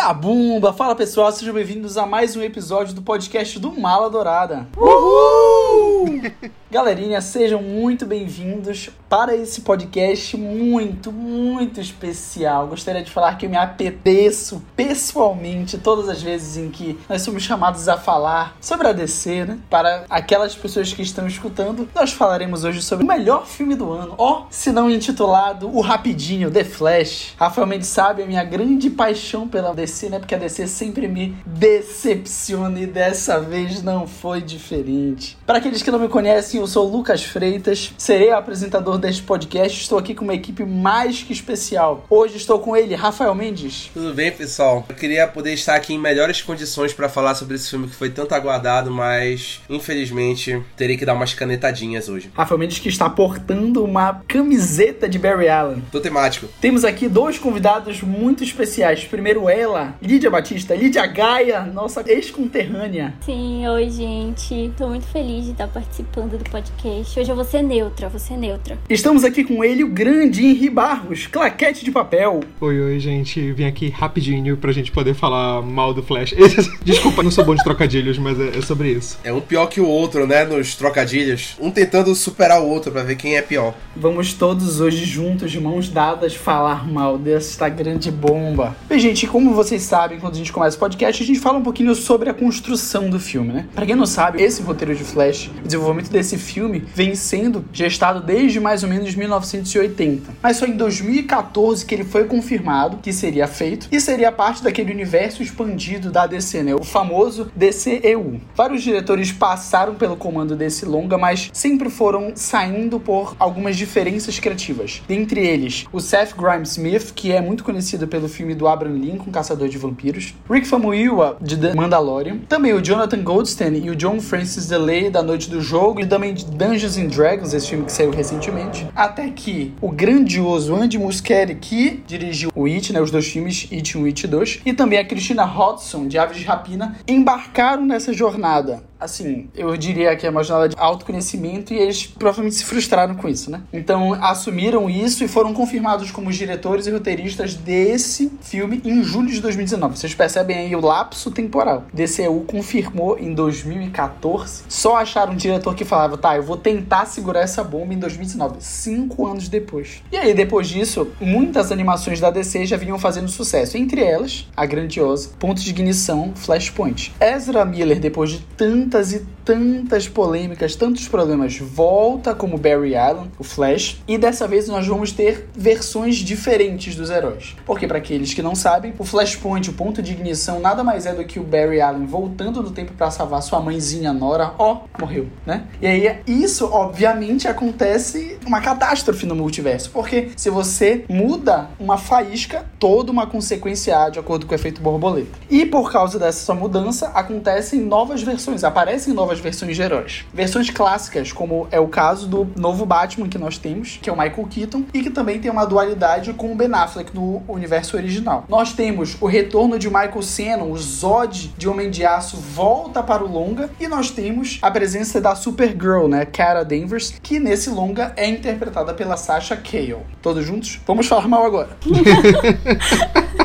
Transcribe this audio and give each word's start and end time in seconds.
Zabumba! 0.00 0.72
Fala 0.72 0.94
pessoal, 0.94 1.30
sejam 1.30 1.52
bem-vindos 1.52 1.98
a 1.98 2.06
mais 2.06 2.34
um 2.34 2.42
episódio 2.42 2.94
do 2.94 3.02
podcast 3.02 3.58
do 3.58 3.70
Mala 3.70 4.08
Dourada. 4.08 4.66
Uhul! 4.74 6.22
Galerinha, 6.72 7.20
sejam 7.20 7.60
muito 7.60 8.06
bem-vindos 8.06 8.90
para 9.08 9.34
esse 9.34 9.62
podcast 9.62 10.36
muito, 10.36 11.10
muito 11.10 11.80
especial. 11.80 12.68
Gostaria 12.68 13.02
de 13.02 13.10
falar 13.10 13.36
que 13.36 13.46
eu 13.46 13.50
me 13.50 13.56
apeteço 13.56 14.62
pessoalmente 14.76 15.78
todas 15.78 16.08
as 16.08 16.22
vezes 16.22 16.56
em 16.56 16.70
que 16.70 16.96
nós 17.08 17.22
somos 17.22 17.42
chamados 17.42 17.88
a 17.88 17.96
falar 17.96 18.56
sobre 18.60 18.86
a 18.86 18.92
DC, 18.92 19.46
né? 19.46 19.58
Para 19.68 20.04
aquelas 20.08 20.54
pessoas 20.54 20.92
que 20.92 21.02
estão 21.02 21.26
escutando, 21.26 21.88
nós 21.92 22.12
falaremos 22.12 22.62
hoje 22.62 22.80
sobre 22.80 23.04
o 23.04 23.08
melhor 23.08 23.48
filme 23.48 23.74
do 23.74 23.90
ano, 23.90 24.14
ó, 24.16 24.46
se 24.48 24.70
não 24.70 24.88
intitulado 24.88 25.68
O 25.76 25.80
Rapidinho, 25.80 26.52
The 26.52 26.62
Flash. 26.62 27.34
Rafael 27.36 27.66
Mendes 27.66 27.88
sabe 27.88 28.22
a 28.22 28.26
minha 28.26 28.44
grande 28.44 28.88
paixão 28.90 29.48
pela 29.48 29.74
DC, 29.74 30.08
né? 30.08 30.20
Porque 30.20 30.36
a 30.36 30.38
DC 30.38 30.68
sempre 30.68 31.08
me 31.08 31.36
decepciona 31.44 32.78
e 32.78 32.86
dessa 32.86 33.40
vez 33.40 33.82
não 33.82 34.06
foi 34.06 34.40
diferente. 34.40 35.36
Para 35.44 35.58
aqueles 35.58 35.82
que 35.82 35.90
não 35.90 35.98
me 35.98 36.08
conhecem, 36.08 36.59
eu 36.60 36.66
sou 36.66 36.86
Lucas 36.86 37.24
Freitas, 37.24 37.94
serei 37.96 38.28
o 38.28 38.36
apresentador 38.36 38.98
deste 38.98 39.22
podcast. 39.22 39.80
Estou 39.80 39.98
aqui 39.98 40.14
com 40.14 40.24
uma 40.24 40.34
equipe 40.34 40.62
mais 40.62 41.22
que 41.22 41.32
especial. 41.32 42.04
Hoje 42.10 42.36
estou 42.36 42.58
com 42.58 42.76
ele, 42.76 42.94
Rafael 42.94 43.34
Mendes. 43.34 43.90
Tudo 43.94 44.12
bem, 44.12 44.30
pessoal? 44.30 44.84
Eu 44.86 44.94
queria 44.94 45.26
poder 45.26 45.54
estar 45.54 45.74
aqui 45.74 45.94
em 45.94 45.98
melhores 45.98 46.42
condições 46.42 46.92
para 46.92 47.08
falar 47.08 47.34
sobre 47.34 47.54
esse 47.54 47.70
filme 47.70 47.88
que 47.88 47.94
foi 47.94 48.10
tanto 48.10 48.34
aguardado, 48.34 48.90
mas 48.90 49.62
infelizmente 49.70 50.62
terei 50.76 50.98
que 50.98 51.06
dar 51.06 51.14
umas 51.14 51.32
canetadinhas 51.32 52.10
hoje. 52.10 52.30
Rafael 52.34 52.58
Mendes 52.58 52.78
que 52.78 52.90
está 52.90 53.08
portando 53.08 53.82
uma 53.82 54.22
camiseta 54.28 55.08
de 55.08 55.18
Barry 55.18 55.48
Allen. 55.48 55.82
Tô 55.90 55.98
temático. 55.98 56.46
Temos 56.60 56.84
aqui 56.84 57.08
dois 57.08 57.38
convidados 57.38 58.02
muito 58.02 58.44
especiais. 58.44 59.04
Primeiro 59.04 59.48
ela, 59.48 59.94
Lídia 60.02 60.30
Batista, 60.30 60.74
Lídia 60.74 61.06
Gaia, 61.06 61.62
nossa 61.62 62.04
ex-conterrânea. 62.06 63.14
Sim, 63.24 63.66
oi 63.66 63.88
gente. 63.88 64.70
Tô 64.76 64.88
muito 64.88 65.06
feliz 65.06 65.46
de 65.46 65.52
estar 65.52 65.68
participando 65.68 66.36
do 66.36 66.49
podcast. 66.50 67.18
Hoje 67.18 67.30
eu 67.30 67.36
vou 67.36 67.44
ser 67.44 67.62
neutra, 67.62 68.08
vou 68.08 68.18
ser 68.18 68.36
neutra. 68.36 68.76
Estamos 68.88 69.22
aqui 69.22 69.44
com 69.44 69.64
ele, 69.64 69.84
o 69.84 69.88
grande 69.88 70.44
Henri 70.44 70.68
Barros, 70.68 71.26
claquete 71.26 71.84
de 71.84 71.92
papel. 71.92 72.40
Oi, 72.60 72.80
oi, 72.80 72.98
gente. 72.98 73.52
Vim 73.52 73.64
aqui 73.64 73.88
rapidinho 73.88 74.56
pra 74.56 74.72
gente 74.72 74.90
poder 74.90 75.14
falar 75.14 75.62
mal 75.62 75.94
do 75.94 76.02
Flash. 76.02 76.34
Desculpa, 76.82 77.22
não 77.22 77.30
sou 77.30 77.44
bom 77.44 77.54
de 77.54 77.62
trocadilhos, 77.62 78.18
mas 78.18 78.38
é, 78.38 78.58
é 78.58 78.62
sobre 78.62 78.90
isso. 78.90 79.18
É 79.22 79.32
um 79.32 79.40
pior 79.40 79.66
que 79.66 79.80
o 79.80 79.86
outro, 79.86 80.26
né? 80.26 80.44
Nos 80.44 80.74
trocadilhos. 80.74 81.56
Um 81.60 81.70
tentando 81.70 82.14
superar 82.14 82.60
o 82.60 82.68
outro 82.68 82.90
para 82.90 83.04
ver 83.04 83.16
quem 83.16 83.36
é 83.36 83.42
pior. 83.42 83.74
Vamos 83.94 84.34
todos 84.34 84.80
hoje 84.80 85.04
juntos, 85.04 85.52
de 85.52 85.60
mãos 85.60 85.88
dadas, 85.88 86.34
falar 86.34 86.86
mal 86.86 87.16
desta 87.16 87.68
grande 87.68 88.10
bomba. 88.10 88.76
Bem, 88.88 88.98
gente, 88.98 89.26
como 89.28 89.54
vocês 89.54 89.82
sabem, 89.82 90.18
quando 90.18 90.34
a 90.34 90.38
gente 90.38 90.52
começa 90.52 90.76
o 90.76 90.80
podcast, 90.80 91.22
a 91.22 91.26
gente 91.26 91.38
fala 91.38 91.58
um 91.58 91.62
pouquinho 91.62 91.94
sobre 91.94 92.28
a 92.28 92.34
construção 92.34 93.08
do 93.08 93.20
filme, 93.20 93.52
né? 93.52 93.68
Pra 93.72 93.86
quem 93.86 93.94
não 93.94 94.06
sabe, 94.06 94.42
esse 94.42 94.62
roteiro 94.62 94.96
de 94.96 95.04
Flash, 95.04 95.48
o 95.62 95.66
desenvolvimento 95.66 96.10
desse 96.10 96.39
filme 96.40 96.84
vem 96.94 97.14
sendo 97.14 97.64
gestado 97.72 98.20
desde 98.20 98.58
mais 98.58 98.82
ou 98.82 98.88
menos 98.88 99.14
1980. 99.14 100.32
Mas 100.42 100.56
só 100.56 100.66
em 100.66 100.76
2014 100.76 101.86
que 101.86 101.94
ele 101.94 102.04
foi 102.04 102.24
confirmado 102.24 102.98
que 102.98 103.12
seria 103.12 103.46
feito 103.46 103.86
e 103.92 104.00
seria 104.00 104.32
parte 104.32 104.62
daquele 104.62 104.92
universo 104.92 105.42
expandido 105.42 106.10
da 106.10 106.26
DC, 106.26 106.62
né? 106.62 106.74
O 106.74 106.82
famoso 106.82 107.50
DCEU. 107.54 108.40
Vários 108.54 108.82
diretores 108.82 109.32
passaram 109.32 109.94
pelo 109.94 110.16
comando 110.16 110.56
desse 110.56 110.84
longa, 110.84 111.16
mas 111.16 111.50
sempre 111.52 111.90
foram 111.90 112.32
saindo 112.34 112.98
por 112.98 113.36
algumas 113.38 113.76
diferenças 113.76 114.38
criativas. 114.38 115.02
Dentre 115.06 115.40
eles, 115.46 115.84
o 115.92 116.00
Seth 116.00 116.34
Grimes 116.36 116.70
Smith, 116.70 117.12
que 117.14 117.32
é 117.32 117.40
muito 117.40 117.64
conhecido 117.64 118.08
pelo 118.08 118.28
filme 118.28 118.54
do 118.54 118.66
Abraham 118.66 118.96
Lincoln, 118.96 119.30
Caçador 119.30 119.68
de 119.68 119.78
Vampiros, 119.78 120.34
Rick 120.50 120.66
Famuyiwa, 120.66 121.36
de 121.40 121.56
The 121.56 121.74
Mandalorian, 121.74 122.38
também 122.48 122.72
o 122.72 122.80
Jonathan 122.80 123.22
Goldstein 123.22 123.84
e 123.84 123.90
o 123.90 123.96
John 123.96 124.20
Francis 124.20 124.66
DeLay, 124.66 125.10
da 125.10 125.22
Noite 125.22 125.50
do 125.50 125.60
Jogo, 125.60 126.00
e 126.00 126.06
também 126.06 126.29
de 126.32 126.44
Dungeons 126.46 126.96
and 126.96 127.08
Dragons, 127.08 127.52
esse 127.52 127.68
filme 127.68 127.84
que 127.84 127.92
saiu 127.92 128.10
recentemente, 128.10 128.86
até 128.94 129.28
que 129.30 129.74
o 129.80 129.90
grandioso 129.90 130.74
Andy 130.74 130.98
Muschietti, 130.98 131.54
que 131.54 132.02
dirigiu 132.06 132.50
o 132.54 132.66
It, 132.66 132.92
né, 132.92 133.00
os 133.00 133.10
dois 133.10 133.26
filmes, 133.26 133.68
It 133.72 133.96
1 133.96 134.06
e 134.06 134.08
It 134.08 134.26
2, 134.26 134.60
e 134.64 134.72
também 134.72 134.98
a 134.98 135.04
Christina 135.04 135.44
Hodson, 135.44 136.06
de 136.06 136.18
Aves 136.18 136.38
de 136.38 136.44
Rapina, 136.44 136.96
embarcaram 137.06 137.84
nessa 137.84 138.12
jornada 138.12 138.89
assim, 139.00 139.48
eu 139.54 139.76
diria 139.76 140.14
que 140.14 140.26
é 140.26 140.30
uma 140.30 140.44
jornada 140.44 140.68
de 140.68 140.76
autoconhecimento 140.78 141.72
e 141.72 141.78
eles 141.78 142.06
provavelmente 142.06 142.56
se 142.56 142.64
frustraram 142.64 143.14
com 143.14 143.28
isso, 143.28 143.50
né? 143.50 143.62
Então 143.72 144.14
assumiram 144.14 144.88
isso 144.90 145.24
e 145.24 145.28
foram 145.28 145.54
confirmados 145.54 146.10
como 146.10 146.28
os 146.28 146.36
diretores 146.36 146.86
e 146.86 146.90
roteiristas 146.90 147.54
desse 147.54 148.30
filme 148.42 148.80
em 148.84 149.02
julho 149.02 149.28
de 149.28 149.40
2019. 149.40 149.96
Vocês 149.96 150.14
percebem 150.14 150.58
aí 150.58 150.76
o 150.76 150.80
lapso 150.80 151.30
temporal. 151.30 151.84
DCU 151.92 152.44
confirmou 152.46 153.18
em 153.18 153.32
2014, 153.32 154.64
só 154.68 154.96
acharam 154.96 155.32
um 155.32 155.36
diretor 155.36 155.74
que 155.74 155.84
falava, 155.84 156.18
tá, 156.18 156.36
eu 156.36 156.42
vou 156.42 156.56
tentar 156.56 157.06
segurar 157.06 157.40
essa 157.40 157.64
bomba 157.64 157.94
em 157.94 157.98
2019, 157.98 158.56
cinco 158.60 159.26
anos 159.26 159.48
depois. 159.48 160.02
E 160.12 160.16
aí, 160.16 160.34
depois 160.34 160.68
disso, 160.68 161.08
muitas 161.20 161.72
animações 161.72 162.20
da 162.20 162.30
DC 162.30 162.66
já 162.66 162.76
vinham 162.76 162.98
fazendo 162.98 163.28
sucesso, 163.28 163.76
entre 163.76 164.02
elas, 164.02 164.48
a 164.56 164.66
grandiosa 164.66 165.30
Ponto 165.38 165.60
de 165.60 165.70
Ignição 165.70 166.32
Flashpoint. 166.34 167.12
Ezra 167.20 167.64
Miller, 167.64 167.98
depois 167.98 168.30
de 168.30 168.40
tanto 168.56 168.89
tantas 168.90 169.12
e 169.12 169.26
tantas 169.50 170.06
polêmicas, 170.06 170.76
tantos 170.76 171.08
problemas, 171.08 171.58
volta 171.58 172.32
como 172.32 172.56
Barry 172.56 172.94
Allen, 172.94 173.32
o 173.36 173.42
Flash, 173.42 174.00
e 174.06 174.16
dessa 174.16 174.46
vez 174.46 174.68
nós 174.68 174.86
vamos 174.86 175.10
ter 175.10 175.48
versões 175.56 176.18
diferentes 176.18 176.94
dos 176.94 177.10
heróis. 177.10 177.56
Porque 177.66 177.88
para 177.88 177.98
aqueles 177.98 178.32
que 178.32 178.42
não 178.42 178.54
sabem, 178.54 178.94
o 178.96 179.04
Flashpoint, 179.04 179.68
o 179.68 179.72
ponto 179.72 180.00
de 180.00 180.12
ignição, 180.12 180.60
nada 180.60 180.84
mais 180.84 181.04
é 181.04 181.12
do 181.12 181.24
que 181.24 181.40
o 181.40 181.42
Barry 181.42 181.80
Allen 181.80 182.06
voltando 182.06 182.62
no 182.62 182.70
tempo 182.70 182.92
para 182.92 183.10
salvar 183.10 183.42
sua 183.42 183.58
mãezinha 183.58 184.12
Nora, 184.12 184.52
ó, 184.56 184.82
morreu, 185.00 185.26
né? 185.44 185.64
E 185.82 185.86
aí 185.88 186.20
isso 186.28 186.66
obviamente 186.72 187.48
acontece 187.48 188.38
uma 188.46 188.60
catástrofe 188.60 189.26
no 189.26 189.34
multiverso, 189.34 189.90
porque 189.90 190.28
se 190.36 190.48
você 190.48 191.04
muda 191.08 191.70
uma 191.80 191.98
faísca, 191.98 192.64
toda 192.78 193.10
uma 193.10 193.26
consequência 193.26 193.98
há 193.98 194.10
de 194.10 194.20
acordo 194.20 194.46
com 194.46 194.52
o 194.52 194.54
efeito 194.54 194.80
borboleta. 194.80 195.36
E 195.50 195.66
por 195.66 195.90
causa 195.90 196.20
dessa 196.20 196.54
mudança, 196.54 197.08
acontecem 197.08 197.80
novas 197.80 198.22
versões, 198.22 198.62
aparecem 198.62 199.12
novas 199.12 199.39
versões 199.40 199.76
de 199.76 199.82
heróis. 199.82 200.24
Versões 200.32 200.70
clássicas, 200.70 201.32
como 201.32 201.66
é 201.70 201.80
o 201.80 201.88
caso 201.88 202.26
do 202.26 202.48
novo 202.56 202.86
Batman 202.86 203.28
que 203.28 203.38
nós 203.38 203.58
temos, 203.58 203.98
que 204.00 204.08
é 204.08 204.12
o 204.12 204.18
Michael 204.18 204.46
Keaton, 204.48 204.84
e 204.92 205.02
que 205.02 205.10
também 205.10 205.38
tem 205.38 205.50
uma 205.50 205.64
dualidade 205.64 206.32
com 206.32 206.52
o 206.52 206.54
Ben 206.54 206.72
Affleck 206.72 207.14
no 207.14 207.42
universo 207.48 207.96
original. 207.96 208.44
Nós 208.48 208.72
temos 208.72 209.16
o 209.20 209.26
retorno 209.26 209.78
de 209.78 209.88
Michael 209.88 210.22
Cena, 210.22 210.64
o 210.64 210.76
Zod 210.76 211.52
de 211.56 211.68
Homem 211.68 211.90
de 211.90 212.04
Aço 212.04 212.36
volta 212.36 213.02
para 213.02 213.24
o 213.24 213.30
longa, 213.30 213.70
e 213.80 213.88
nós 213.88 214.10
temos 214.10 214.58
a 214.62 214.70
presença 214.70 215.20
da 215.20 215.34
Supergirl, 215.34 216.06
né, 216.06 216.24
Cara 216.24 216.64
Danvers, 216.64 217.14
que 217.22 217.38
nesse 217.38 217.70
longa 217.70 218.12
é 218.16 218.28
interpretada 218.28 218.94
pela 218.94 219.16
Sasha 219.16 219.56
Cale. 219.56 219.96
Todos 220.22 220.44
juntos? 220.44 220.80
Vamos 220.86 221.06
falar 221.06 221.26
mal 221.26 221.44
agora. 221.44 221.70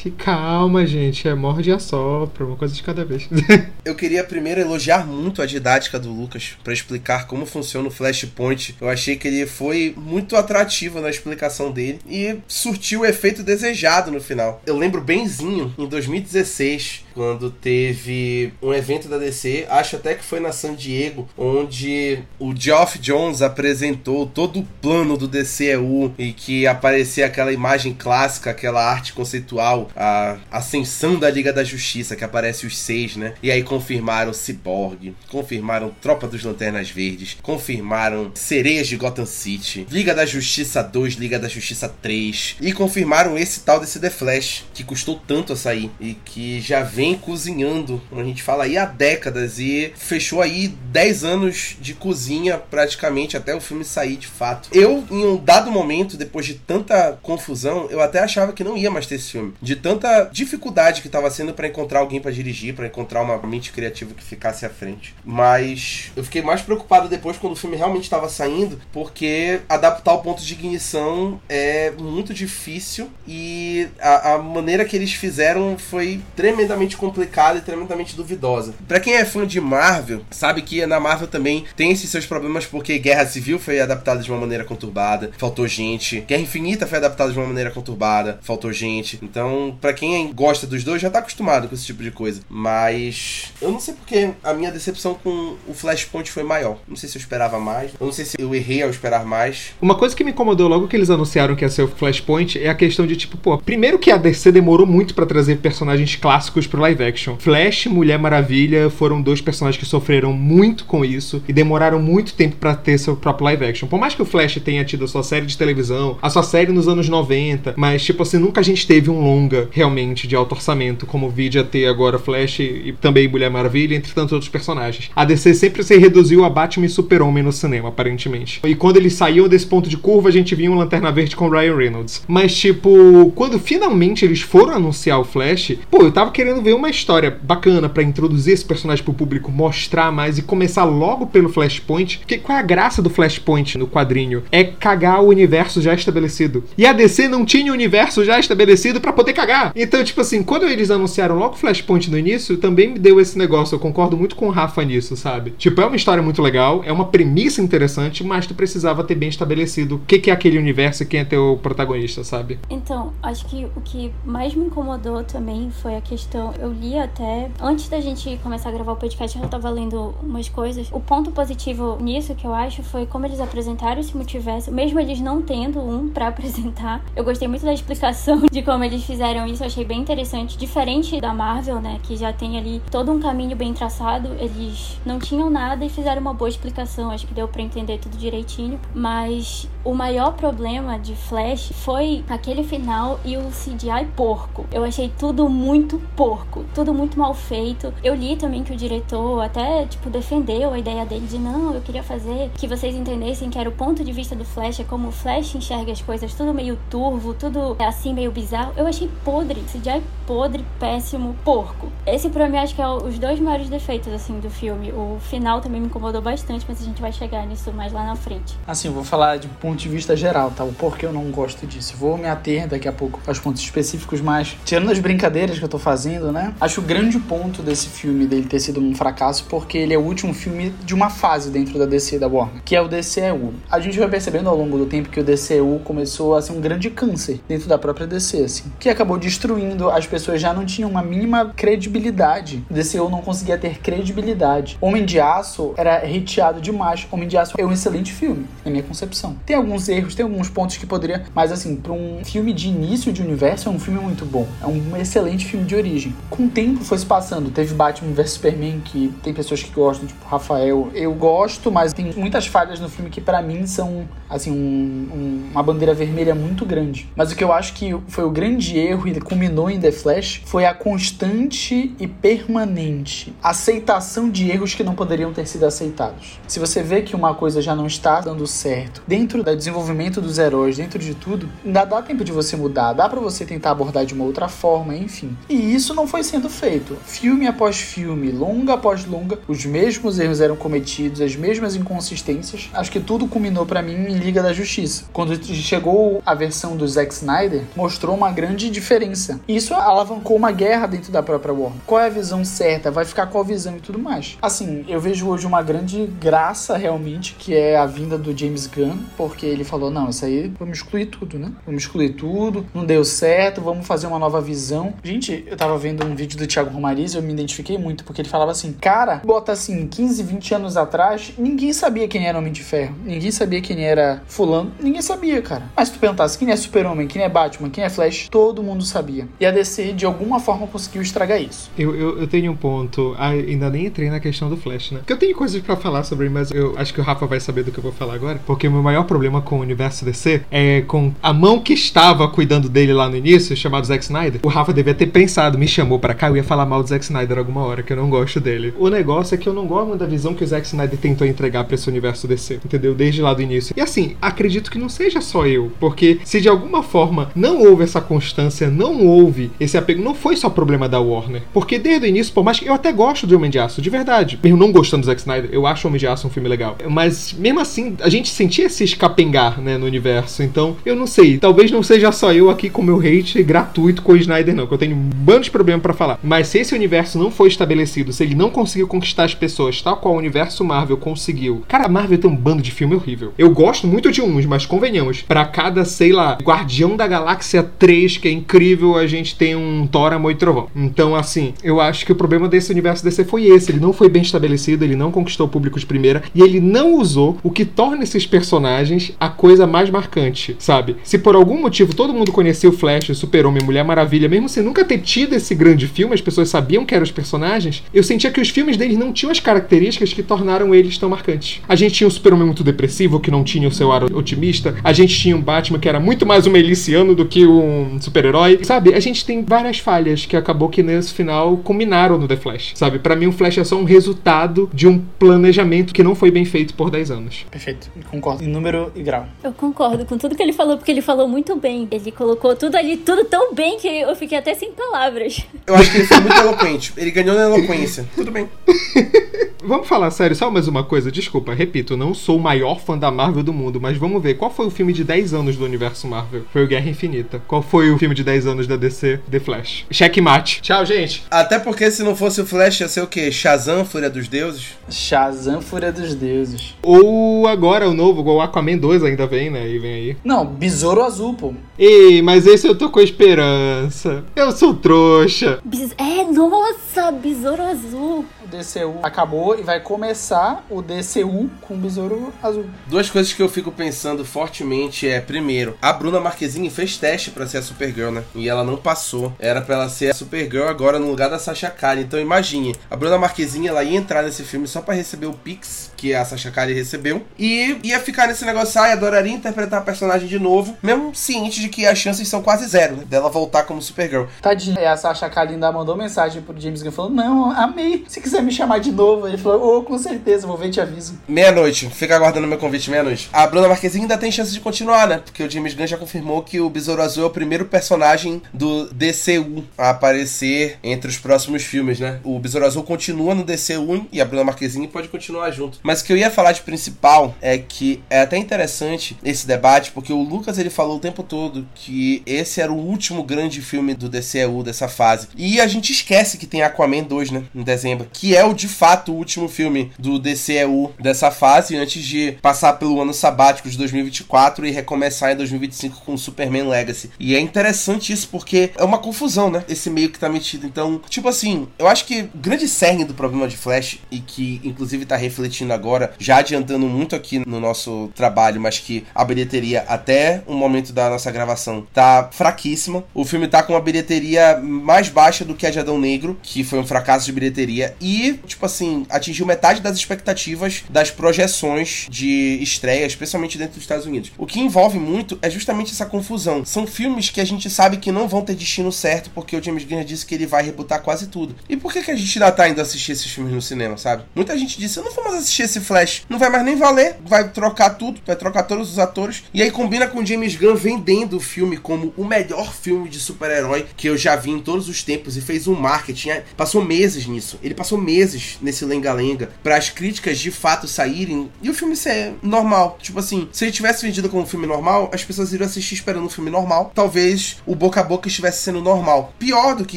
Que 0.00 0.10
calma, 0.10 0.86
gente. 0.86 1.28
É 1.28 1.34
morde 1.34 1.68
e 1.68 1.72
assopra, 1.72 2.46
uma 2.46 2.56
coisa 2.56 2.74
de 2.74 2.82
cada 2.82 3.04
vez. 3.04 3.28
Eu 3.84 3.94
queria 3.94 4.24
primeiro 4.24 4.58
elogiar 4.58 5.06
muito 5.06 5.29
a 5.42 5.46
didática 5.46 5.98
do 5.98 6.10
Lucas 6.10 6.56
para 6.64 6.72
explicar 6.72 7.26
como 7.26 7.44
funciona 7.44 7.88
o 7.88 7.90
Flashpoint. 7.90 8.76
Eu 8.80 8.88
achei 8.88 9.16
que 9.16 9.28
ele 9.28 9.46
foi 9.46 9.94
muito 9.96 10.36
atrativo 10.36 11.00
na 11.00 11.10
explicação 11.10 11.70
dele 11.70 12.00
e 12.08 12.38
surtiu 12.48 13.00
o 13.00 13.06
efeito 13.06 13.42
desejado 13.42 14.10
no 14.10 14.20
final. 14.20 14.62
Eu 14.64 14.76
lembro 14.76 15.00
benzinho 15.00 15.74
em 15.78 15.86
2016 15.86 17.04
quando 17.14 17.50
teve 17.50 18.52
um 18.62 18.72
evento 18.72 19.08
da 19.08 19.18
DC, 19.18 19.66
acho 19.68 19.96
até 19.96 20.14
que 20.14 20.24
foi 20.24 20.40
na 20.40 20.52
San 20.52 20.74
Diego, 20.74 21.28
onde 21.36 22.20
o 22.38 22.54
Geoff 22.54 22.98
Jones 22.98 23.42
apresentou 23.42 24.26
todo 24.26 24.60
o 24.60 24.66
plano 24.80 25.16
do 25.16 25.28
DCEU 25.28 26.14
e 26.18 26.32
que 26.32 26.66
aparecia 26.66 27.26
aquela 27.26 27.52
imagem 27.52 27.94
clássica, 27.94 28.50
aquela 28.50 28.84
arte 28.84 29.12
conceitual, 29.12 29.90
a 29.96 30.38
ascensão 30.50 31.18
da 31.18 31.30
Liga 31.30 31.52
da 31.52 31.64
Justiça, 31.64 32.16
que 32.16 32.24
aparece 32.24 32.66
os 32.66 32.78
seis, 32.78 33.16
né? 33.16 33.34
E 33.42 33.50
aí 33.50 33.62
confirmaram 33.62 34.32
Cyborg, 34.32 35.14
confirmaram 35.28 35.90
Tropa 36.00 36.26
dos 36.26 36.44
Lanternas 36.44 36.90
Verdes, 36.90 37.36
confirmaram 37.42 38.30
Sereias 38.34 38.86
de 38.86 38.96
Gotham 38.96 39.26
City, 39.26 39.86
Liga 39.90 40.14
da 40.14 40.24
Justiça 40.26 40.82
2, 40.82 41.14
Liga 41.14 41.38
da 41.38 41.48
Justiça 41.48 41.88
3 41.88 42.56
e 42.60 42.72
confirmaram 42.72 43.36
esse 43.36 43.60
tal 43.60 43.80
desse 43.80 43.98
The 43.98 44.10
Flash, 44.10 44.64
que 44.74 44.84
custou 44.84 45.20
tanto 45.26 45.52
a 45.52 45.56
sair 45.56 45.90
e 46.00 46.14
que 46.14 46.60
já 46.60 46.82
vem 46.82 46.99
vem 47.00 47.16
cozinhando, 47.16 47.98
a 48.12 48.22
gente 48.22 48.42
fala 48.42 48.64
aí 48.64 48.76
há 48.76 48.84
décadas, 48.84 49.58
e 49.58 49.90
fechou 49.96 50.42
aí 50.42 50.68
10 50.68 51.24
anos 51.24 51.76
de 51.80 51.94
cozinha 51.94 52.58
praticamente 52.58 53.38
até 53.38 53.54
o 53.54 53.60
filme 53.60 53.86
sair 53.86 54.18
de 54.18 54.26
fato. 54.26 54.68
Eu, 54.70 55.02
em 55.10 55.24
um 55.24 55.42
dado 55.42 55.70
momento, 55.70 56.18
depois 56.18 56.44
de 56.44 56.56
tanta 56.56 57.18
confusão, 57.22 57.88
eu 57.88 58.02
até 58.02 58.18
achava 58.18 58.52
que 58.52 58.62
não 58.62 58.76
ia 58.76 58.90
mais 58.90 59.06
ter 59.06 59.14
esse 59.14 59.30
filme. 59.30 59.54
De 59.62 59.76
tanta 59.76 60.24
dificuldade 60.30 61.00
que 61.00 61.08
estava 61.08 61.30
sendo 61.30 61.54
para 61.54 61.68
encontrar 61.68 62.00
alguém 62.00 62.20
para 62.20 62.30
dirigir, 62.30 62.74
para 62.74 62.86
encontrar 62.86 63.22
uma 63.22 63.38
mente 63.38 63.72
criativa 63.72 64.12
que 64.12 64.22
ficasse 64.22 64.66
à 64.66 64.68
frente. 64.68 65.14
Mas 65.24 66.12
eu 66.14 66.22
fiquei 66.22 66.42
mais 66.42 66.60
preocupado 66.60 67.08
depois 67.08 67.38
quando 67.38 67.54
o 67.54 67.56
filme 67.56 67.78
realmente 67.78 68.04
estava 68.04 68.28
saindo, 68.28 68.78
porque 68.92 69.60
adaptar 69.70 70.12
o 70.12 70.18
ponto 70.18 70.42
de 70.42 70.52
ignição 70.52 71.40
é 71.48 71.92
muito 71.92 72.34
difícil 72.34 73.08
e 73.26 73.88
a, 73.98 74.34
a 74.34 74.38
maneira 74.38 74.84
que 74.84 74.94
eles 74.94 75.14
fizeram 75.14 75.78
foi 75.78 76.20
tremendamente 76.36 76.89
complicada 76.96 77.58
e 77.58 77.62
tremendamente 77.62 78.16
duvidosa. 78.16 78.74
Para 78.86 79.00
quem 79.00 79.14
é 79.14 79.24
fã 79.24 79.46
de 79.46 79.60
Marvel, 79.60 80.22
sabe 80.30 80.62
que 80.62 80.84
na 80.86 81.00
Marvel 81.00 81.28
também 81.28 81.64
tem 81.76 81.90
esses 81.90 82.10
seus 82.10 82.26
problemas 82.26 82.66
porque 82.66 82.98
Guerra 82.98 83.26
Civil 83.26 83.58
foi 83.58 83.80
adaptada 83.80 84.22
de 84.22 84.30
uma 84.30 84.40
maneira 84.40 84.64
conturbada, 84.64 85.30
faltou 85.38 85.66
gente. 85.66 86.20
Guerra 86.20 86.42
Infinita 86.42 86.86
foi 86.86 86.98
adaptada 86.98 87.32
de 87.32 87.38
uma 87.38 87.46
maneira 87.46 87.70
conturbada, 87.70 88.38
faltou 88.42 88.72
gente. 88.72 89.18
Então, 89.22 89.76
para 89.80 89.92
quem 89.92 90.32
gosta 90.32 90.66
dos 90.66 90.84
dois, 90.84 91.00
já 91.00 91.10
tá 91.10 91.18
acostumado 91.18 91.68
com 91.68 91.74
esse 91.74 91.86
tipo 91.86 92.02
de 92.02 92.10
coisa. 92.10 92.42
Mas 92.48 93.52
eu 93.60 93.70
não 93.70 93.80
sei 93.80 93.94
porque 93.94 94.30
a 94.42 94.52
minha 94.52 94.70
decepção 94.70 95.14
com 95.14 95.56
o 95.66 95.74
Flashpoint 95.74 96.30
foi 96.30 96.42
maior. 96.42 96.78
Não 96.88 96.96
sei 96.96 97.08
se 97.08 97.16
eu 97.16 97.20
esperava 97.20 97.58
mais, 97.58 97.92
eu 97.98 98.06
não 98.06 98.12
sei 98.12 98.24
se 98.24 98.36
eu 98.38 98.54
errei 98.54 98.82
ao 98.82 98.90
esperar 98.90 99.24
mais. 99.24 99.72
Uma 99.80 99.94
coisa 99.94 100.14
que 100.14 100.24
me 100.24 100.30
incomodou 100.30 100.68
logo 100.68 100.88
que 100.88 100.96
eles 100.96 101.10
anunciaram 101.10 101.56
que 101.56 101.64
ia 101.64 101.68
ser 101.68 101.82
o 101.82 101.88
Flashpoint 101.88 102.58
é 102.58 102.68
a 102.68 102.74
questão 102.74 103.06
de 103.06 103.16
tipo, 103.16 103.36
pô, 103.36 103.58
primeiro 103.58 103.98
que 103.98 104.10
a 104.10 104.16
DC 104.16 104.52
demorou 104.52 104.86
muito 104.86 105.14
para 105.14 105.26
trazer 105.26 105.56
personagens 105.58 106.16
clássicos 106.16 106.66
pro 106.80 106.82
live 106.82 107.04
action. 107.04 107.36
Flash, 107.38 107.86
Mulher 107.86 108.18
Maravilha 108.18 108.88
foram 108.88 109.20
dois 109.20 109.40
personagens 109.40 109.78
que 109.78 109.88
sofreram 109.88 110.32
muito 110.32 110.84
com 110.84 111.04
isso 111.04 111.42
e 111.46 111.52
demoraram 111.52 112.00
muito 112.00 112.32
tempo 112.32 112.56
para 112.56 112.74
ter 112.74 112.96
seu 112.96 113.14
próprio 113.14 113.44
live 113.44 113.66
action. 113.66 113.86
Por 113.86 114.00
mais 114.00 114.14
que 114.14 114.22
o 114.22 114.24
Flash 114.24 114.58
tenha 114.64 114.84
tido 114.84 115.04
a 115.04 115.08
sua 115.08 115.22
série 115.22 115.44
de 115.44 115.58
televisão, 115.58 116.16
a 116.22 116.30
sua 116.30 116.42
série 116.42 116.72
nos 116.72 116.88
anos 116.88 117.08
90, 117.08 117.74
mas 117.76 118.02
tipo 118.02 118.22
assim, 118.22 118.38
nunca 118.38 118.60
a 118.60 118.64
gente 118.64 118.86
teve 118.86 119.10
um 119.10 119.22
longa 119.22 119.68
realmente 119.70 120.26
de 120.26 120.34
alto 120.34 120.54
orçamento 120.54 121.04
como 121.04 121.26
o 121.26 121.30
vídeo 121.30 121.60
a 121.60 121.64
ter 121.64 121.86
agora 121.86 122.18
Flash 122.18 122.60
e 122.60 122.94
também 123.00 123.28
Mulher 123.28 123.50
Maravilha, 123.50 123.94
entre 123.94 124.14
tantos 124.14 124.32
outros 124.32 124.50
personagens. 124.50 125.10
A 125.14 125.24
DC 125.24 125.54
sempre 125.54 125.82
se 125.82 125.96
reduziu 125.98 126.44
a 126.44 126.50
Batman 126.50 126.86
e 126.86 126.88
Super-Homem 126.88 127.42
no 127.42 127.52
cinema, 127.52 127.90
aparentemente. 127.90 128.60
E 128.64 128.74
quando 128.74 128.96
eles 128.96 129.12
saíam 129.12 129.48
desse 129.48 129.66
ponto 129.66 129.88
de 129.88 129.98
curva, 129.98 130.28
a 130.28 130.32
gente 130.32 130.54
via 130.54 130.70
um 130.70 130.76
Lanterna 130.76 131.12
Verde 131.12 131.36
com 131.36 131.48
Ryan 131.48 131.76
Reynolds. 131.76 132.22
Mas 132.26 132.56
tipo, 132.56 133.32
quando 133.34 133.58
finalmente 133.58 134.24
eles 134.24 134.40
foram 134.40 134.74
anunciar 134.74 135.20
o 135.20 135.24
Flash, 135.24 135.72
pô, 135.90 136.02
eu 136.02 136.12
tava 136.12 136.30
querendo 136.30 136.62
ver 136.62 136.69
uma 136.72 136.90
história 136.90 137.38
bacana 137.42 137.88
para 137.88 138.02
introduzir 138.02 138.54
esse 138.54 138.64
personagem 138.64 139.04
pro 139.04 139.14
público, 139.14 139.50
mostrar 139.50 140.10
mais 140.12 140.38
e 140.38 140.42
começar 140.42 140.84
logo 140.84 141.26
pelo 141.26 141.48
Flashpoint. 141.48 142.18
Porque 142.18 142.38
qual 142.38 142.56
é 142.56 142.60
a 142.60 142.64
graça 142.64 143.02
do 143.02 143.10
Flashpoint 143.10 143.78
no 143.78 143.86
quadrinho? 143.86 144.42
É 144.50 144.64
cagar 144.64 145.22
o 145.22 145.28
universo 145.28 145.80
já 145.80 145.94
estabelecido. 145.94 146.64
E 146.76 146.86
a 146.86 146.92
DC 146.92 147.28
não 147.28 147.44
tinha 147.44 147.72
o 147.72 147.74
universo 147.74 148.24
já 148.24 148.38
estabelecido 148.38 149.00
para 149.00 149.12
poder 149.12 149.32
cagar. 149.32 149.72
Então, 149.74 150.02
tipo 150.04 150.20
assim, 150.20 150.42
quando 150.42 150.66
eles 150.66 150.90
anunciaram 150.90 151.36
logo 151.36 151.54
o 151.54 151.58
Flashpoint 151.58 152.10
no 152.10 152.18
início, 152.18 152.56
também 152.56 152.88
me 152.88 152.98
deu 152.98 153.20
esse 153.20 153.38
negócio. 153.38 153.74
Eu 153.74 153.80
concordo 153.80 154.16
muito 154.16 154.36
com 154.36 154.46
o 154.46 154.50
Rafa 154.50 154.84
nisso, 154.84 155.16
sabe? 155.16 155.52
Tipo, 155.58 155.80
é 155.80 155.86
uma 155.86 155.96
história 155.96 156.22
muito 156.22 156.42
legal, 156.42 156.82
é 156.84 156.92
uma 156.92 157.06
premissa 157.06 157.62
interessante, 157.62 158.24
mas 158.24 158.46
tu 158.46 158.54
precisava 158.54 159.04
ter 159.04 159.14
bem 159.14 159.28
estabelecido 159.28 159.96
o 159.96 159.98
que, 159.98 160.18
que 160.18 160.30
é 160.30 160.32
aquele 160.32 160.58
universo 160.58 161.02
e 161.02 161.06
quem 161.06 161.20
é 161.20 161.24
teu 161.24 161.58
protagonista, 161.62 162.24
sabe? 162.24 162.58
Então, 162.68 163.12
acho 163.22 163.46
que 163.46 163.66
o 163.76 163.80
que 163.80 164.12
mais 164.24 164.54
me 164.54 164.66
incomodou 164.66 165.22
também 165.24 165.70
foi 165.70 165.96
a 165.96 166.00
questão. 166.00 166.52
Eu 166.60 166.70
li 166.70 166.98
até. 166.98 167.50
Antes 167.58 167.88
da 167.88 168.00
gente 168.00 168.38
começar 168.42 168.68
a 168.68 168.72
gravar 168.72 168.92
o 168.92 168.96
podcast, 168.96 169.38
eu 169.38 169.48
tava 169.48 169.70
lendo 169.70 170.14
umas 170.22 170.48
coisas. 170.48 170.88
O 170.92 171.00
ponto 171.00 171.30
positivo 171.30 171.96
nisso 172.00 172.34
que 172.34 172.46
eu 172.46 172.54
acho 172.54 172.82
foi 172.82 173.06
como 173.06 173.24
eles 173.24 173.40
apresentaram 173.40 173.98
esse 174.00 174.14
multiverso, 174.14 174.70
mesmo 174.70 175.00
eles 175.00 175.20
não 175.20 175.40
tendo 175.40 175.80
um 175.80 176.10
para 176.10 176.28
apresentar. 176.40 177.02
Eu 177.16 177.24
gostei 177.24 177.48
muito 177.48 177.64
da 177.64 177.72
explicação 177.72 178.42
de 178.52 178.62
como 178.62 178.84
eles 178.84 179.04
fizeram 179.04 179.46
isso, 179.46 179.62
eu 179.62 179.68
achei 179.68 179.84
bem 179.86 180.00
interessante. 180.00 180.58
Diferente 180.58 181.18
da 181.20 181.32
Marvel, 181.32 181.80
né, 181.80 181.98
que 182.02 182.14
já 182.14 182.30
tem 182.32 182.58
ali 182.58 182.82
todo 182.90 183.10
um 183.10 183.20
caminho 183.20 183.56
bem 183.56 183.72
traçado, 183.72 184.28
eles 184.38 185.00
não 185.06 185.18
tinham 185.18 185.48
nada 185.48 185.84
e 185.84 185.88
fizeram 185.88 186.20
uma 186.20 186.34
boa 186.34 186.48
explicação. 186.48 187.10
Acho 187.10 187.26
que 187.26 187.32
deu 187.32 187.48
para 187.48 187.62
entender 187.62 187.98
tudo 187.98 188.18
direitinho. 188.18 188.78
Mas 188.94 189.66
o 189.84 189.94
maior 189.94 190.32
problema 190.32 190.98
de 190.98 191.14
Flash 191.14 191.72
foi 191.74 192.22
aquele 192.28 192.62
final 192.62 193.18
e 193.24 193.36
o 193.36 193.48
CGI 193.50 194.06
porco. 194.14 194.66
Eu 194.72 194.84
achei 194.84 195.10
tudo 195.18 195.48
muito 195.48 195.98
porco, 196.14 196.49
tudo 196.74 196.92
muito 196.92 197.18
mal 197.18 197.34
feito. 197.34 197.92
Eu 198.02 198.14
li 198.14 198.36
também 198.36 198.62
que 198.62 198.72
o 198.72 198.76
diretor 198.76 199.40
até, 199.40 199.86
tipo, 199.86 200.10
defendeu 200.10 200.72
a 200.72 200.78
ideia 200.78 201.04
dele 201.06 201.26
de 201.26 201.38
não, 201.38 201.74
eu 201.74 201.80
queria 201.80 202.02
fazer 202.02 202.50
que 202.54 202.66
vocês 202.66 202.94
entendessem 202.94 203.50
que 203.50 203.58
era 203.58 203.68
o 203.68 203.72
ponto 203.72 204.04
de 204.04 204.12
vista 204.12 204.34
do 204.34 204.44
Flash, 204.44 204.80
é 204.80 204.84
como 204.84 205.08
o 205.08 205.12
Flash 205.12 205.54
enxerga 205.54 205.92
as 205.92 206.02
coisas, 206.02 206.34
tudo 206.34 206.52
meio 206.52 206.78
turvo, 206.88 207.34
tudo 207.34 207.76
assim 207.78 208.12
meio 208.14 208.30
bizarro. 208.30 208.72
Eu 208.76 208.86
achei 208.86 209.08
podre, 209.24 209.60
CGI 209.62 210.02
podre, 210.30 210.64
péssimo, 210.78 211.34
porco. 211.44 211.90
Esse 212.06 212.28
pra 212.28 212.48
mim 212.48 212.56
acho 212.56 212.72
que 212.72 212.80
é 212.80 212.86
os 212.86 213.18
dois 213.18 213.40
maiores 213.40 213.68
defeitos, 213.68 214.12
assim, 214.12 214.38
do 214.38 214.48
filme. 214.48 214.92
O 214.92 215.18
final 215.20 215.60
também 215.60 215.80
me 215.80 215.88
incomodou 215.88 216.22
bastante, 216.22 216.64
mas 216.68 216.80
a 216.80 216.84
gente 216.84 217.02
vai 217.02 217.12
chegar 217.12 217.44
nisso 217.48 217.72
mais 217.72 217.92
lá 217.92 218.04
na 218.04 218.14
frente. 218.14 218.56
Assim, 218.64 218.86
eu 218.86 218.94
vou 218.94 219.02
falar 219.02 219.38
de 219.38 219.48
ponto 219.48 219.76
de 219.76 219.88
vista 219.88 220.14
geral, 220.14 220.52
tá? 220.52 220.62
O 220.62 220.72
porquê 220.72 221.04
eu 221.04 221.12
não 221.12 221.32
gosto 221.32 221.66
disso. 221.66 221.96
Vou 221.96 222.16
me 222.16 222.28
ater 222.28 222.68
daqui 222.68 222.86
a 222.86 222.92
pouco 222.92 223.18
aos 223.26 223.40
pontos 223.40 223.60
específicos, 223.60 224.20
mas 224.20 224.56
tirando 224.64 224.92
as 224.92 225.00
brincadeiras 225.00 225.58
que 225.58 225.64
eu 225.64 225.68
tô 225.68 225.80
fazendo, 225.80 226.30
né? 226.30 226.39
Acho 226.60 226.80
o 226.80 226.84
grande 226.84 227.18
ponto 227.18 227.62
desse 227.62 227.88
filme 227.88 228.26
dele 228.26 228.46
ter 228.46 228.60
sido 228.60 228.80
um 228.80 228.94
fracasso 228.94 229.44
porque 229.48 229.78
ele 229.78 229.94
é 229.94 229.98
o 229.98 230.02
último 230.02 230.32
filme 230.32 230.70
de 230.84 230.94
uma 230.94 231.10
fase 231.10 231.50
dentro 231.50 231.78
da 231.78 231.86
DC 231.86 232.18
da 232.18 232.26
Warner, 232.26 232.62
que 232.64 232.74
é 232.74 232.80
o 232.80 232.88
DCEU. 232.88 233.54
A 233.70 233.80
gente 233.80 233.98
vai 233.98 234.08
percebendo 234.08 234.48
ao 234.48 234.56
longo 234.56 234.78
do 234.78 234.86
tempo 234.86 235.08
que 235.08 235.20
o 235.20 235.24
DCEU 235.24 235.80
começou 235.84 236.34
a 236.34 236.42
ser 236.42 236.52
um 236.52 236.60
grande 236.60 236.90
câncer 236.90 237.40
dentro 237.48 237.68
da 237.68 237.78
própria 237.78 238.06
DC, 238.06 238.38
assim, 238.38 238.64
que 238.78 238.88
acabou 238.88 239.18
destruindo, 239.18 239.90
as 239.90 240.06
pessoas 240.06 240.40
já 240.40 240.52
não 240.52 240.64
tinham 240.64 240.90
uma 240.90 241.02
mínima 241.02 241.52
credibilidade. 241.56 242.64
O 242.70 242.74
DCEU 242.74 243.08
não 243.08 243.22
conseguia 243.22 243.58
ter 243.58 243.78
credibilidade. 243.78 244.78
Homem 244.80 245.04
de 245.04 245.20
Aço 245.20 245.74
era 245.76 245.98
reteado 245.98 246.60
demais. 246.60 247.06
Homem 247.10 247.28
de 247.28 247.36
Aço 247.36 247.54
é 247.58 247.64
um 247.64 247.72
excelente 247.72 248.12
filme, 248.12 248.46
na 248.64 248.70
minha 248.70 248.82
concepção. 248.82 249.36
Tem 249.44 249.56
alguns 249.56 249.88
erros, 249.88 250.14
tem 250.14 250.24
alguns 250.24 250.48
pontos 250.48 250.76
que 250.76 250.86
poderia, 250.86 251.24
mas 251.34 251.52
assim, 251.52 251.76
para 251.76 251.92
um 251.92 252.20
filme 252.24 252.52
de 252.52 252.68
início 252.68 253.12
de 253.12 253.22
universo 253.22 253.68
é 253.68 253.72
um 253.72 253.78
filme 253.78 254.00
muito 254.00 254.24
bom. 254.24 254.46
É 254.62 254.66
um 254.66 254.96
excelente 254.96 255.44
filme 255.46 255.64
de 255.64 255.74
origem. 255.74 256.14
Com 256.30 256.46
o 256.46 256.48
tempo 256.48 256.84
foi 256.84 256.96
se 256.96 257.04
passando, 257.04 257.50
teve 257.50 257.74
Batman 257.74 258.14
vs 258.14 258.30
Superman 258.30 258.80
que 258.84 259.12
tem 259.22 259.34
pessoas 259.34 259.62
que 259.62 259.70
gostam, 259.70 260.06
tipo 260.06 260.24
Rafael. 260.26 260.88
Eu 260.94 261.12
gosto, 261.12 261.72
mas 261.72 261.92
tem 261.92 262.12
muitas 262.16 262.46
falhas 262.46 262.78
no 262.78 262.88
filme 262.88 263.10
que 263.10 263.20
para 263.20 263.42
mim 263.42 263.66
são 263.66 264.08
assim 264.28 264.50
um, 264.52 265.08
um, 265.12 265.50
uma 265.50 265.62
bandeira 265.62 265.92
vermelha 265.92 266.34
muito 266.34 266.64
grande. 266.64 267.10
Mas 267.16 267.32
o 267.32 267.36
que 267.36 267.42
eu 267.42 267.52
acho 267.52 267.74
que 267.74 267.94
foi 268.06 268.24
o 268.24 268.30
grande 268.30 268.78
erro 268.78 269.08
e 269.08 269.20
culminou 269.20 269.68
em 269.68 269.80
The 269.80 269.90
Flash 269.90 270.42
foi 270.46 270.64
a 270.64 270.72
constante 270.72 271.94
e 271.98 272.06
permanente 272.06 273.34
aceitação 273.42 274.30
de 274.30 274.48
erros 274.48 274.74
que 274.74 274.84
não 274.84 274.94
poderiam 274.94 275.32
ter 275.32 275.46
sido 275.46 275.66
aceitados. 275.66 276.38
Se 276.46 276.60
você 276.60 276.82
vê 276.82 277.02
que 277.02 277.16
uma 277.16 277.34
coisa 277.34 277.60
já 277.60 277.74
não 277.74 277.86
está 277.86 278.20
dando 278.20 278.46
certo 278.46 279.02
dentro 279.06 279.42
do 279.42 279.56
desenvolvimento 279.56 280.20
dos 280.20 280.38
heróis, 280.38 280.76
dentro 280.76 280.98
de 280.98 281.14
tudo, 281.14 281.48
ainda 281.64 281.84
dá 281.84 282.00
tempo 282.00 282.24
de 282.24 282.30
você 282.30 282.56
mudar, 282.56 282.92
dá 282.92 283.08
para 283.08 283.18
você 283.18 283.44
tentar 283.44 283.72
abordar 283.72 284.06
de 284.06 284.14
uma 284.14 284.24
outra 284.24 284.46
forma, 284.48 284.94
enfim. 284.94 285.36
E 285.48 285.74
isso 285.74 285.92
não 285.92 286.06
foi 286.06 286.19
sendo 286.22 286.48
feito. 286.48 286.96
Filme 287.04 287.46
após 287.46 287.80
filme, 287.80 288.30
longa 288.30 288.74
após 288.74 289.04
longa, 289.04 289.38
os 289.48 289.64
mesmos 289.64 290.18
erros 290.18 290.40
eram 290.40 290.56
cometidos, 290.56 291.20
as 291.20 291.36
mesmas 291.36 291.76
inconsistências. 291.76 292.68
Acho 292.72 292.90
que 292.90 293.00
tudo 293.00 293.26
culminou 293.26 293.66
para 293.66 293.82
mim 293.82 293.94
em 293.94 294.18
Liga 294.18 294.42
da 294.42 294.52
Justiça. 294.52 295.04
Quando 295.12 295.42
chegou 295.44 296.22
a 296.24 296.34
versão 296.34 296.76
do 296.76 296.86
Zack 296.86 297.12
Snyder, 297.12 297.62
mostrou 297.76 298.16
uma 298.16 298.30
grande 298.30 298.70
diferença. 298.70 299.40
Isso 299.48 299.74
alavancou 299.74 300.36
uma 300.36 300.52
guerra 300.52 300.86
dentro 300.86 301.12
da 301.12 301.22
própria 301.22 301.52
Warner. 301.52 301.80
Qual 301.86 302.00
é 302.00 302.06
a 302.06 302.10
visão 302.10 302.44
certa? 302.44 302.90
Vai 302.90 303.04
ficar 303.04 303.26
qual 303.26 303.44
visão 303.44 303.76
e 303.76 303.80
tudo 303.80 303.98
mais. 303.98 304.36
Assim, 304.42 304.84
eu 304.88 305.00
vejo 305.00 305.28
hoje 305.28 305.46
uma 305.46 305.62
grande 305.62 306.06
graça 306.20 306.76
realmente, 306.76 307.34
que 307.38 307.54
é 307.54 307.76
a 307.76 307.86
vinda 307.86 308.16
do 308.16 308.36
James 308.36 308.66
Gunn, 308.66 308.98
porque 309.16 309.46
ele 309.46 309.64
falou: 309.64 309.90
não, 309.90 310.10
isso 310.10 310.24
aí 310.24 310.52
vamos 310.58 310.78
excluir 310.78 311.06
tudo, 311.06 311.38
né? 311.38 311.52
Vamos 311.66 311.82
excluir 311.82 312.10
tudo, 312.10 312.66
não 312.74 312.84
deu 312.84 313.04
certo, 313.04 313.60
vamos 313.60 313.86
fazer 313.86 314.06
uma 314.06 314.18
nova 314.18 314.40
visão. 314.40 314.94
Gente, 315.02 315.44
eu 315.46 315.56
tava 315.56 315.76
vendo 315.78 316.04
um 316.04 316.09
vídeo 316.14 316.38
do 316.38 316.46
Thiago 316.46 316.70
Romariz, 316.70 317.14
eu 317.14 317.22
me 317.22 317.32
identifiquei 317.32 317.78
muito, 317.78 318.04
porque 318.04 318.20
ele 318.20 318.28
falava 318.28 318.50
assim: 318.50 318.72
cara, 318.72 319.22
bota 319.24 319.52
assim, 319.52 319.86
15, 319.86 320.22
20 320.22 320.54
anos 320.54 320.76
atrás, 320.76 321.32
ninguém 321.38 321.72
sabia 321.72 322.08
quem 322.08 322.26
era 322.26 322.38
Homem 322.38 322.52
de 322.52 322.62
Ferro, 322.62 322.94
ninguém 323.04 323.30
sabia 323.30 323.60
quem 323.60 323.84
era 323.84 324.22
Fulano, 324.26 324.72
ninguém 324.80 325.02
sabia, 325.02 325.40
cara. 325.42 325.64
Mas 325.76 325.88
se 325.88 325.94
tu 325.94 326.00
perguntasse 326.00 326.38
quem 326.38 326.50
é 326.50 326.56
Super-Homem, 326.56 327.06
quem 327.06 327.22
é 327.22 327.28
Batman, 327.28 327.70
quem 327.70 327.84
é 327.84 327.88
Flash, 327.88 328.28
todo 328.30 328.62
mundo 328.62 328.84
sabia. 328.84 329.28
E 329.38 329.46
a 329.46 329.50
DC, 329.50 329.92
de 329.92 330.04
alguma 330.04 330.40
forma, 330.40 330.66
conseguiu 330.66 331.02
estragar 331.02 331.40
isso. 331.40 331.70
Eu, 331.78 331.94
eu, 331.94 332.20
eu 332.20 332.26
tenho 332.26 332.52
um 332.52 332.56
ponto, 332.56 333.14
ah, 333.18 333.28
ainda 333.28 333.70
nem 333.70 333.86
entrei 333.86 334.10
na 334.10 334.20
questão 334.20 334.48
do 334.48 334.56
Flash, 334.56 334.92
né? 334.92 334.98
Porque 334.98 335.12
eu 335.12 335.18
tenho 335.18 335.36
coisas 335.36 335.60
para 335.62 335.76
falar 335.76 336.04
sobre, 336.04 336.28
mas 336.28 336.50
eu 336.50 336.74
acho 336.76 336.92
que 336.92 337.00
o 337.00 337.04
Rafa 337.04 337.26
vai 337.26 337.40
saber 337.40 337.62
do 337.62 337.72
que 337.72 337.78
eu 337.78 337.82
vou 337.82 337.92
falar 337.92 338.14
agora, 338.14 338.40
porque 338.46 338.66
o 338.66 338.70
meu 338.70 338.82
maior 338.82 339.04
problema 339.04 339.40
com 339.40 339.58
o 339.58 339.60
universo 339.60 340.04
DC 340.04 340.42
é 340.50 340.82
com 340.82 341.12
a 341.22 341.32
mão 341.32 341.60
que 341.60 341.72
estava 341.72 342.28
cuidando 342.28 342.68
dele 342.68 342.92
lá 342.92 343.08
no 343.08 343.16
início, 343.16 343.56
chamado 343.56 343.86
Zack 343.86 344.04
Snyder. 344.04 344.40
O 344.42 344.48
Rafa 344.48 344.72
devia 344.72 344.94
ter 344.94 345.06
pensado, 345.06 345.58
me 345.58 345.68
chamou 345.68 345.98
pra 346.00 346.14
cá, 346.14 346.28
eu 346.28 346.36
ia 346.36 346.44
falar 346.44 346.66
mal 346.66 346.82
do 346.82 346.88
Zack 346.88 347.04
Snyder 347.04 347.38
alguma 347.38 347.62
hora, 347.62 347.82
que 347.82 347.92
eu 347.92 347.96
não 347.96 348.10
gosto 348.10 348.40
dele. 348.40 348.74
O 348.78 348.88
negócio 348.88 349.34
é 349.34 349.38
que 349.38 349.48
eu 349.48 349.54
não 349.54 349.66
gosto 349.66 349.96
da 349.96 350.06
visão 350.06 350.34
que 350.34 350.42
o 350.42 350.46
Zack 350.46 350.66
Snyder 350.66 350.98
tentou 350.98 351.26
entregar 351.26 351.64
pra 351.64 351.74
esse 351.74 351.88
universo 351.88 352.26
DC, 352.26 352.60
entendeu? 352.64 352.94
Desde 352.94 353.22
lá 353.22 353.32
do 353.32 353.42
início. 353.42 353.74
E 353.76 353.80
assim, 353.80 354.16
acredito 354.20 354.70
que 354.70 354.78
não 354.78 354.88
seja 354.88 355.20
só 355.20 355.46
eu, 355.46 355.70
porque 355.78 356.18
se 356.24 356.40
de 356.40 356.48
alguma 356.48 356.82
forma 356.82 357.30
não 357.34 357.62
houve 357.62 357.84
essa 357.84 358.00
constância, 358.00 358.68
não 358.68 359.06
houve 359.06 359.50
esse 359.60 359.76
apego, 359.76 360.02
não 360.02 360.14
foi 360.14 360.36
só 360.36 360.50
problema 360.50 360.88
da 360.88 361.00
Warner. 361.00 361.42
Porque 361.52 361.78
desde 361.78 362.06
o 362.06 362.08
início, 362.08 362.32
por 362.32 362.44
mais 362.44 362.58
que 362.58 362.66
eu 362.66 362.74
até 362.74 362.92
gosto 362.92 363.26
de 363.26 363.34
Homem 363.34 363.50
de 363.50 363.58
Aço, 363.58 363.82
de 363.82 363.90
verdade, 363.90 364.38
mesmo 364.42 364.58
não 364.58 364.72
gostando 364.72 365.02
do 365.02 365.06
Zack 365.06 365.20
Snyder, 365.20 365.50
eu 365.52 365.66
acho 365.66 365.86
Homem 365.86 365.98
de 365.98 366.06
Aço 366.06 366.26
um 366.26 366.30
filme 366.30 366.48
legal. 366.48 366.76
Mas 366.88 367.32
mesmo 367.32 367.60
assim, 367.60 367.96
a 368.00 368.08
gente 368.08 368.28
sentia 368.28 368.66
esse 368.66 368.84
escapengar, 368.84 369.60
né, 369.60 369.76
no 369.76 369.86
universo. 369.86 370.42
Então, 370.42 370.76
eu 370.84 370.96
não 370.96 371.06
sei, 371.06 371.38
talvez 371.38 371.70
não 371.70 371.82
seja 371.82 372.12
só 372.12 372.32
eu 372.32 372.50
aqui 372.50 372.70
com 372.70 372.82
meu 372.82 372.98
hate 372.98 373.42
gratuito 373.42 374.02
com 374.02 374.12
o 374.12 374.16
Snyder, 374.16 374.54
não, 374.54 374.66
que 374.66 374.74
eu 374.74 374.78
tenho 374.78 374.96
um 374.96 375.10
bando 375.14 375.42
de 375.42 375.50
problema 375.80 375.90
para 375.90 375.94
falar. 375.94 376.20
Mas 376.22 376.48
se 376.48 376.58
esse 376.58 376.74
universo 376.74 377.18
não 377.18 377.30
foi 377.30 377.48
estabelecido, 377.48 378.12
se 378.12 378.22
ele 378.22 378.34
não 378.34 378.50
conseguiu 378.50 378.86
conquistar 378.86 379.24
as 379.24 379.34
pessoas, 379.34 379.82
tal 379.82 379.96
qual 379.96 380.14
o 380.14 380.18
universo 380.18 380.64
Marvel 380.64 380.96
conseguiu. 380.96 381.62
Cara, 381.66 381.86
a 381.86 381.88
Marvel 381.88 382.18
tem 382.18 382.30
um 382.30 382.36
bando 382.36 382.62
de 382.62 382.70
filme 382.70 382.94
horrível. 382.94 383.32
Eu 383.36 383.50
gosto 383.50 383.86
muito 383.86 384.12
de 384.12 384.22
uns, 384.22 384.46
mas 384.46 384.66
convenhamos, 384.66 385.22
para 385.22 385.44
cada, 385.44 385.84
sei 385.84 386.12
lá, 386.12 386.38
Guardião 386.42 386.96
da 386.96 387.06
Galáxia 387.06 387.62
3, 387.62 388.18
que 388.18 388.28
é 388.28 388.30
incrível, 388.30 388.96
a 388.96 389.06
gente 389.06 389.36
tem 389.36 389.56
um 389.56 389.86
Thor, 389.86 390.12
Amor 390.12 390.32
e 390.32 390.34
Trovão. 390.34 390.68
Então, 390.76 391.14
assim, 391.14 391.54
eu 391.62 391.80
acho 391.80 392.04
que 392.04 392.12
o 392.12 392.16
problema 392.16 392.48
desse 392.48 392.70
universo 392.70 393.04
DC 393.04 393.24
foi 393.24 393.46
esse. 393.46 393.70
Ele 393.72 393.80
não 393.80 393.92
foi 393.92 394.08
bem 394.08 394.22
estabelecido, 394.22 394.84
ele 394.84 394.96
não 394.96 395.10
conquistou 395.10 395.46
o 395.46 395.50
público 395.50 395.78
de 395.78 395.86
primeira 395.86 396.22
e 396.34 396.42
ele 396.42 396.60
não 396.60 396.94
usou 396.94 397.38
o 397.42 397.50
que 397.50 397.64
torna 397.64 398.02
esses 398.02 398.26
personagens 398.26 399.12
a 399.18 399.28
coisa 399.28 399.66
mais 399.66 399.90
marcante, 399.90 400.56
sabe? 400.58 400.96
Se 401.02 401.18
por 401.18 401.34
algum 401.34 401.60
motivo 401.60 401.94
todo 401.94 402.12
mundo 402.12 402.32
conhecia 402.32 402.68
o 402.68 402.72
Flash, 402.72 403.10
o 403.10 403.14
Super-Homem, 403.14 403.62
Mulher 403.64 403.84
Maravilha, 403.84 404.28
mesmo 404.28 404.48
sem 404.48 404.62
nunca 404.62 404.84
ter 404.84 404.98
tido 404.98 405.34
esse 405.34 405.54
grande 405.54 405.69
filme, 405.86 406.14
as 406.14 406.20
pessoas 406.20 406.48
sabiam 406.48 406.84
que 406.84 406.94
eram 406.94 407.04
os 407.04 407.10
personagens, 407.10 407.82
eu 407.92 408.02
sentia 408.02 408.30
que 408.30 408.40
os 408.40 408.48
filmes 408.48 408.76
deles 408.76 408.96
não 408.96 409.12
tinham 409.12 409.30
as 409.30 409.40
características 409.40 410.12
que 410.12 410.22
tornaram 410.22 410.74
eles 410.74 410.98
tão 410.98 411.08
marcantes. 411.08 411.60
A 411.68 411.74
gente 411.74 411.94
tinha 411.94 412.08
um 412.08 412.10
Super-Homem 412.10 412.46
muito 412.46 412.64
depressivo, 412.64 413.20
que 413.20 413.30
não 413.30 413.44
tinha 413.44 413.68
o 413.68 413.72
seu 413.72 413.92
ar 413.92 414.04
otimista, 414.04 414.74
a 414.82 414.92
gente 414.92 415.18
tinha 415.18 415.36
um 415.36 415.40
Batman 415.40 415.78
que 415.78 415.88
era 415.88 416.00
muito 416.00 416.26
mais 416.26 416.46
um 416.46 416.50
miliciano 416.50 417.14
do 417.14 417.24
que 417.24 417.46
um 417.46 418.00
super-herói, 418.00 418.60
sabe? 418.62 418.94
A 418.94 419.00
gente 419.00 419.24
tem 419.24 419.44
várias 419.44 419.78
falhas 419.78 420.26
que 420.26 420.36
acabou 420.36 420.68
que 420.68 420.82
nesse 420.82 421.12
final 421.12 421.56
combinaram 421.58 422.18
no 422.18 422.26
The 422.26 422.36
Flash, 422.36 422.72
sabe? 422.74 422.98
Para 422.98 423.16
mim, 423.16 423.26
o 423.26 423.32
Flash 423.32 423.58
é 423.58 423.64
só 423.64 423.76
um 423.76 423.84
resultado 423.84 424.70
de 424.72 424.86
um 424.86 424.98
planejamento 425.18 425.92
que 425.92 426.02
não 426.02 426.14
foi 426.14 426.30
bem 426.30 426.44
feito 426.44 426.74
por 426.74 426.90
10 426.90 427.10
anos. 427.10 427.46
Perfeito, 427.50 427.90
concordo. 428.10 428.42
Em 428.44 428.48
número 428.48 428.92
e 428.94 429.02
grau. 429.02 429.26
Eu 429.42 429.52
concordo 429.52 430.04
com 430.04 430.16
tudo 430.18 430.34
que 430.34 430.42
ele 430.42 430.52
falou, 430.52 430.76
porque 430.76 430.90
ele 430.90 431.02
falou 431.02 431.28
muito 431.28 431.56
bem. 431.56 431.88
Ele 431.90 432.10
colocou 432.10 432.54
tudo 432.56 432.76
ali, 432.76 432.96
tudo 432.96 433.24
tão 433.24 433.54
bem 433.54 433.78
que 433.78 433.88
eu 433.88 434.14
fiquei 434.16 434.38
até 434.38 434.54
sem 434.54 434.72
palavras. 434.72 435.46
Eu 435.66 435.74
acho 435.74 435.90
que 435.90 435.98
ele 435.98 436.06
foi 436.06 436.20
muito 436.20 436.36
eloquente. 436.36 436.92
Ele 436.96 437.10
ganhou 437.10 437.34
na 437.34 437.42
eloquência. 437.42 438.06
Tudo 438.14 438.30
bem. 438.30 438.48
Vamos 439.62 439.86
falar 439.86 440.10
sério, 440.10 440.34
só 440.34 440.50
mais 440.50 440.66
uma 440.66 440.82
coisa. 440.82 441.12
Desculpa, 441.12 441.52
repito, 441.52 441.94
não 441.96 442.14
sou 442.14 442.38
o 442.38 442.40
maior 442.40 442.80
fã 442.80 442.96
da 442.96 443.10
Marvel 443.10 443.42
do 443.42 443.52
mundo, 443.52 443.78
mas 443.78 443.98
vamos 443.98 444.22
ver. 444.22 444.34
Qual 444.34 444.50
foi 444.50 444.66
o 444.66 444.70
filme 444.70 444.92
de 444.92 445.04
10 445.04 445.34
anos 445.34 445.56
do 445.56 445.64
universo 445.64 446.06
Marvel? 446.06 446.44
Foi 446.50 446.64
o 446.64 446.66
Guerra 446.66 446.88
Infinita. 446.88 447.42
Qual 447.46 447.60
foi 447.60 447.90
o 447.90 447.98
filme 447.98 448.14
de 448.14 448.24
10 448.24 448.46
anos 448.46 448.66
da 448.66 448.76
DC? 448.76 449.20
The 449.30 449.38
Flash. 449.38 449.84
Checkmate. 449.90 450.62
Tchau, 450.62 450.86
gente. 450.86 451.24
Até 451.30 451.58
porque 451.58 451.90
se 451.90 452.02
não 452.02 452.16
fosse 452.16 452.40
o 452.40 452.46
Flash, 452.46 452.80
ia 452.80 452.88
ser 452.88 453.02
o 453.02 453.06
quê? 453.06 453.30
Shazam, 453.30 453.84
Fúria 453.84 454.08
dos 454.08 454.28
Deuses? 454.28 454.78
Shazam, 454.88 455.60
Fúria 455.60 455.92
dos 455.92 456.14
Deuses. 456.14 456.74
Ou 456.82 457.46
agora 457.46 457.88
o 457.88 457.92
novo, 457.92 458.22
o 458.22 458.40
Aquaman 458.40 458.78
2 458.78 459.04
ainda 459.04 459.26
vem, 459.26 459.50
né? 459.50 459.68
E 459.68 459.78
vem 459.78 459.92
aí. 459.92 460.16
Não, 460.24 460.46
Besouro 460.46 461.02
Azul, 461.02 461.34
pô. 461.34 461.52
Ei, 461.78 462.22
mas 462.22 462.46
esse 462.46 462.66
eu 462.66 462.74
tô 462.74 462.88
com 462.88 463.00
esperança. 463.00 464.24
Eu 464.34 464.52
sou 464.52 464.74
trouxa. 464.74 465.49
Bis- 465.64 465.94
É, 465.98 466.24
nossa, 466.24 467.10
Besouro 467.12 467.62
Azul. 467.62 468.24
O 468.44 468.46
DCU 468.48 468.98
acabou 469.02 469.58
e 469.58 469.62
vai 469.62 469.80
começar 469.80 470.64
o 470.70 470.82
DCU 470.82 471.50
com 471.60 471.74
o 471.74 471.76
Besouro 471.76 472.32
Azul. 472.42 472.66
Duas 472.86 473.10
coisas 473.10 473.32
que 473.32 473.42
eu 473.42 473.48
fico 473.48 473.70
pensando 473.70 474.24
fortemente 474.24 475.08
é, 475.08 475.20
primeiro, 475.20 475.76
a 475.80 475.92
Bruna 475.92 476.20
Marquezine 476.20 476.70
fez 476.70 476.96
teste 476.96 477.30
pra 477.30 477.46
ser 477.46 477.58
a 477.58 477.62
Supergirl, 477.62 478.10
né? 478.10 478.22
E 478.34 478.48
ela 478.48 478.64
não 478.64 478.76
passou. 478.76 479.32
Era 479.38 479.60
pra 479.60 479.74
ela 479.76 479.88
ser 479.88 480.10
a 480.10 480.14
Supergirl 480.14 480.68
agora 480.68 480.98
no 480.98 481.08
lugar 481.08 481.28
da 481.30 481.38
Sasha 481.38 481.70
Kali. 481.70 482.02
Então 482.02 482.18
imagine, 482.20 482.74
a 482.90 482.96
Bruna 482.96 483.18
Marquezine 483.18 483.68
ela 483.68 483.82
ia 483.84 483.96
entrar 483.98 484.22
nesse 484.22 484.42
filme 484.42 484.66
só 484.66 484.80
pra 484.80 484.94
receber 484.94 485.26
o 485.26 485.32
Pix 485.32 485.89
que 486.00 486.14
a 486.14 486.24
Sasha 486.24 486.50
Kali 486.50 486.72
recebeu 486.72 487.22
e 487.38 487.78
ia 487.84 488.00
ficar 488.00 488.26
nesse 488.26 488.42
negócio, 488.46 488.80
ai, 488.80 488.92
adoraria 488.92 489.34
interpretar 489.34 489.80
a 489.80 489.84
personagem 489.84 490.26
de 490.26 490.38
novo, 490.38 490.74
mesmo 490.82 491.14
ciente 491.14 491.60
de 491.60 491.68
que 491.68 491.84
as 491.84 491.98
chances 491.98 492.26
são 492.26 492.42
quase 492.42 492.66
zero, 492.66 492.96
né? 492.96 493.04
Dela 493.04 493.28
voltar 493.28 493.64
como 493.64 493.82
Supergirl. 493.82 494.24
Tadinha. 494.40 494.80
E 494.80 494.86
a 494.86 494.96
Sasha 494.96 495.28
Kalin 495.28 495.54
ainda 495.54 495.70
mandou 495.70 495.94
mensagem 495.94 496.40
pro 496.40 496.58
James 496.58 496.82
Gunn 496.82 496.90
falando: 496.90 497.14
Não, 497.14 497.50
amei. 497.50 498.04
Se 498.08 498.18
quiser 498.18 498.42
me 498.42 498.50
chamar 498.50 498.78
de 498.78 498.90
novo. 498.90 499.28
Ele 499.28 499.36
falou: 499.36 499.78
Ô, 499.78 499.82
com 499.82 499.98
certeza, 499.98 500.46
vou 500.46 500.56
ver 500.56 500.68
e 500.68 500.70
te 500.70 500.80
aviso. 500.80 501.18
Meia-noite, 501.28 501.90
fica 501.90 502.16
aguardando 502.16 502.46
meu 502.46 502.56
convite 502.56 502.90
meia-noite. 502.90 503.28
A 503.30 503.46
Bruna 503.46 503.68
Marquezine 503.68 504.04
ainda 504.04 504.16
tem 504.16 504.32
chance 504.32 504.52
de 504.52 504.60
continuar, 504.60 505.06
né? 505.06 505.20
Porque 505.22 505.42
o 505.42 505.50
James 505.50 505.74
Gunn 505.74 505.86
já 505.86 505.98
confirmou 505.98 506.42
que 506.42 506.60
o 506.60 506.70
Besouro 506.70 507.02
Azul 507.02 507.24
é 507.24 507.26
o 507.26 507.30
primeiro 507.30 507.66
personagem 507.66 508.40
do 508.54 508.86
DCU 508.86 509.64
a 509.76 509.90
aparecer 509.90 510.78
entre 510.82 511.10
os 511.10 511.18
próximos 511.18 511.62
filmes, 511.62 512.00
né? 512.00 512.20
O 512.24 512.38
Besouro 512.38 512.64
Azul 512.64 512.84
continua 512.84 513.34
no 513.34 513.44
DCU 513.44 514.06
e 514.10 514.20
a 514.20 514.24
Bruna 514.24 514.44
Marquezine 514.44 514.88
pode 514.88 515.08
continuar 515.08 515.50
junto. 515.50 515.78
Mas 515.90 516.02
o 516.02 516.04
que 516.04 516.12
eu 516.12 516.16
ia 516.16 516.30
falar 516.30 516.52
de 516.52 516.60
principal 516.60 517.34
é 517.42 517.58
que 517.58 518.00
é 518.08 518.20
até 518.20 518.36
interessante 518.36 519.16
esse 519.24 519.44
debate, 519.44 519.90
porque 519.90 520.12
o 520.12 520.22
Lucas 520.22 520.56
ele 520.56 520.70
falou 520.70 520.98
o 520.98 521.00
tempo 521.00 521.20
todo 521.24 521.66
que 521.74 522.22
esse 522.24 522.60
era 522.60 522.70
o 522.70 522.78
último 522.78 523.24
grande 523.24 523.60
filme 523.60 523.92
do 523.92 524.08
DCU 524.08 524.62
dessa 524.62 524.86
fase. 524.86 525.26
E 525.36 525.60
a 525.60 525.66
gente 525.66 525.90
esquece 525.90 526.38
que 526.38 526.46
tem 526.46 526.62
Aquaman 526.62 527.02
2, 527.02 527.32
né? 527.32 527.42
Em 527.52 527.64
dezembro. 527.64 528.06
Que 528.12 528.36
é 528.36 528.44
o 528.44 528.54
de 528.54 528.68
fato 528.68 529.10
o 529.10 529.16
último 529.16 529.48
filme 529.48 529.90
do 529.98 530.16
DCU 530.20 530.92
dessa 530.96 531.32
fase, 531.32 531.76
antes 531.76 532.04
de 532.04 532.38
passar 532.40 532.74
pelo 532.74 533.02
ano 533.02 533.12
sabático 533.12 533.68
de 533.68 533.76
2024 533.76 534.64
e 534.68 534.70
recomeçar 534.70 535.32
em 535.32 535.36
2025 535.38 536.02
com 536.02 536.16
Superman 536.16 536.68
Legacy. 536.68 537.10
E 537.18 537.34
é 537.34 537.40
interessante 537.40 538.12
isso 538.12 538.28
porque 538.28 538.70
é 538.76 538.84
uma 538.84 538.98
confusão, 538.98 539.50
né? 539.50 539.64
Esse 539.68 539.90
meio 539.90 540.10
que 540.10 540.20
tá 540.20 540.28
metido. 540.28 540.68
Então, 540.68 541.00
tipo 541.08 541.28
assim, 541.28 541.66
eu 541.76 541.88
acho 541.88 542.04
que 542.04 542.30
o 542.32 542.38
grande 542.38 542.68
cerne 542.68 543.04
do 543.04 543.12
problema 543.12 543.48
de 543.48 543.56
Flash, 543.56 543.98
e 544.08 544.20
que 544.20 544.60
inclusive 544.62 545.04
tá 545.04 545.16
refletindo 545.16 545.72
agora, 545.72 545.79
já 546.18 546.38
adiantando 546.38 546.86
muito 546.86 547.14
aqui 547.16 547.38
no 547.46 547.60
nosso 547.60 548.10
trabalho, 548.14 548.60
mas 548.60 548.78
que 548.78 549.04
a 549.14 549.24
bilheteria 549.24 549.84
até 549.88 550.42
o 550.46 550.54
momento 550.54 550.92
da 550.92 551.10
nossa 551.10 551.30
gravação 551.30 551.86
tá 551.92 552.28
fraquíssima. 552.32 553.04
O 553.14 553.24
filme 553.24 553.48
tá 553.48 553.62
com 553.62 553.72
uma 553.72 553.80
bilheteria 553.80 554.58
mais 554.58 555.08
baixa 555.08 555.44
do 555.44 555.54
que 555.54 555.66
a 555.66 555.70
de 555.70 555.78
Adão 555.78 555.98
Negro, 555.98 556.38
que 556.42 556.62
foi 556.64 556.78
um 556.78 556.86
fracasso 556.86 557.26
de 557.26 557.32
bilheteria, 557.32 557.94
e, 558.00 558.38
tipo 558.46 558.64
assim, 558.66 559.06
atingiu 559.08 559.46
metade 559.46 559.80
das 559.80 559.96
expectativas 559.96 560.84
das 560.88 561.10
projeções 561.10 562.06
de 562.10 562.58
estreia, 562.62 563.06
especialmente 563.06 563.58
dentro 563.58 563.74
dos 563.74 563.82
Estados 563.82 564.06
Unidos. 564.06 564.32
O 564.38 564.46
que 564.46 564.60
envolve 564.60 564.98
muito 564.98 565.38
é 565.42 565.50
justamente 565.50 565.92
essa 565.92 566.06
confusão. 566.06 566.64
São 566.64 566.86
filmes 566.86 567.30
que 567.30 567.40
a 567.40 567.44
gente 567.44 567.70
sabe 567.70 567.96
que 567.96 568.12
não 568.12 568.28
vão 568.28 568.42
ter 568.42 568.54
destino 568.54 568.92
certo, 568.92 569.30
porque 569.34 569.56
o 569.56 569.62
James 569.62 569.84
Gunn 569.84 570.04
disse 570.04 570.26
que 570.26 570.34
ele 570.34 570.46
vai 570.46 570.62
rebutar 570.62 571.02
quase 571.02 571.26
tudo. 571.28 571.54
E 571.68 571.76
por 571.76 571.92
que, 571.92 572.02
que 572.02 572.10
a 572.10 572.16
gente 572.16 572.38
ainda 572.38 572.52
tá 572.52 572.68
indo 572.68 572.80
assistir 572.80 573.12
esses 573.12 573.30
filmes 573.30 573.52
no 573.52 573.62
cinema, 573.62 573.96
sabe? 573.96 574.24
Muita 574.34 574.56
gente 574.56 574.78
disse, 574.78 574.98
eu 574.98 575.04
não 575.04 575.12
vou 575.12 575.24
mais 575.24 575.36
assistir 575.36 575.62
esse 575.70 575.80
Flash, 575.80 576.24
não 576.28 576.38
vai 576.38 576.50
mais 576.50 576.64
nem 576.64 576.76
valer, 576.76 577.16
vai 577.24 577.48
trocar 577.48 577.90
tudo, 577.90 578.20
vai 578.26 578.36
trocar 578.36 578.64
todos 578.64 578.90
os 578.90 578.98
atores, 578.98 579.44
e 579.54 579.62
aí 579.62 579.70
combina 579.70 580.06
com 580.06 580.20
o 580.20 580.26
James 580.26 580.56
Gunn 580.56 580.74
vendendo 580.74 581.36
o 581.36 581.40
filme 581.40 581.76
como 581.76 582.12
o 582.16 582.24
melhor 582.24 582.74
filme 582.74 583.08
de 583.08 583.20
super-herói 583.20 583.86
que 583.96 584.08
eu 584.08 584.16
já 584.16 584.36
vi 584.36 584.50
em 584.50 584.60
todos 584.60 584.88
os 584.88 585.02
tempos, 585.02 585.36
e 585.36 585.40
fez 585.40 585.66
um 585.66 585.74
marketing, 585.74 586.42
passou 586.56 586.84
meses 586.84 587.26
nisso, 587.26 587.58
ele 587.62 587.74
passou 587.74 587.98
meses 587.98 588.58
nesse 588.60 588.84
lenga-lenga, 588.84 589.50
para 589.62 589.76
as 589.76 589.88
críticas 589.90 590.38
de 590.38 590.50
fato 590.50 590.86
saírem, 590.88 591.50
e 591.62 591.70
o 591.70 591.74
filme 591.74 591.96
ser 591.96 592.34
normal, 592.42 592.98
tipo 593.00 593.18
assim, 593.18 593.48
se 593.52 593.64
ele 593.64 593.72
tivesse 593.72 594.04
vendido 594.04 594.28
como 594.28 594.42
um 594.42 594.46
filme 594.46 594.66
normal, 594.66 595.10
as 595.12 595.24
pessoas 595.24 595.52
iriam 595.52 595.66
assistir 595.66 595.94
esperando 595.94 596.24
um 596.24 596.30
filme 596.30 596.50
normal, 596.50 596.90
talvez 596.94 597.58
o 597.66 597.74
boca 597.74 598.00
a 598.00 598.04
boca 598.04 598.28
estivesse 598.28 598.62
sendo 598.62 598.80
normal. 598.80 599.34
Pior 599.38 599.74
do 599.74 599.84
que 599.84 599.96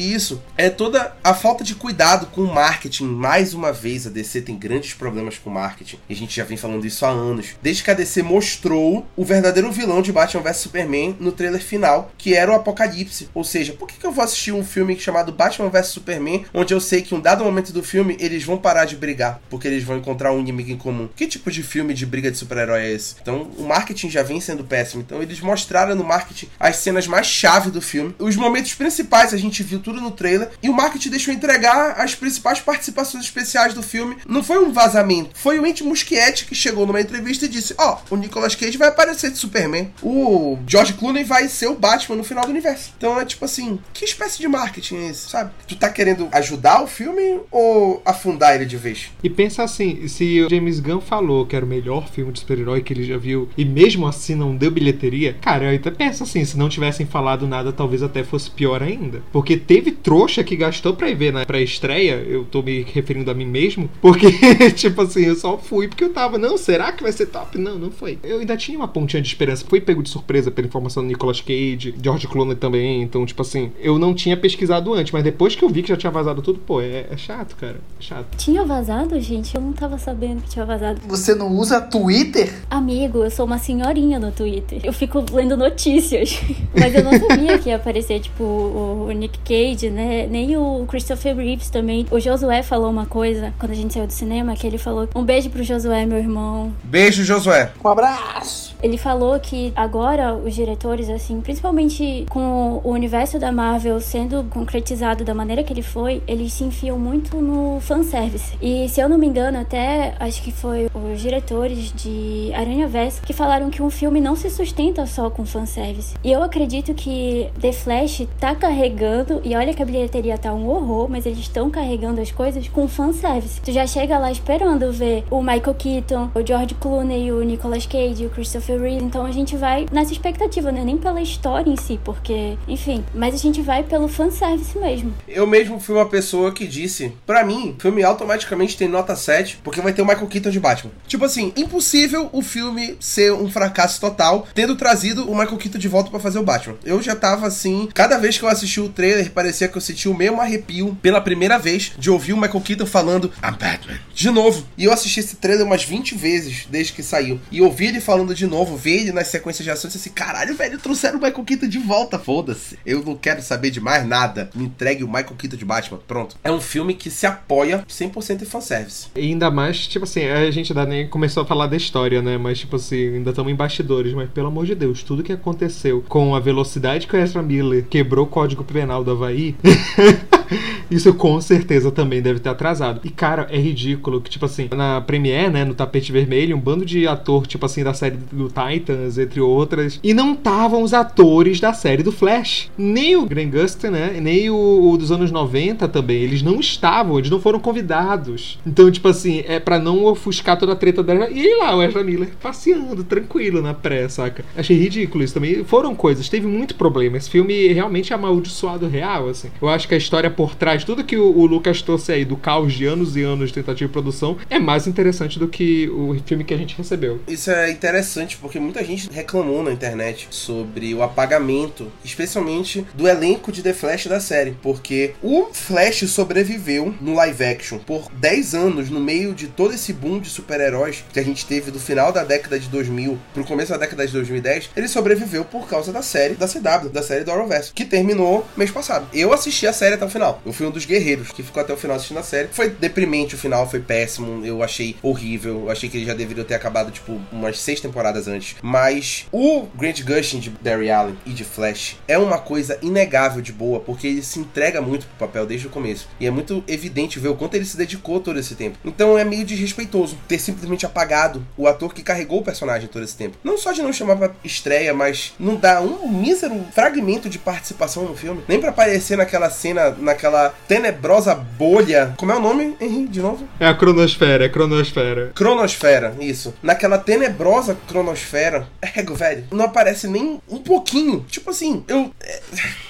isso, 0.00 0.42
é 0.56 0.70
toda 0.70 1.16
a 1.22 1.34
falta 1.34 1.64
de 1.64 1.74
cuidado 1.74 2.26
com 2.26 2.42
o 2.42 2.54
marketing, 2.54 3.06
mais 3.06 3.54
uma 3.54 3.72
vez 3.72 4.06
a 4.06 4.10
DC 4.10 4.42
tem 4.42 4.56
grandes 4.56 4.94
problemas 4.94 5.38
com 5.38 5.50
marketing, 5.50 5.63
e 6.08 6.12
a 6.12 6.16
gente 6.16 6.36
já 6.36 6.44
vem 6.44 6.56
falando 6.56 6.86
isso 6.86 7.04
há 7.04 7.10
anos, 7.10 7.56
desde 7.62 7.82
que 7.82 7.90
a 7.90 7.94
DC 7.94 8.22
mostrou 8.22 9.06
o 9.16 9.24
verdadeiro 9.24 9.70
vilão 9.70 10.02
de 10.02 10.12
Batman 10.12 10.42
vs 10.42 10.56
Superman 10.58 11.16
no 11.18 11.32
trailer 11.32 11.62
final, 11.62 12.12
que 12.18 12.34
era 12.34 12.50
o 12.50 12.54
Apocalipse. 12.54 13.28
Ou 13.34 13.44
seja, 13.44 13.72
por 13.72 13.88
que, 13.88 13.98
que 13.98 14.06
eu 14.06 14.12
vou 14.12 14.24
assistir 14.24 14.52
um 14.52 14.64
filme 14.64 14.98
chamado 14.98 15.32
Batman 15.32 15.68
vs 15.68 15.88
Superman, 15.88 16.44
onde 16.52 16.74
eu 16.74 16.80
sei 16.80 17.02
que 17.02 17.14
em 17.14 17.18
um 17.18 17.20
dado 17.20 17.44
momento 17.44 17.72
do 17.72 17.82
filme 17.82 18.16
eles 18.20 18.44
vão 18.44 18.58
parar 18.58 18.84
de 18.84 18.96
brigar, 18.96 19.40
porque 19.48 19.68
eles 19.68 19.84
vão 19.84 19.96
encontrar 19.96 20.32
um 20.32 20.40
inimigo 20.40 20.70
em 20.70 20.76
comum. 20.76 21.08
Que 21.14 21.26
tipo 21.26 21.50
de 21.50 21.62
filme 21.62 21.94
de 21.94 22.06
briga 22.06 22.30
de 22.30 22.36
super-herói 22.36 22.82
é 22.82 22.92
esse? 22.92 23.16
Então, 23.20 23.50
o 23.56 23.64
marketing 23.64 24.10
já 24.10 24.22
vem 24.22 24.40
sendo 24.40 24.64
péssimo. 24.64 25.02
Então, 25.02 25.22
eles 25.22 25.40
mostraram 25.40 25.94
no 25.94 26.04
marketing 26.04 26.48
as 26.58 26.76
cenas 26.76 27.06
mais 27.06 27.26
chave 27.26 27.70
do 27.70 27.80
filme. 27.80 28.14
Os 28.18 28.36
momentos 28.36 28.74
principais 28.74 29.32
a 29.32 29.36
gente 29.36 29.62
viu 29.62 29.78
tudo 29.78 30.00
no 30.00 30.10
trailer 30.10 30.50
e 30.62 30.68
o 30.68 30.72
marketing 30.74 31.10
deixou 31.10 31.32
entregar 31.32 32.00
as 32.00 32.14
principais 32.14 32.60
participações 32.60 33.24
especiais 33.24 33.74
do 33.74 33.82
filme. 33.82 34.16
Não 34.26 34.42
foi 34.42 34.58
um 34.58 34.72
vazamento, 34.72 35.30
foi 35.34 35.53
o 35.58 35.64
Andy 35.64 35.84
Muschietti 35.84 36.46
que 36.46 36.54
chegou 36.54 36.86
numa 36.86 37.00
entrevista 37.00 37.44
e 37.44 37.48
disse: 37.48 37.74
"Ó, 37.78 37.98
oh, 38.10 38.14
o 38.14 38.18
Nicolas 38.18 38.54
Cage 38.54 38.78
vai 38.78 38.88
aparecer 38.88 39.30
de 39.30 39.38
Superman. 39.38 39.90
O 40.02 40.58
George 40.66 40.94
Clooney 40.94 41.24
vai 41.24 41.48
ser 41.48 41.68
o 41.68 41.74
Batman 41.74 42.16
no 42.16 42.24
final 42.24 42.44
do 42.44 42.50
universo". 42.50 42.92
Então, 42.96 43.20
é 43.20 43.24
tipo 43.24 43.44
assim, 43.44 43.78
que 43.92 44.04
espécie 44.04 44.38
de 44.40 44.48
marketing 44.48 44.96
é 44.96 45.10
esse, 45.10 45.28
sabe? 45.28 45.52
Tu 45.66 45.76
tá 45.76 45.88
querendo 45.90 46.28
ajudar 46.32 46.82
o 46.82 46.86
filme 46.86 47.40
ou 47.50 48.02
afundar 48.04 48.54
ele 48.54 48.64
de 48.64 48.76
vez? 48.76 49.10
E 49.22 49.30
pensa 49.30 49.62
assim, 49.62 50.06
se 50.08 50.40
o 50.42 50.50
James 50.50 50.80
Gunn 50.80 51.00
falou 51.00 51.46
que 51.46 51.56
era 51.56 51.64
o 51.64 51.68
melhor 51.68 52.08
filme 52.08 52.32
de 52.32 52.40
super-herói 52.40 52.82
que 52.82 52.92
ele 52.92 53.04
já 53.04 53.16
viu 53.16 53.48
e 53.56 53.64
mesmo 53.64 54.06
assim 54.06 54.34
não 54.34 54.56
deu 54.56 54.70
bilheteria, 54.70 55.34
cara, 55.40 55.72
eu 55.72 55.76
até 55.76 55.90
penso 55.90 56.22
assim, 56.22 56.44
se 56.44 56.56
não 56.56 56.68
tivessem 56.68 57.06
falado 57.06 57.46
nada, 57.46 57.72
talvez 57.72 58.02
até 58.02 58.22
fosse 58.22 58.50
pior 58.50 58.82
ainda. 58.82 59.22
Porque 59.32 59.56
teve 59.56 59.92
trouxa 59.92 60.44
que 60.44 60.56
gastou 60.56 60.94
pra 60.94 61.10
ir 61.10 61.14
ver 61.14 61.32
na 61.32 61.44
pré-estreia, 61.44 62.14
eu 62.26 62.44
tô 62.44 62.62
me 62.62 62.82
referindo 62.82 63.30
a 63.30 63.34
mim 63.34 63.46
mesmo, 63.46 63.90
porque, 64.00 64.26
tipo 64.74 65.02
assim, 65.02 65.33
eu 65.34 65.40
só 65.40 65.58
fui 65.58 65.88
porque 65.88 66.04
eu 66.04 66.12
tava, 66.12 66.38
não, 66.38 66.56
será 66.56 66.92
que 66.92 67.02
vai 67.02 67.12
ser 67.12 67.26
top? 67.26 67.58
Não, 67.58 67.78
não 67.78 67.90
foi. 67.90 68.18
Eu 68.22 68.38
ainda 68.38 68.56
tinha 68.56 68.78
uma 68.78 68.88
pontinha 68.88 69.20
de 69.20 69.28
esperança, 69.28 69.64
fui 69.68 69.80
pego 69.80 70.02
de 70.02 70.08
surpresa 70.08 70.50
pela 70.50 70.66
informação 70.66 71.02
do 71.02 71.08
Nicolas 71.08 71.40
Cage, 71.40 71.94
George 72.00 72.26
Clooney 72.26 72.56
também, 72.56 73.02
então, 73.02 73.26
tipo 73.26 73.42
assim, 73.42 73.72
eu 73.80 73.98
não 73.98 74.14
tinha 74.14 74.36
pesquisado 74.36 74.92
antes, 74.94 75.12
mas 75.12 75.24
depois 75.24 75.54
que 75.54 75.64
eu 75.64 75.68
vi 75.68 75.82
que 75.82 75.88
já 75.88 75.96
tinha 75.96 76.10
vazado 76.10 76.40
tudo, 76.40 76.58
pô, 76.58 76.80
é, 76.80 77.06
é 77.10 77.16
chato, 77.16 77.56
cara, 77.56 77.76
é 77.98 78.02
chato. 78.02 78.36
Tinha 78.36 78.64
vazado, 78.64 79.18
gente? 79.20 79.54
Eu 79.54 79.60
não 79.60 79.72
tava 79.72 79.98
sabendo 79.98 80.42
que 80.42 80.50
tinha 80.50 80.64
vazado. 80.64 81.00
Você 81.06 81.34
não 81.34 81.52
usa 81.52 81.80
Twitter? 81.80 82.52
Amigo, 82.70 83.24
eu 83.24 83.30
sou 83.30 83.44
uma 83.46 83.58
senhorinha 83.58 84.18
no 84.18 84.30
Twitter. 84.30 84.80
Eu 84.82 84.92
fico 84.92 85.24
lendo 85.32 85.56
notícias. 85.56 86.40
Mas 86.78 86.94
eu 86.94 87.02
não 87.02 87.12
sabia 87.18 87.58
que 87.58 87.68
ia 87.68 87.76
aparecer, 87.76 88.20
tipo, 88.20 88.44
o 88.44 89.10
Nick 89.12 89.38
Cage, 89.38 89.90
né? 89.90 90.26
Nem 90.26 90.56
o 90.56 90.84
Christopher 90.86 91.36
Reeves 91.36 91.70
também. 91.70 92.06
O 92.10 92.20
Josué 92.20 92.62
falou 92.62 92.90
uma 92.90 93.06
coisa 93.06 93.52
quando 93.58 93.72
a 93.72 93.74
gente 93.74 93.94
saiu 93.94 94.06
do 94.06 94.12
cinema, 94.12 94.54
que 94.54 94.66
ele 94.66 94.78
falou: 94.78 95.08
Um 95.24 95.26
beijo 95.26 95.48
pro 95.48 95.64
Josué, 95.64 96.04
meu 96.04 96.18
irmão. 96.18 96.70
Beijo, 96.84 97.24
Josué. 97.24 97.70
Um 97.82 97.88
abraço. 97.88 98.73
Ele 98.84 98.98
falou 98.98 99.40
que 99.40 99.72
agora 99.74 100.34
os 100.34 100.54
diretores, 100.54 101.08
assim, 101.08 101.40
principalmente 101.40 102.26
com 102.28 102.82
o 102.84 102.90
universo 102.90 103.38
da 103.38 103.50
Marvel 103.50 103.98
sendo 103.98 104.44
concretizado 104.50 105.24
da 105.24 105.32
maneira 105.32 105.64
que 105.64 105.72
ele 105.72 105.80
foi, 105.80 106.22
eles 106.28 106.52
se 106.52 106.64
enfiam 106.64 106.98
muito 106.98 107.38
no 107.38 107.80
fanservice. 107.80 108.52
E 108.60 108.86
se 108.90 109.00
eu 109.00 109.08
não 109.08 109.16
me 109.16 109.26
engano, 109.26 109.58
até 109.58 110.14
acho 110.20 110.42
que 110.42 110.52
foi 110.52 110.90
os 110.92 111.18
diretores 111.18 111.94
de 111.94 112.52
Aranha 112.54 112.86
Verso 112.86 113.22
que 113.22 113.32
falaram 113.32 113.70
que 113.70 113.80
um 113.80 113.88
filme 113.88 114.20
não 114.20 114.36
se 114.36 114.50
sustenta 114.50 115.06
só 115.06 115.30
com 115.30 115.46
fanservice. 115.46 116.14
E 116.22 116.30
eu 116.30 116.42
acredito 116.42 116.92
que 116.92 117.48
The 117.58 117.72
Flash 117.72 118.28
tá 118.38 118.54
carregando, 118.54 119.40
e 119.44 119.56
olha 119.56 119.72
que 119.72 119.82
a 119.82 119.86
bilheteria 119.86 120.36
tá 120.36 120.52
um 120.52 120.68
horror, 120.68 121.08
mas 121.08 121.24
eles 121.24 121.38
estão 121.38 121.70
carregando 121.70 122.20
as 122.20 122.30
coisas 122.30 122.68
com 122.68 122.86
fanservice. 122.86 123.62
Tu 123.62 123.72
já 123.72 123.86
chega 123.86 124.18
lá 124.18 124.30
esperando 124.30 124.92
ver 124.92 125.24
o 125.30 125.40
Michael 125.40 125.74
Keaton, 125.74 126.28
o 126.34 126.46
George 126.46 126.74
Clooney, 126.74 127.32
o 127.32 127.42
Nicolas 127.42 127.86
Cage, 127.86 128.26
o 128.26 128.30
Christopher 128.30 128.73
Reeve. 128.78 129.04
Então 129.04 129.24
a 129.24 129.32
gente 129.32 129.56
vai 129.56 129.86
nessa 129.92 130.12
expectativa, 130.12 130.70
né? 130.70 130.82
Nem 130.84 130.96
pela 130.96 131.20
história 131.20 131.70
em 131.70 131.76
si, 131.76 131.98
porque, 132.04 132.56
enfim, 132.66 133.04
mas 133.14 133.34
a 133.34 133.38
gente 133.38 133.60
vai 133.62 133.82
pelo 133.82 134.08
fanservice 134.08 134.78
mesmo. 134.78 135.12
Eu 135.28 135.46
mesmo 135.46 135.80
fui 135.80 135.94
uma 135.94 136.08
pessoa 136.08 136.52
que 136.52 136.66
disse, 136.66 137.12
para 137.26 137.44
mim, 137.44 137.74
o 137.78 137.80
filme 137.80 138.02
automaticamente 138.02 138.76
tem 138.76 138.88
nota 138.88 139.14
7, 139.16 139.60
porque 139.62 139.80
vai 139.80 139.92
ter 139.92 140.02
o 140.02 140.06
Michael 140.06 140.26
Keaton 140.26 140.50
de 140.50 140.60
Batman. 140.60 140.92
Tipo 141.06 141.24
assim, 141.24 141.52
impossível 141.56 142.28
o 142.32 142.42
filme 142.42 142.96
ser 143.00 143.32
um 143.32 143.50
fracasso 143.50 144.00
total, 144.00 144.46
tendo 144.54 144.76
trazido 144.76 145.30
o 145.30 145.36
Michael 145.36 145.56
Keaton 145.56 145.78
de 145.78 145.88
volta 145.88 146.10
para 146.10 146.20
fazer 146.20 146.38
o 146.38 146.44
Batman. 146.44 146.76
Eu 146.84 147.02
já 147.02 147.14
tava 147.14 147.46
assim, 147.46 147.88
cada 147.92 148.18
vez 148.18 148.38
que 148.38 148.44
eu 148.44 148.48
assisti 148.48 148.80
o 148.80 148.88
trailer, 148.88 149.30
parecia 149.30 149.68
que 149.68 149.76
eu 149.76 149.80
sentia 149.80 150.10
o 150.10 150.16
mesmo 150.16 150.40
arrepio 150.40 150.96
pela 151.02 151.20
primeira 151.20 151.58
vez 151.58 151.92
de 151.98 152.10
ouvir 152.10 152.32
o 152.32 152.36
Michael 152.36 152.60
Keaton 152.60 152.86
falando 152.86 153.32
I'm 153.42 153.56
Batman. 153.58 153.98
De 154.14 154.30
novo. 154.30 154.64
E 154.78 154.84
eu 154.84 154.92
assisti 154.92 155.20
esse 155.20 155.36
trailer 155.36 155.66
umas 155.66 155.84
20 155.84 156.14
vezes 156.14 156.66
desde 156.70 156.92
que 156.92 157.02
saiu. 157.02 157.40
E 157.50 157.60
ouvi 157.60 157.86
ele 157.86 158.00
falando 158.00 158.34
de 158.34 158.46
novo, 158.46 158.63
ver 158.64 159.00
ele 159.00 159.12
nas 159.12 159.28
sequências 159.28 159.64
de 159.64 159.70
ações 159.70 159.94
e 159.94 159.98
assim, 159.98 160.10
caralho, 160.10 160.54
velho, 160.54 160.78
trouxeram 160.78 161.18
o 161.18 161.22
Michael 161.22 161.44
Keaton 161.44 161.68
de 161.68 161.78
volta, 161.78 162.18
foda-se. 162.18 162.78
Eu 162.84 163.02
não 163.02 163.16
quero 163.16 163.42
saber 163.42 163.70
de 163.70 163.80
mais 163.80 164.06
nada. 164.06 164.50
Me 164.54 164.64
entregue 164.64 165.04
o 165.04 165.06
Michael 165.06 165.34
Keaton 165.36 165.56
de 165.56 165.64
Batman. 165.64 165.98
Pronto. 166.06 166.36
É 166.42 166.50
um 166.50 166.60
filme 166.60 166.94
que 166.94 167.10
se 167.10 167.26
apoia 167.26 167.84
100% 167.88 168.42
em 168.42 168.44
fanservice. 168.44 169.08
E 169.14 169.20
ainda 169.20 169.50
mais, 169.50 169.86
tipo 169.86 170.04
assim, 170.04 170.24
a 170.24 170.50
gente 170.50 170.72
ainda 170.72 170.86
nem 170.86 171.08
começou 171.08 171.42
a 171.42 171.46
falar 171.46 171.66
da 171.66 171.76
história, 171.76 172.22
né? 172.22 172.38
Mas, 172.38 172.58
tipo 172.58 172.76
assim, 172.76 173.14
ainda 173.14 173.30
estamos 173.30 173.52
em 173.52 173.56
bastidores. 173.56 174.12
Mas, 174.14 174.30
pelo 174.30 174.48
amor 174.48 174.66
de 174.66 174.74
Deus, 174.74 175.02
tudo 175.02 175.22
que 175.22 175.32
aconteceu 175.32 176.04
com 176.08 176.34
a 176.34 176.40
velocidade 176.40 177.06
que 177.06 177.16
o 177.16 177.18
Ezra 177.18 177.42
Miller 177.42 177.84
quebrou 177.88 178.26
o 178.26 178.28
código 178.28 178.64
penal 178.64 179.04
do 179.04 179.10
Havaí. 179.10 179.56
Isso 180.90 181.12
com 181.14 181.40
certeza 181.40 181.90
também 181.90 182.22
deve 182.22 182.40
ter 182.40 182.48
atrasado. 182.48 183.00
E, 183.04 183.10
cara, 183.10 183.46
é 183.50 183.58
ridículo 183.58 184.20
que, 184.20 184.30
tipo 184.30 184.44
assim, 184.44 184.68
na 184.74 185.00
Premiere, 185.00 185.52
né, 185.52 185.64
no 185.64 185.74
tapete 185.74 186.12
vermelho, 186.12 186.56
um 186.56 186.60
bando 186.60 186.84
de 186.84 187.06
ator, 187.06 187.46
tipo 187.46 187.66
assim, 187.66 187.82
da 187.82 187.94
série 187.94 188.16
do 188.32 188.48
Titans, 188.48 189.18
entre 189.18 189.40
outras, 189.40 190.00
e 190.02 190.14
não 190.14 190.32
estavam 190.32 190.82
os 190.82 190.92
atores 190.92 191.60
da 191.60 191.72
série 191.72 192.02
do 192.02 192.12
Flash. 192.12 192.70
Nem 192.76 193.16
o 193.16 193.26
Grant 193.26 193.50
Gustin, 193.50 193.88
né, 193.88 194.18
nem 194.20 194.50
o, 194.50 194.90
o, 194.90 194.96
dos 194.96 195.10
anos 195.10 195.30
90 195.30 195.88
também. 195.88 196.22
Eles 196.22 196.42
não 196.42 196.60
estavam, 196.60 197.18
eles 197.18 197.30
não 197.30 197.40
foram 197.40 197.58
convidados. 197.58 198.58
Então, 198.66 198.90
tipo 198.90 199.08
assim, 199.08 199.44
é 199.46 199.58
para 199.58 199.78
não 199.78 200.04
ofuscar 200.04 200.58
toda 200.58 200.72
a 200.72 200.76
treta 200.76 201.02
dela. 201.02 201.28
E 201.30 201.58
lá, 201.58 201.76
o 201.76 201.82
Ezra 201.82 202.02
Miller 202.02 202.30
passeando, 202.40 203.04
tranquilo 203.04 203.62
na 203.62 203.74
pré, 203.74 204.08
saca? 204.08 204.44
Achei 204.56 204.76
ridículo 204.76 205.24
isso 205.24 205.34
também. 205.34 205.64
Foram 205.64 205.94
coisas, 205.94 206.28
teve 206.28 206.46
muito 206.46 206.74
problema. 206.74 207.16
Esse 207.16 207.30
filme 207.30 207.68
realmente 207.68 208.12
é 208.12 208.16
amaldiçoado 208.16 208.86
real, 208.86 209.28
assim. 209.28 209.50
Eu 209.60 209.68
acho 209.68 209.88
que 209.88 209.94
a 209.94 209.98
história 209.98 210.30
por 210.34 210.54
trás, 210.54 210.84
tudo 210.84 211.04
que 211.04 211.16
o, 211.16 211.36
o 211.36 211.46
Lucas 211.46 211.82
trouxe 211.82 212.12
aí 212.12 212.24
do 212.24 212.36
caos 212.36 212.72
de 212.72 212.86
anos 212.86 213.16
e 213.16 213.22
anos 213.22 213.48
de 213.48 213.54
tentativa 213.54 213.88
de 213.88 213.92
produção, 213.92 214.36
é 214.50 214.58
mais 214.58 214.86
interessante 214.86 215.38
do 215.38 215.48
que 215.48 215.88
o 215.88 216.16
filme 216.26 216.44
que 216.44 216.54
a 216.54 216.56
gente 216.56 216.76
recebeu. 216.76 217.20
Isso 217.28 217.50
é 217.50 217.70
interessante 217.70 218.36
porque 218.36 218.58
muita 218.58 218.84
gente 218.84 219.10
reclamou 219.10 219.62
na 219.62 219.72
internet 219.72 220.28
sobre 220.30 220.94
o 220.94 221.02
apagamento, 221.02 221.90
especialmente 222.04 222.86
do 222.94 223.08
elenco 223.08 223.52
de 223.52 223.62
The 223.62 223.72
Flash 223.72 224.06
da 224.06 224.20
série, 224.20 224.56
porque 224.62 225.14
o 225.22 225.48
Flash 225.52 226.08
sobreviveu 226.10 226.94
no 227.00 227.14
live 227.14 227.44
action 227.44 227.78
por 227.78 228.10
10 228.12 228.54
anos 228.54 228.90
no 228.90 229.00
meio 229.00 229.34
de 229.34 229.48
todo 229.48 229.74
esse 229.74 229.92
boom 229.92 230.18
de 230.18 230.28
super-heróis 230.28 231.04
que 231.12 231.20
a 231.20 231.24
gente 231.24 231.46
teve 231.46 231.70
do 231.70 231.78
final 231.78 232.12
da 232.12 232.24
década 232.24 232.58
de 232.58 232.68
2000 232.68 233.18
pro 233.32 233.44
começo 233.44 233.72
da 233.72 233.78
década 233.78 234.06
de 234.06 234.12
2010. 234.12 234.70
Ele 234.76 234.88
sobreviveu 234.88 235.44
por 235.44 235.68
causa 235.68 235.92
da 235.92 236.02
série 236.02 236.34
da 236.34 236.48
CW, 236.48 236.88
da 236.92 237.02
série 237.02 237.24
do 237.24 237.30
Arrowverse, 237.30 237.72
que 237.72 237.84
terminou 237.84 238.46
mês 238.56 238.70
passado. 238.70 239.06
Eu 239.12 239.32
assisti 239.32 239.66
a 239.66 239.72
série 239.72 239.94
até 239.94 240.04
o 240.04 240.10
final. 240.10 240.23
Eu 240.44 240.52
fui 240.52 240.66
um 240.66 240.70
dos 240.70 240.84
guerreiros 240.84 241.30
que 241.30 241.42
ficou 241.42 241.62
até 241.62 241.72
o 241.72 241.76
final 241.76 241.96
assistindo 241.96 242.18
a 242.18 242.22
série. 242.22 242.48
Foi 242.48 242.70
deprimente 242.70 243.34
o 243.34 243.38
final, 243.38 243.68
foi 243.68 243.80
péssimo. 243.80 244.44
Eu 244.44 244.62
achei 244.62 244.96
horrível. 245.02 245.64
Eu 245.64 245.70
achei 245.70 245.88
que 245.88 245.96
ele 245.96 246.06
já 246.06 246.14
deveria 246.14 246.44
ter 246.44 246.54
acabado, 246.54 246.90
tipo, 246.90 247.20
umas 247.32 247.58
seis 247.58 247.80
temporadas 247.80 248.28
antes. 248.28 248.56
Mas 248.62 249.26
o 249.32 249.66
Grant 249.74 250.02
Gustin 250.02 250.38
de 250.38 250.50
Barry 250.50 250.90
Allen 250.90 251.16
e 251.26 251.30
de 251.30 251.44
Flash 251.44 251.96
é 252.06 252.16
uma 252.18 252.38
coisa 252.38 252.78
inegável 252.82 253.42
de 253.42 253.52
boa, 253.52 253.80
porque 253.80 254.06
ele 254.06 254.22
se 254.22 254.38
entrega 254.38 254.80
muito 254.80 255.06
pro 255.06 255.26
papel 255.26 255.46
desde 255.46 255.66
o 255.66 255.70
começo. 255.70 256.08
E 256.20 256.26
é 256.26 256.30
muito 256.30 256.62
evidente 256.66 257.18
ver 257.18 257.28
o 257.28 257.36
quanto 257.36 257.54
ele 257.54 257.64
se 257.64 257.76
dedicou 257.76 258.20
todo 258.20 258.38
esse 258.38 258.54
tempo. 258.54 258.78
Então 258.84 259.18
é 259.18 259.24
meio 259.24 259.44
desrespeitoso 259.44 260.16
ter 260.28 260.38
simplesmente 260.38 260.86
apagado 260.86 261.44
o 261.56 261.66
ator 261.66 261.92
que 261.92 262.02
carregou 262.02 262.40
o 262.40 262.44
personagem 262.44 262.88
todo 262.88 263.04
esse 263.04 263.16
tempo. 263.16 263.36
Não 263.42 263.58
só 263.58 263.72
de 263.72 263.82
não 263.82 263.92
chamar 263.92 264.16
pra 264.16 264.30
estreia, 264.42 264.94
mas 264.94 265.32
não 265.38 265.56
dar 265.56 265.82
um 265.82 266.08
mísero 266.08 266.64
fragmento 266.72 267.28
de 267.28 267.38
participação 267.38 268.04
no 268.04 268.16
filme. 268.16 268.42
Nem 268.48 268.60
para 268.60 268.70
aparecer 268.70 269.16
naquela 269.16 269.50
cena, 269.50 269.90
naquela 270.14 270.54
tenebrosa 270.68 271.34
bolha. 271.34 272.14
Como 272.16 272.32
é 272.32 272.36
o 272.36 272.40
nome, 272.40 272.76
Henrique, 272.80 273.08
de 273.08 273.20
novo? 273.20 273.46
É 273.58 273.66
a 273.66 273.74
cronosfera, 273.74 274.44
é 274.44 274.46
a 274.46 274.50
cronosfera. 274.50 275.32
Cronosfera, 275.34 276.16
isso. 276.20 276.54
Naquela 276.62 276.98
tenebrosa 276.98 277.76
cronosfera. 277.88 278.68
Ego, 278.96 279.14
velho, 279.14 279.44
não 279.50 279.64
aparece 279.64 280.06
nem 280.06 280.40
um 280.48 280.58
pouquinho. 280.58 281.24
Tipo 281.28 281.50
assim, 281.50 281.84
eu. 281.88 282.10
É, 282.20 282.40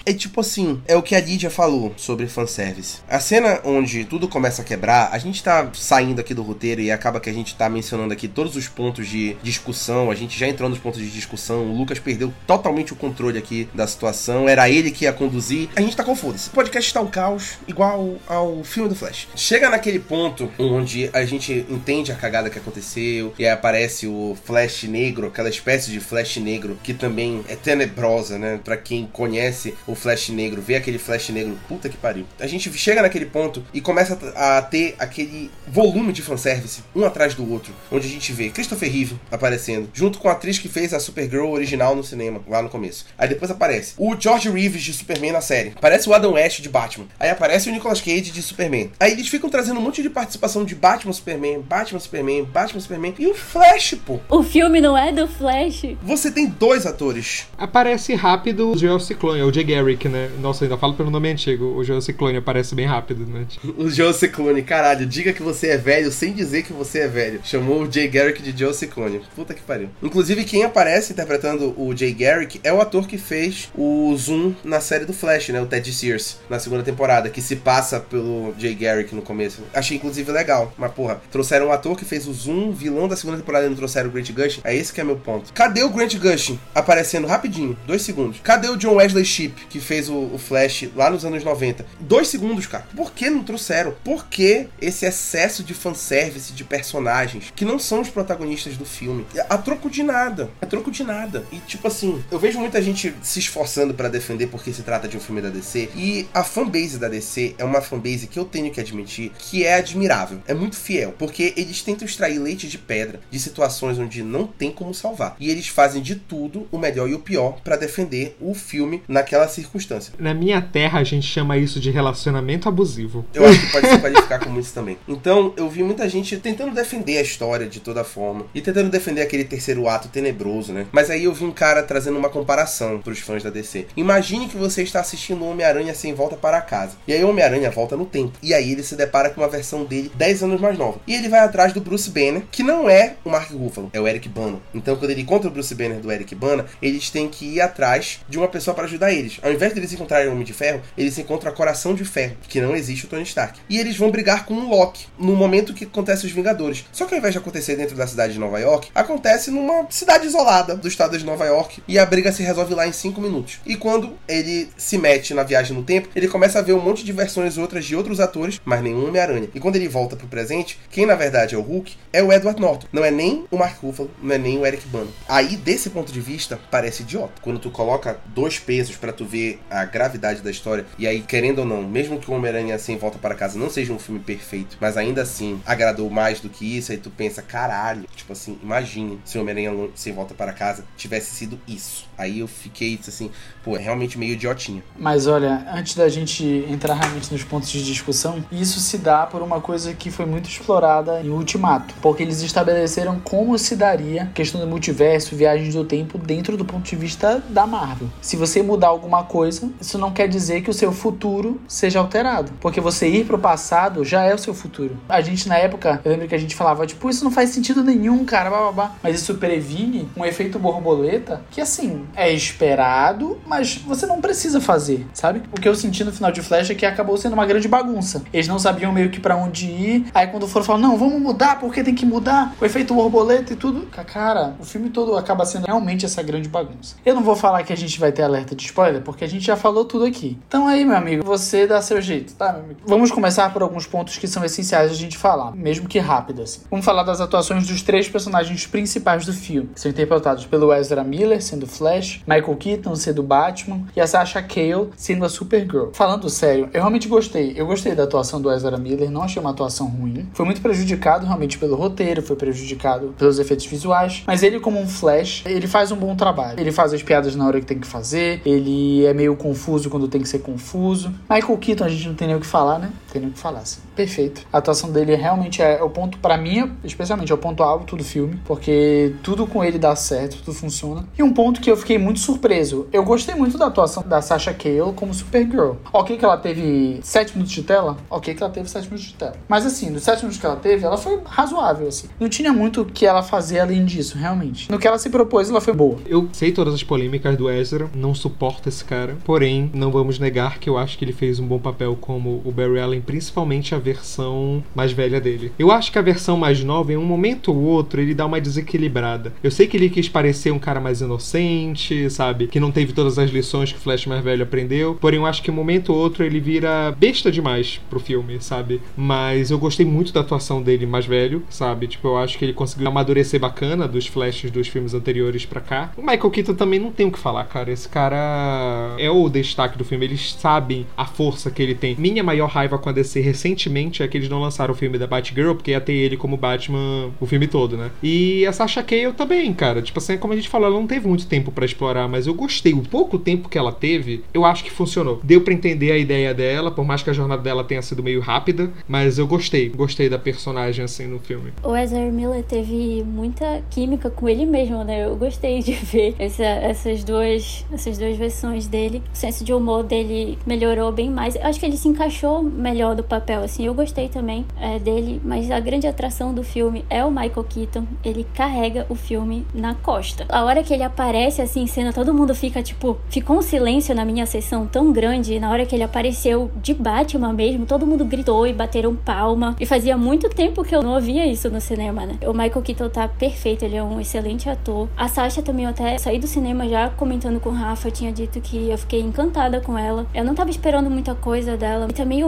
é 0.07 0.13
tipo 0.13 0.41
assim, 0.41 0.83
é 0.87 0.95
o 0.95 1.03
que 1.03 1.15
a 1.15 1.21
Lídia 1.21 1.49
falou 1.49 1.95
sobre 1.97 2.27
fanservice. 2.27 2.99
A 3.09 3.19
cena 3.19 3.61
onde 3.65 4.05
tudo 4.05 4.29
começa 4.29 4.61
a 4.63 4.65
quebrar, 4.65 5.09
a 5.11 5.19
gente 5.19 5.43
tá 5.43 5.69
saindo 5.73 6.21
aqui 6.21 6.35
do 6.35 6.43
roteiro 6.43 6.81
e 6.81 6.91
acaba 6.91 7.21
que 7.21 7.31
a 7.31 7.33
gente 7.33 7.55
tá 7.55 7.69
mencionando 7.69 8.13
aqui 8.13 8.29
todos 8.29 8.55
os 8.55 8.69
pontos 8.69 9.09
de 9.09 9.37
discussão. 9.43 10.11
A 10.11 10.15
gente 10.15 10.39
já 10.39 10.47
entrou 10.47 10.69
nos 10.69 10.79
pontos 10.79 11.01
de 11.01 11.11
discussão. 11.11 11.63
O 11.65 11.77
Lucas 11.77 11.99
perdeu 11.99 12.33
totalmente 12.47 12.93
o 12.93 12.97
controle 12.97 13.39
aqui 13.39 13.69
da 13.73 13.87
situação. 13.87 14.49
Era 14.49 14.69
ele 14.69 14.91
que 14.91 15.05
ia 15.05 15.13
conduzir. 15.13 15.71
A 15.75 15.81
gente 15.81 15.97
tá 15.97 16.05
confuso. 16.05 16.51
O 16.51 16.55
podcast 16.55 16.93
tá 16.93 17.01
um 17.01 17.07
caos 17.15 17.59
igual 17.69 18.17
ao 18.27 18.65
filme 18.65 18.89
do 18.89 18.97
Flash. 18.97 19.29
Chega 19.37 19.71
naquele 19.71 20.01
ponto 20.01 20.51
onde 20.59 21.09
a 21.13 21.25
gente 21.25 21.65
entende 21.71 22.11
a 22.11 22.17
cagada 22.17 22.51
que 22.51 22.59
aconteceu 22.59 23.33
e 23.39 23.45
aí 23.45 23.53
aparece 23.53 24.09
o 24.09 24.37
Flash 24.45 24.83
negro, 24.83 25.29
aquela 25.29 25.49
espécie 25.49 25.93
de 25.93 26.01
Flash 26.01 26.39
negro 26.39 26.77
que 26.83 26.93
também 26.93 27.45
é 27.49 27.55
tenebrosa, 27.55 28.37
né? 28.37 28.59
Pra 28.65 28.77
quem 28.77 29.07
conhece 29.07 29.75
o 29.87 29.95
Flash 29.95 30.31
negro, 30.31 30.61
vê 30.61 30.75
aquele 30.75 30.99
Flash 30.99 31.29
negro, 31.29 31.57
puta 31.69 31.89
que 31.89 31.97
pariu. 31.97 32.27
A 32.41 32.49
gente 32.49 32.73
chega 32.73 33.01
naquele 33.01 33.27
ponto 33.27 33.65
e 33.73 33.81
começa 33.81 34.19
a 34.35 34.61
ter 34.63 34.97
aquele 34.99 35.53
volume 35.69 36.13
de 36.13 36.21
fanservice, 36.21 36.83
um 36.97 37.05
atrás 37.05 37.35
do 37.37 37.49
outro, 37.49 37.73
onde 37.93 38.09
a 38.09 38.11
gente 38.11 38.33
vê 38.33 38.51
Christopher 38.51 38.91
Reeve 38.91 39.17
aparecendo, 39.31 39.89
junto 39.95 40.19
com 40.19 40.29
a 40.29 40.33
atriz 40.33 40.59
que 40.59 40.69
fez 40.69 40.93
a 40.93 40.99
Supergirl 40.99 41.53
original 41.53 41.95
no 41.95 42.03
cinema, 42.03 42.43
lá 42.49 42.61
no 42.61 42.69
começo. 42.69 43.07
Aí 43.17 43.29
depois 43.29 43.53
aparece 43.53 43.95
o 43.99 44.17
George 44.19 44.51
Reeves 44.51 44.83
de 44.83 44.93
Superman 44.93 45.31
na 45.31 45.41
série. 45.41 45.75
Aparece 45.77 46.09
o 46.09 46.15
Adam 46.15 46.33
West 46.33 46.61
de 46.61 46.69
Batman. 46.69 47.04
Aí 47.19 47.31
aparece 47.31 47.69
o 47.69 47.73
Nicolas 47.73 48.01
Cage 48.01 48.31
de 48.31 48.43
Superman. 48.43 48.91
Aí 48.99 49.13
eles 49.13 49.29
ficam 49.29 49.51
trazendo 49.51 49.79
um 49.79 49.83
monte 49.83 50.03
de 50.03 50.11
participação 50.11 50.65
de 50.65 50.75
Batman, 50.75 51.13
Superman, 51.13 51.61
Batman, 51.61 51.99
Superman, 51.99 52.45
Batman, 52.45 52.81
Superman 52.81 53.15
e 53.19 53.27
o 53.27 53.35
Flash, 53.35 53.95
pô. 54.05 54.21
O 54.29 54.43
filme 54.43 54.81
não 54.81 54.97
é 54.97 55.13
do 55.13 55.27
Flash. 55.27 55.85
Você 56.03 56.31
tem 56.31 56.49
dois 56.49 56.87
atores. 56.87 57.47
Aparece 57.59 58.15
rápido 58.15 58.73
o 58.73 58.79
Joel 58.79 59.01
Ciclone, 59.01 59.43
o 59.43 59.53
Jay 59.53 59.65
Garrick, 59.65 60.09
né? 60.09 60.31
Nossa, 60.41 60.65
ainda 60.65 60.77
falo 60.77 60.95
pelo 60.95 61.11
nome 61.11 61.31
antigo. 61.31 61.77
O 61.77 61.85
Joel 61.85 62.01
Ciclone 62.01 62.39
aparece 62.39 62.75
bem 62.75 62.87
rápido, 62.87 63.27
né? 63.27 63.47
O 63.77 63.89
Joe 63.89 64.13
Ciclone, 64.15 64.63
caralho, 64.63 65.07
diga 65.07 65.33
que 65.33 65.43
você 65.43 65.69
é 65.69 65.77
velho 65.77 66.11
sem 66.11 66.33
dizer 66.33 66.63
que 66.63 66.73
você 66.73 67.01
é 67.01 67.09
velho. 67.09 67.41
Chamou 67.45 67.83
o 67.83 67.91
Jay 67.91 68.09
Garrick 68.09 68.43
de 68.43 68.59
Joe 68.59 68.75
Ciclone. 68.75 69.21
Puta 69.35 69.55
que 69.55 69.63
pariu. 69.63 69.89
Inclusive, 70.03 70.45
quem 70.45 70.65
aparece 70.65 71.13
interpretando 71.13 71.75
o 71.77 71.95
Jay 71.97 72.13
Garrick 72.13 72.61
é 72.63 72.73
o 72.73 72.81
ator 72.81 73.07
que 73.07 73.19
fez 73.19 73.71
o 73.75 74.15
Zoom 74.17 74.55
na 74.65 74.81
série 74.81 75.05
do 75.05 75.13
Flash, 75.13 75.49
né? 75.51 75.61
O 75.61 75.67
Ted 75.67 75.93
Sears, 75.93 76.39
na 76.49 76.59
segunda 76.59 76.83
temporada, 76.83 76.94
que 77.31 77.43
se 77.43 77.57
passa 77.57 78.01
pelo 78.01 78.55
Jay 78.59 78.75
Garrick 78.75 79.15
no 79.15 79.23
começo. 79.23 79.63
Achei, 79.73 79.97
inclusive, 79.97 80.31
legal. 80.31 80.73
Mas, 80.77 80.93
porra, 80.93 81.21
trouxeram 81.31 81.69
um 81.69 81.73
ator 81.73 81.97
que 81.97 82.05
fez 82.05 82.27
o 82.27 82.33
Zoom, 82.33 82.73
vilão 82.73 83.09
da 83.09 83.17
segunda 83.17 83.39
temporada, 83.39 83.67
e 83.67 83.69
não 83.69 83.77
trouxeram 83.77 84.09
o 84.09 84.13
Grant 84.13 84.31
Gustin. 84.31 84.61
É 84.65 84.75
esse 84.75 84.93
que 84.93 85.01
é 85.01 85.05
meu 85.05 85.17
ponto. 85.17 85.53
Cadê 85.53 85.83
o 85.83 85.91
Grant 85.91 86.17
Gustin? 86.17 86.59
Aparecendo 86.75 87.27
rapidinho, 87.27 87.77
dois 87.87 88.03
segundos. 88.03 88.41
Cadê 88.43 88.69
o 88.69 88.77
John 88.77 88.95
Wesley 88.95 89.25
Shipp, 89.25 89.67
que 89.67 89.81
fez 89.81 90.09
o, 90.09 90.17
o 90.17 90.39
Flash 90.39 90.89
lá 90.95 91.11
nos 91.11 91.25
anos 91.25 91.45
90? 91.45 91.85
Dois 92.01 92.29
segundos, 92.29 92.67
cara. 92.67 92.87
Por 92.95 93.13
que 93.13 93.31
não 93.31 93.43
trouxeram? 93.43 93.95
Por 94.05 94.27
que 94.27 94.69
esse 94.81 95.07
excesso 95.07 95.63
de 95.63 95.75
fanservice 95.75 96.53
de 96.53 96.65
personagens 96.65 97.53
que 97.55 97.65
não 97.65 97.79
são 97.79 98.01
os 98.01 98.11
protagonistas 98.11 98.77
do 98.77 98.85
filme? 98.85 99.27
A 99.49 99.59
troco 99.59 99.91
de 99.91 100.03
nada. 100.03 100.51
A 100.61 100.67
troco 100.67 100.91
de 100.91 101.03
nada. 101.03 101.45
E, 101.51 101.59
tipo 101.59 101.89
assim, 101.89 102.23
eu 102.31 102.39
vejo 102.39 102.59
muita 102.59 102.81
gente 102.81 103.15
se 103.23 103.39
esforçando 103.39 103.95
para 103.95 104.09
defender 104.09 104.47
porque 104.49 104.73
se 104.73 104.83
trata 104.83 105.09
de 105.09 105.17
um 105.17 105.21
filme 105.21 105.41
da 105.41 105.49
DC. 105.49 105.91
E 105.95 106.29
a 106.33 106.45
fanbase 106.45 106.84
da 106.93 107.09
DC 107.09 107.55
é 107.59 107.65
uma 107.65 107.81
fanbase 107.81 108.27
que 108.27 108.39
eu 108.39 108.45
tenho 108.45 108.71
que 108.71 108.81
admitir 108.81 109.33
que 109.39 109.65
é 109.65 109.75
admirável. 109.75 110.39
É 110.47 110.55
muito 110.55 110.77
fiel. 110.77 111.15
Porque 111.19 111.53
eles 111.57 111.83
tentam 111.83 112.07
extrair 112.07 112.39
leite 112.39 112.69
de 112.69 112.79
pedra 112.79 113.21
de 113.31 113.39
situações 113.39 113.99
onde 113.99 114.23
não 114.23 114.47
tem 114.47 114.71
como 114.71 114.95
salvar. 114.95 115.37
E 115.41 115.51
eles 115.51 115.69
fazem 115.69 116.03
de 116.03 116.17
tudo, 116.17 116.69
o 116.71 116.79
melhor 116.79 117.09
e 117.09 117.15
o 117.15 117.19
pior, 117.19 117.61
para 117.63 117.77
defender 117.77 118.37
o 118.41 118.55
filme 118.55 119.03
naquela 119.09 119.49
circunstância. 119.49 120.15
Na 120.19 120.35
minha 120.35 120.61
terra, 120.61 120.99
a 121.01 121.05
gente 121.05 121.27
chama 121.27 121.57
isso 121.57 121.81
de 121.81 121.91
relacionamento 121.91 122.69
abusivo. 122.69 123.25
Eu 123.33 123.45
acho 123.47 123.61
que 123.61 123.73
pode 123.73 123.89
se 123.89 123.99
qualificar 123.99 124.39
como 124.39 124.61
isso 124.61 124.75
também. 124.75 124.99
Então, 125.09 125.53
eu 125.57 125.69
vi 125.69 125.83
muita 125.83 126.09
gente 126.09 126.37
tentando 126.39 126.75
defender 126.75 127.19
a 127.19 127.23
história 127.23 127.67
de 127.67 127.81
toda 127.81 128.05
forma. 128.05 128.47
E 128.55 128.61
tentando 128.61 128.91
defender 128.91 129.23
aquele 129.23 129.45
terceiro 129.45 129.89
ato 129.89 130.09
tenebroso, 130.09 130.73
né? 130.73 130.87
Mas 130.93 131.11
aí 131.11 131.25
eu 131.25 131.33
vi 131.33 131.45
um 131.45 131.53
cara 131.53 131.83
trazendo 131.83 132.19
uma 132.19 132.29
comparação 132.29 133.01
pros 133.01 133.19
fãs 133.19 133.43
da 133.43 133.51
DC. 133.51 133.87
Imagine 133.97 134.49
que 134.49 134.57
você 134.57 134.83
está 134.83 135.01
assistindo 135.01 135.43
o 135.43 135.51
Homem-Aranha 135.51 135.95
sem 135.95 136.15
volta 136.15 136.37
para 136.37 136.61
casa. 136.75 136.97
E 137.07 137.13
aí 137.13 137.23
Homem-Aranha 137.23 137.71
volta 137.71 137.97
no 137.97 138.05
tempo. 138.05 138.33
E 138.43 138.53
aí 138.53 138.73
ele 138.73 138.83
se 138.83 138.97
depara 138.97 139.31
com 139.31 139.41
uma 139.41 139.49
versão 139.49 139.85
dele 139.85 140.11
10 140.17 140.43
anos 140.43 140.61
mais 140.61 140.77
nova. 140.77 140.99
E 141.07 141.15
ele 141.15 141.29
vai 141.29 141.41
atrás 141.41 141.73
do 141.73 141.81
Bruce 141.81 142.11
Banner, 142.11 142.43
que 142.51 142.65
não 142.65 142.91
é 142.91 143.15
o 143.25 143.31
Mark 143.31 143.51
Ruffalo, 143.53 143.91
é 143.93 144.01
o 144.01 144.09
Eric 144.09 144.29
Bana. 144.29 144.59
Então, 144.75 144.97
quando 144.97 145.13
ele 145.13 145.23
encontra 145.23 145.49
o 145.49 145.53
Bruce 145.53 145.75
Banner 145.75 146.01
do 146.01 146.11
Eric 146.11 146.35
Bana, 146.35 146.67
eles 146.83 147.11
têm 147.11 147.29
que 147.29 147.45
ir 147.45 147.61
atrás 147.61 148.21
de 148.29 148.39
uma 148.39 148.49
pessoa 148.49 148.75
para 148.75 148.85
ajudar 148.85 149.13
eles. 149.13 149.39
Ao 149.43 149.53
invés 149.53 149.73
de 149.73 149.79
eles 149.79 149.93
encontrarem 149.93 150.29
o 150.29 150.33
Homem 150.33 150.45
de 150.45 150.53
Ferro, 150.53 150.83
eles 150.99 151.17
encontram 151.19 151.53
a 151.53 151.55
Coração 151.55 151.95
de 151.95 152.05
Ferro, 152.05 152.37
que 152.49 152.61
não 152.61 152.75
existe 152.75 153.05
o 153.05 153.09
Tony 153.09 153.23
Stark. 153.23 153.61
E 153.69 153.79
eles 153.79 153.97
vão 153.97 154.11
brigar 154.11 154.45
com 154.45 154.55
o 154.55 154.69
Loki 154.69 155.07
no 155.19 155.37
momento 155.37 155.75
que 155.75 155.85
acontece 155.85 156.27
os 156.27 156.33
Vingadores. 156.33 156.85
Só 156.93 157.07
que 157.07 157.15
ao 157.15 157.19
invés 157.19 157.33
de 157.33 157.39
acontecer 157.39 157.77
dentro 157.77 157.97
da 157.97 158.07
cidade 158.07 158.33
de 158.33 158.39
Nova 158.39 158.59
York, 158.59 158.89
acontece 158.95 159.51
numa 159.51 159.87
cidade 159.91 160.27
isolada 160.27 160.75
do 160.75 160.89
estado 160.89 161.17
de 161.17 161.25
Nova 161.25 161.45
York 161.45 161.83
e 161.87 161.99
a 161.99 162.07
briga 162.07 162.33
se 162.33 162.43
resolve 162.43 162.75
lá 162.75 162.87
em 162.87 162.93
5 162.93 163.21
minutos. 163.21 163.61
E 163.65 163.77
quando 163.77 164.15
ele 164.27 164.69
se 164.77 164.99
mete 164.99 165.35
na 165.35 165.43
viagem 165.43 165.77
no 165.77 165.83
tempo, 165.83 166.09
ele 166.17 166.29
começa 166.29 166.54
a 166.59 166.63
ver 166.63 166.73
um 166.73 166.81
monte 166.81 167.05
de 167.05 167.13
versões 167.13 167.59
outras 167.59 167.85
de 167.85 167.97
outros 167.97 168.21
atores, 168.21 168.61
mas 168.65 168.83
nenhum 168.83 169.09
Homem-Aranha. 169.09 169.49
E 169.55 169.61
quando 169.61 169.77
ele 169.77 169.89
volta 169.89 170.17
pro 170.17 170.27
presente, 170.27 170.79
quem 170.91 171.07
na 171.07 171.15
verdade 171.15 171.55
é 171.55 171.59
o 171.59 171.63
Hulk 171.63 171.95
é 172.13 172.23
o 172.23 172.33
Edward 172.33 172.61
Norton. 172.61 172.87
Não 172.93 173.05
é 173.05 173.11
nem 173.11 173.45
o 173.51 173.57
Mark 173.57 173.81
Ruffalo, 173.81 174.11
não 174.23 174.35
é 174.35 174.39
nem 174.39 174.59
o 174.59 174.67
Eric 174.67 174.87
Bana. 174.89 175.09
Aí, 175.29 175.57
desse 175.57 175.91
ponto 175.91 176.13
de 176.13 176.21
vista, 176.21 176.59
parece 176.71 177.03
idiota. 177.03 177.35
Quando 177.43 177.59
tu 177.59 177.71
coloca 177.71 178.19
dois 178.27 178.59
pesos 178.59 178.97
para 178.97 179.13
tu 179.13 179.25
ver 179.25 179.61
a 179.71 179.85
gravidade 179.85 180.41
da 180.41 180.51
história, 180.51 180.87
e 180.99 181.07
aí, 181.07 181.21
querendo 181.21 181.61
ou 181.61 181.65
não, 181.65 181.83
mesmo 181.83 182.19
que 182.19 182.31
o 182.31 182.35
Homem-Aranha 182.35 182.79
sem 182.79 182.97
volta 182.97 183.19
para 183.19 183.35
casa 183.35 183.59
não 183.59 183.71
seja 183.71 183.93
um 183.93 183.99
filme 183.99 184.21
perfeito, 184.21 184.77
mas 184.81 184.97
ainda 184.97 185.23
assim 185.23 185.61
agradou 185.67 186.09
mais 186.11 186.41
do 186.41 186.49
que 186.49 186.77
isso, 186.77 186.93
aí 186.93 186.99
tu 186.99 187.11
pensa, 187.11 187.43
caralho, 187.43 188.07
tipo 188.15 188.33
assim, 188.33 188.59
imagine 188.63 189.19
se 189.25 189.39
o 189.39 189.41
Homem-Aranha 189.41 189.91
sem 189.95 190.13
volta 190.13 190.35
para 190.35 190.53
casa 190.53 190.85
tivesse 190.97 191.35
sido 191.35 191.59
isso. 191.67 192.09
Aí 192.17 192.41
eu 192.41 192.47
fiquei 192.47 192.99
assim, 193.07 193.31
pô, 193.63 193.77
é 193.77 193.81
realmente 193.81 194.19
meio 194.19 194.33
idiotinha. 194.33 194.83
Mas 194.97 195.27
olha, 195.27 195.67
antes 195.73 195.95
da 195.95 196.09
gente 196.09 196.44
entrar 196.69 196.95
realmente 196.95 197.33
nos 197.33 197.45
pontos 197.45 197.71
de 197.71 197.85
discussão, 197.85 198.45
isso 198.51 198.81
se 198.81 198.99
dá 198.99 199.27
por 199.27 199.43
uma 199.43 199.61
coisa 199.61 199.93
que 199.95 200.11
foi 200.11 200.27
muito 200.27 200.49
explorada 200.49 201.21
em 201.21 201.29
Ultimato, 201.29 201.95
porque 202.01 202.23
eles 202.23 202.43
estabeleceram 202.43 203.21
como 203.21 203.59
se 203.59 203.77
daria 203.77 204.25
a 204.25 204.27
questão 204.27 204.61
do 204.61 204.67
multiverso, 204.67 205.37
viagens 205.37 205.75
do 205.75 205.85
tempo 205.85 206.19
dentro 206.19 206.57
do 206.57 206.65
ponto 206.65 206.89
de 206.89 206.97
vista 206.97 207.43
da 207.49 207.67
Marvel. 207.67 208.09
Se 208.21 208.37
você 208.37 208.63
mudar 208.63 208.89
alguma 208.89 209.25
coisa, 209.25 209.71
isso 209.81 209.99
não 209.99 210.13
quer 210.13 210.29
dizer 210.29 210.63
que 210.63 210.71
o 210.71 210.75
seu 210.75 210.93
futuro 210.93 211.61
seja 211.67 211.99
alterado, 211.99 212.53
porque 212.61 212.81
você 212.81 213.09
ir 213.09 213.27
pro 213.27 213.39
passado 213.39 214.05
já 214.05 214.23
é 214.23 214.35
o 214.35 214.39
seu 214.39 214.55
futuro. 214.55 214.97
A 215.09 215.21
gente 215.21 215.49
na 215.49 215.57
época, 215.57 216.01
eu 216.05 216.13
lembro 216.13 216.29
que 216.29 216.35
a 216.35 216.39
gente 216.39 216.55
falava, 216.55 216.87
tipo, 216.87 217.09
isso 217.09 217.25
não 217.25 217.31
faz 217.31 217.51
sentido 217.51 217.83
nenhum, 217.83 218.25
cara, 218.25 218.51
babá. 218.51 218.93
Mas 219.03 219.21
isso 219.21 219.35
previne 219.35 220.09
um 220.17 220.25
efeito 220.25 220.59
borboleta 220.59 221.43
que 221.51 221.61
assim, 221.61 222.07
é 222.15 222.33
esperado, 222.33 223.39
mas 223.47 223.77
você 223.77 224.07
não 224.07 224.21
precisa 224.21 224.61
fazer, 224.61 225.07
sabe? 225.13 225.43
O 225.53 225.61
que 225.61 225.69
eu 225.69 225.75
senti 225.75 226.05
no 226.05 226.13
final 226.13 226.33
de 226.35 226.43
Flash 226.43 226.69
que 226.75 226.85
acabou 226.85 227.17
sendo 227.17 227.33
uma 227.35 227.47
grande 227.47 227.69
bagunça. 227.69 228.23
Eles 228.33 228.49
não 228.49 228.59
sabiam 228.59 228.93
meio 228.93 229.11
que 229.11 229.21
para 229.21 229.37
onde 229.37 229.67
ir. 229.67 230.07
Aí 230.15 230.27
quando 230.27 230.47
foram 230.47 230.65
falar, 230.65 230.79
não, 230.79 230.97
vamos 230.99 231.21
mudar 231.21 231.59
porque 231.59 231.83
tem 231.83 231.95
que 231.95 232.05
mudar 232.05 232.55
o 232.61 232.65
efeito 232.65 232.95
borboleta 232.95 233.53
e 233.53 233.57
tudo. 233.57 233.87
Cara, 234.07 234.55
o 234.61 234.65
filme 234.65 234.91
todo 234.91 235.17
acaba 235.17 235.45
sendo 235.47 235.67
realmente 235.67 236.05
essa 236.05 236.23
grande 236.23 236.49
bagunça. 236.49 236.97
Eu 237.05 237.15
não 237.15 237.23
vou 237.23 237.37
falar 237.37 237.63
que 237.63 237.73
a 237.73 237.77
gente 237.77 237.99
vai 237.99 238.13
ter 238.13 238.23
alerta 238.23 238.55
de 238.55 238.65
spoiler, 238.65 239.03
porque 239.03 239.25
a 239.25 239.29
gente 239.29 239.45
já 239.45 239.57
falou 239.57 239.85
tudo 239.85 240.05
aqui. 240.05 240.39
Então 240.49 240.67
aí, 240.67 240.85
meu 240.85 240.97
amigo, 240.97 241.25
você 241.25 241.67
dá 241.67 241.81
seu 241.81 242.01
jeito, 242.01 242.35
tá, 242.35 242.53
meu 242.53 242.63
amigo? 242.63 242.81
Vamos 242.87 243.11
começar 243.11 243.53
por 243.53 243.63
alguns 243.63 243.87
pontos 243.87 244.17
que 244.19 244.27
são 244.27 244.45
essenciais 244.45 244.91
a 244.91 244.95
gente 244.95 245.17
falar, 245.17 245.55
mesmo 245.55 245.89
que 245.89 245.99
rápido, 245.99 246.43
assim. 246.43 246.61
Vamos 246.71 246.85
falar 246.85 247.03
das 247.03 247.21
atuações 247.21 247.67
dos 247.67 247.83
três 247.83 248.09
personagens 248.09 248.67
principais 248.67 249.25
do 249.25 249.33
filme, 249.33 249.71
que 249.75 249.81
são 249.81 249.91
interpretados 249.91 250.47
pelo 250.47 250.73
Ezra 250.73 251.05
Miller, 251.05 251.43
sendo 251.43 251.67
Flash, 251.67 252.23
Michael 252.27 252.57
Keaton 252.57 252.95
sendo 252.97 253.23
Batman 253.23 253.83
e 253.95 254.01
a 254.01 254.07
Sasha 254.07 254.43
Cale 254.43 254.91
sendo 254.97 255.25
a 255.25 255.29
Supergirl. 255.29 255.91
Falando 255.93 256.24
sério, 256.29 256.69
eu 256.73 256.81
realmente 256.81 257.09
gostei. 257.09 257.53
Eu 257.57 257.67
gostei 257.67 257.95
da 257.95 258.05
atuação 258.05 258.41
do 258.41 258.51
Ezra 258.51 258.77
Miller, 258.77 259.11
não 259.11 259.23
achei 259.23 259.41
uma 259.41 259.51
atuação 259.51 259.87
ruim. 259.87 260.29
Foi 260.33 260.45
muito 260.45 260.61
prejudicado 260.61 261.27
realmente 261.27 261.59
pelo 261.59 261.77
roteiro, 261.77 262.23
foi 262.23 262.37
prejudicado 262.37 263.15
pelos 263.19 263.39
efeitos 263.39 263.67
visuais, 263.67 264.23
mas 264.27 264.43
ele 264.43 264.61
como 264.61 264.81
um 264.81 264.87
Flash, 264.87 265.43
ele 265.47 265.67
faz 265.67 265.91
um 265.91 265.97
bom 265.97 266.15
trabalho. 266.15 266.59
Ele 266.59 266.73
faz 266.73 266.93
as 266.93 267.03
piadas 267.03 267.35
na 267.35 267.47
hora 267.47 267.61
que 267.61 267.67
tem 267.67 267.79
que 267.79 267.87
fazer, 267.87 268.41
ele 268.45 269.05
é 269.05 269.15
meio 269.15 269.37
confuso 269.37 269.91
quando 269.91 270.09
tem 270.09 270.21
que 270.21 270.29
ser 270.29 270.41
confuso. 270.41 271.13
Michael 271.29 271.59
Keaton 271.59 271.85
a 271.85 271.89
gente 271.89 272.09
não 272.09 272.15
tem 272.15 272.29
nem 272.29 272.37
o 272.37 272.41
que 272.41 272.47
falar, 272.47 272.79
né? 272.79 272.91
Tem 273.15 273.21
nem 273.21 273.31
o 273.31 273.33
que 273.33 273.39
falar, 273.39 273.61
assim. 273.61 273.81
Perfeito. 273.95 274.45
A 274.53 274.59
atuação 274.59 274.91
dele 274.91 275.15
realmente 275.15 275.63
é, 275.63 275.81
o 275.81 275.89
ponto, 275.89 276.19
para 276.19 276.37
mim, 276.37 276.73
especialmente, 276.83 277.31
é 277.31 277.35
o 277.35 277.39
ponto 277.39 277.63
alto 277.63 277.95
do 277.95 278.03
filme, 278.03 278.41
porque 278.45 279.15
tudo 279.23 279.47
com 279.47 279.63
ele 279.63 279.79
dá 279.79 279.95
certo, 279.95 280.39
tudo 280.39 280.53
funciona. 280.53 281.07
E 281.17 281.23
um 281.23 281.33
ponto 281.33 281.61
que 281.61 281.71
eu 281.71 281.77
fiquei 281.77 281.97
muito 281.97 282.19
surpreso, 282.19 282.89
eu 282.93 283.05
gostei 283.05 283.37
muito 283.37 283.57
da 283.57 283.67
atuação 283.67 284.03
da 284.03 284.21
Sasha 284.21 284.53
Cale 284.53 284.93
como 284.97 285.15
Supergirl. 285.15 285.75
Ok 285.93 286.19
que 286.19 286.25
ela 286.25 286.37
teve 286.37 286.99
7 287.05 287.35
minutos 287.35 287.53
de 287.53 287.63
tela? 287.63 287.97
Ok 288.11 288.35
que 288.35 288.43
ela 288.43 288.53
teve 288.53 288.69
7 288.69 288.87
minutos 288.87 289.05
de 289.05 289.15
tela. 289.15 289.37
Mas 289.49 289.65
assim, 289.65 289.93
dos 289.93 290.03
7 290.03 290.19
minutos 290.23 290.41
que 290.41 290.47
ela 290.47 290.57
teve, 290.57 290.85
ela 290.85 290.97
foi 290.97 291.21
razoável, 291.25 291.87
assim. 291.87 292.09
Não 292.19 292.29
tinha 292.29 292.53
muito 292.53 292.81
o 292.81 292.85
que 292.85 293.07
ela 293.07 293.23
fazer 293.23 293.61
além 293.61 293.85
disso, 293.85 294.19
realmente. 294.19 294.69
No 294.69 294.77
que 294.77 294.89
ela 294.89 294.99
se 294.99 295.09
propôs, 295.09 295.49
ela 295.49 295.61
foi 295.61 295.73
boa. 295.73 295.99
Eu 296.05 296.29
sei 296.33 296.51
todas 296.51 296.75
as 296.75 296.83
polêmicas 296.83 297.37
do 297.37 297.49
Ezra, 297.49 297.89
não 297.95 298.13
suporto 298.13 298.69
esse 298.69 298.85
cara. 298.85 299.17
Porém, 299.25 299.71
não 299.73 299.93
vamos 299.93 300.19
negar 300.19 300.59
que 300.59 300.69
eu 300.69 300.77
acho 300.77 300.99
que 300.99 301.05
ele 301.05 301.13
fez 301.13 301.39
um 301.39 301.47
bom 301.47 301.61
papel 301.61 301.97
como 302.01 302.43
o 302.45 302.51
Barry 302.51 302.81
Allen 302.81 303.04
principalmente 303.05 303.75
a 303.75 303.79
versão 303.79 304.63
mais 304.75 304.93
velha 304.93 305.21
dele. 305.21 305.53
Eu 305.59 305.71
acho 305.71 305.93
que 305.93 305.99
a 305.99 306.03
versão 306.03 306.37
mais 306.37 306.63
nova, 306.63 306.93
em 306.93 306.97
um 306.97 307.05
momento 307.05 307.53
ou 307.53 307.59
outro, 307.59 308.01
ele 308.01 308.15
dá 308.15 308.27
uma 308.27 308.41
desequilibrada. 308.41 309.33
Eu 309.43 309.51
sei 309.51 309.67
que 309.67 309.77
ele 309.77 309.91
quis 309.91 310.09
parecer 310.09 310.53
um 310.53 310.59
cara 310.59 310.81
mais 310.81 311.01
inocente, 311.01 312.09
sabe? 312.11 312.47
Que 312.47 312.61
não 312.61 312.73
teve 312.73 312.93
todas 312.93 313.19
as 313.19 313.31
lições 313.31 313.73
que 313.73 313.79
o 313.79 313.81
Flash 313.81 314.07
mais 314.07 314.23
velho 314.23 314.43
aprendeu. 314.43 314.97
Porém, 315.01 315.19
eu 315.19 315.27
acho 315.27 315.43
que 315.43 315.51
em 315.51 315.55
um 315.55 315.57
momento 315.57 315.93
ou 315.93 315.99
outro 315.99 316.25
ele 316.25 316.41
vira 316.41 316.95
besta 316.99 317.31
demais 317.31 317.81
pro 317.89 318.01
filme, 318.01 318.41
sabe? 318.41 318.81
Mas 318.97 319.51
eu 319.51 319.59
gostei 319.59 319.87
muito 319.87 320.13
da 320.13 320.21
atuação 320.21 320.63
dele 320.63 320.87
mais 320.87 321.07
velho, 321.07 321.43
sabe? 321.49 321.87
Tipo, 321.87 322.09
eu 322.09 322.19
acho 322.19 322.39
que 322.39 322.45
ele 322.45 322.53
conseguiu 322.53 322.89
amadurecer 322.89 323.41
bacana 323.41 323.87
dos 323.87 324.07
flashes 324.07 324.51
dos 324.51 324.69
filmes 324.69 324.95
anteriores 324.95 325.45
para 325.45 325.61
cá. 325.61 325.93
O 325.97 326.01
Michael 326.01 326.31
Keaton 326.31 326.55
também 326.55 326.81
não 326.81 326.91
tem 326.91 327.07
o 327.07 327.11
que 327.13 327.19
falar, 327.19 327.45
cara. 327.45 327.71
Esse 327.71 327.89
cara 327.89 328.97
é 328.99 329.11
o 329.11 329.29
destaque 329.29 329.77
do 329.77 329.85
filme. 329.85 330.05
Eles 330.05 330.35
sabem 330.35 330.87
a 330.97 331.05
força 331.05 331.51
que 331.51 331.63
ele 331.63 331.75
tem. 331.75 331.97
Minha 331.99 332.23
maior 332.23 332.49
raiva 332.49 332.79
com 332.79 332.89
a 332.89 332.93
DC 332.95 333.21
recentemente 333.21 334.03
é 334.03 334.09
que 334.09 334.17
eles 334.17 334.29
não 334.29 334.41
lançaram 334.41 334.73
o 334.73 334.77
filme 334.77 334.99
da 334.99 335.07
Batgirl, 335.07 335.55
porque 335.55 335.73
ia 335.73 335.81
ter 335.81 335.93
ele 335.93 336.17
como 336.17 336.37
Batman 336.37 337.11
o 337.21 337.27
filme 337.27 337.47
todo, 337.47 337.77
né? 337.77 337.91
E 338.03 338.47
a 338.47 338.53
Sasha 338.53 338.83
Cale 338.83 339.13
também, 339.13 339.53
cara. 339.53 339.83
Tipo 339.83 339.99
assim, 339.99 340.17
como 340.17 340.33
a 340.33 340.37
gente 340.37 340.49
falou, 340.49 340.69
ela 340.69 340.79
não 340.79 340.87
teve 340.87 341.07
muito 341.07 341.27
tempo 341.27 341.53
para 341.53 341.65
explorar, 341.65 342.09
mas 342.09 342.27
eu 342.27 342.35
gostei. 342.35 342.73
O 342.73 342.83
pouco 342.83 343.19
tempo 343.19 343.49
que 343.49 343.59
ela 343.59 343.73
teve, 343.73 344.25
eu 344.33 344.45
acho 344.45 344.65
que 344.65 344.71
funcionou. 344.71 345.21
Deu 345.23 345.41
para 345.41 345.53
entender 345.53 345.93
a 345.93 345.99
ideia 345.99 346.33
dela, 346.33 346.71
por 346.71 346.85
mais 346.85 347.03
que 347.03 347.11
a 347.11 347.13
jornada 347.13 347.43
dela 347.43 347.65
tenha 347.65 347.83
sido 347.83 348.03
meio 348.03 348.21
rápida, 348.21 348.71
mas 348.89 349.19
eu 349.19 349.27
gostei. 349.27 349.69
Gostei 349.69 350.09
da 350.09 350.19
personagem, 350.19 350.85
assim, 350.85 351.07
no 351.07 351.19
filme. 351.19 351.53
O 351.63 351.77
Ezra 351.77 352.11
Miller 352.11 352.43
teve 352.45 353.03
muita 353.05 353.63
química 353.71 354.11
com 354.11 354.29
ele 354.29 354.47
mesmo, 354.47 354.85
né? 354.85 355.05
Eu 355.05 355.17
gostei 355.17 355.61
de 355.63 355.73
ver 355.73 356.15
essa, 356.19 356.45
essas, 356.45 357.05
duas, 357.05 357.65
essas 357.73 357.99
duas 357.99 358.17
versões 358.17 358.67
dele. 358.67 359.03
O 359.13 359.17
senso 359.17 359.45
de 359.45 359.53
humor 359.53 359.83
dele 359.83 360.39
melhorou 360.47 360.93
bem 360.93 361.11
mais. 361.11 361.35
Eu 361.35 361.45
acho 361.47 361.59
que 361.59 361.67
ele 361.67 361.77
se 361.77 361.89
encaixou 361.89 362.43
melhor 362.85 362.95
do 362.95 363.03
papel, 363.03 363.43
assim. 363.43 363.65
Eu 363.65 363.75
gostei 363.75 364.09
também 364.09 364.45
é, 364.61 364.79
dele, 364.79 365.21
mas 365.25 365.51
a 365.51 365.59
grande 365.59 365.87
atração 365.87 366.35
do 366.35 366.45
filme 366.45 366.85
é 366.91 367.03
o 367.05 367.11
Michael 367.11 367.45
Keaton. 367.45 367.85
Ele 368.05 368.27
carrega 368.35 368.87
o 368.91 368.95
filme 368.95 369.47
na 369.55 369.75
costa. 369.75 370.27
A 370.29 370.45
hora 370.45 370.63
que 370.63 370.75
ele 370.75 370.83
aparece, 370.83 371.41
assim, 371.41 371.63
em 371.63 371.67
cena, 371.67 371.93
todo 371.93 372.13
mundo 372.13 372.35
fica, 372.35 372.63
tipo... 372.63 372.99
Ficou 373.09 373.39
um 373.39 373.43
silêncio 373.43 373.95
na 373.95 374.05
minha 374.05 374.27
sessão 374.27 374.67
tão 374.67 374.93
grande. 374.93 375.41
Na 375.41 375.51
hora 375.51 375.65
que 375.65 375.75
ele 375.75 375.83
apareceu 375.83 376.51
de 376.57 376.75
Batman 376.75 377.33
mesmo, 377.33 377.65
todo 377.65 377.87
mundo 377.87 378.05
gritou 378.05 378.47
e 378.47 378.53
bateram 378.53 378.95
palma. 378.95 379.57
E 379.59 379.65
fazia 379.65 379.97
muito 379.97 380.29
tempo 380.29 380.63
que 380.63 380.75
eu 380.75 380.83
não 380.83 380.95
ouvia 380.95 381.27
isso 381.27 381.49
no 381.49 381.61
cinema, 381.61 382.05
né? 382.05 382.19
O 382.27 382.33
Michael 382.33 382.63
Keaton 382.63 382.89
tá 382.91 383.09
perfeito, 383.09 383.65
ele 383.65 383.77
é 383.77 383.83
um 383.83 384.01
excelente 384.01 384.49
ator. 384.51 384.89
A 384.97 385.09
Sasha 385.09 385.41
também, 385.43 385.65
eu 385.65 385.71
até 385.71 385.97
saí 385.97 386.19
do 386.19 386.27
cinema 386.27 386.69
já 386.69 386.91
comentando 386.91 387.41
com 387.41 387.51
o 387.51 387.53
Rafa, 387.53 387.89
eu 387.89 387.93
tinha 387.93 388.13
dito 388.13 388.41
que 388.41 388.69
eu 388.69 388.77
fiquei 388.77 389.01
encantada 389.01 389.61
com 389.61 389.79
ela. 389.79 390.07
Eu 390.13 390.25
não 390.25 390.35
tava 390.35 390.51
esperando 390.51 390.91
muita 390.91 391.15
coisa 391.15 391.57
dela. 391.57 391.87
E 391.89 391.93
também 391.93 392.21